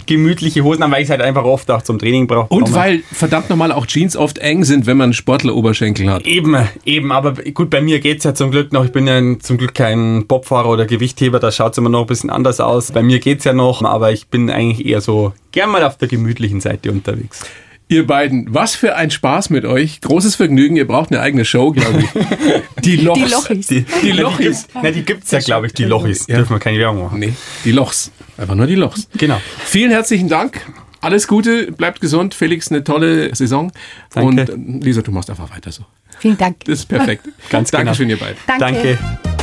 gemütliche 0.05 0.63
Hosen 0.63 0.83
an, 0.83 0.91
weil 0.91 1.01
ich 1.01 1.05
es 1.05 1.09
halt 1.09 1.21
einfach 1.21 1.43
oft 1.43 1.69
auch 1.71 1.81
zum 1.81 1.99
Training 1.99 2.27
brauche. 2.27 2.53
Und 2.53 2.73
weil 2.73 3.03
verdammt 3.11 3.49
nochmal 3.49 3.71
auch 3.71 3.85
Jeans 3.85 4.15
oft 4.15 4.37
eng 4.37 4.63
sind, 4.63 4.85
wenn 4.85 4.97
man 4.97 5.13
Sportleroberschenkel 5.13 6.09
hat. 6.09 6.25
Eben, 6.25 6.55
eben. 6.85 7.11
Aber 7.11 7.33
gut, 7.33 7.69
bei 7.69 7.81
mir 7.81 7.99
geht 7.99 8.19
es 8.19 8.23
ja 8.23 8.33
zum 8.33 8.51
Glück 8.51 8.73
noch. 8.73 8.85
Ich 8.85 8.91
bin 8.91 9.07
ja 9.07 9.21
zum 9.39 9.57
Glück 9.57 9.73
kein 9.73 10.25
Bobfahrer 10.27 10.69
oder 10.69 10.85
Gewichtheber, 10.85 11.39
da 11.39 11.51
schaut 11.51 11.73
es 11.73 11.77
immer 11.77 11.89
noch 11.89 12.01
ein 12.01 12.07
bisschen 12.07 12.29
anders 12.29 12.59
aus. 12.59 12.91
Bei 12.91 13.03
mir 13.03 13.19
geht 13.19 13.39
es 13.39 13.45
ja 13.45 13.53
noch, 13.53 13.83
aber 13.83 14.11
ich 14.11 14.27
bin 14.27 14.49
eigentlich 14.49 14.85
eher 14.85 15.01
so 15.01 15.33
gern 15.51 15.71
mal 15.71 15.83
auf 15.83 15.97
der 15.97 16.07
gemütlichen 16.07 16.61
Seite 16.61 16.91
unterwegs. 16.91 17.45
Ihr 17.87 18.07
beiden, 18.07 18.47
was 18.53 18.75
für 18.75 18.95
ein 18.95 19.11
Spaß 19.11 19.49
mit 19.49 19.65
euch. 19.65 20.01
Großes 20.01 20.35
Vergnügen. 20.35 20.75
Ihr 20.75 20.87
braucht 20.87 21.11
eine 21.11 21.21
eigene 21.21 21.45
Show, 21.45 21.71
glaube 21.71 21.99
ich. 21.99 22.09
Die 22.83 22.97
Lochs. 22.97 23.19
Die 23.19 23.31
Lochis. 23.31 23.67
Die, 23.67 23.85
die 24.01 24.11
Lochis. 24.11 24.67
Na, 24.73 24.91
die 24.91 25.03
gibt 25.03 25.23
es 25.23 25.31
ja, 25.31 25.39
glaube 25.39 25.67
ich, 25.67 25.73
die 25.73 25.85
Lochis. 25.85 26.27
Ja. 26.27 26.37
Dürfen 26.37 26.55
wir 26.55 26.59
keine 26.59 26.79
Werbung 26.79 27.03
machen. 27.03 27.19
Nee, 27.19 27.33
die 27.63 27.71
Lochs. 27.71 28.11
Einfach 28.37 28.55
nur 28.55 28.67
die 28.67 28.75
Lochs. 28.75 29.07
Genau. 29.17 29.39
Vielen 29.63 29.91
herzlichen 29.91 30.27
Dank. 30.27 30.59
Alles 30.99 31.27
Gute, 31.27 31.71
bleibt 31.71 32.01
gesund. 32.01 32.33
Felix, 32.33 32.69
eine 32.69 32.83
tolle 32.83 33.33
Saison. 33.35 33.71
Danke. 34.13 34.27
Und 34.27 34.49
äh, 34.49 34.83
Lisa, 34.85 35.01
du 35.01 35.11
machst 35.11 35.29
einfach 35.29 35.49
weiter 35.51 35.71
so. 35.71 35.83
Vielen 36.19 36.37
Dank. 36.37 36.63
Das 36.65 36.79
ist 36.79 36.85
perfekt. 36.85 37.27
Ganz 37.49 37.71
genau. 37.71 37.83
Dankeschön, 37.83 38.09
genau. 38.09 38.21
ihr 38.21 38.35
beiden. 38.35 38.41
Danke. 38.59 38.97
Danke. 39.23 39.42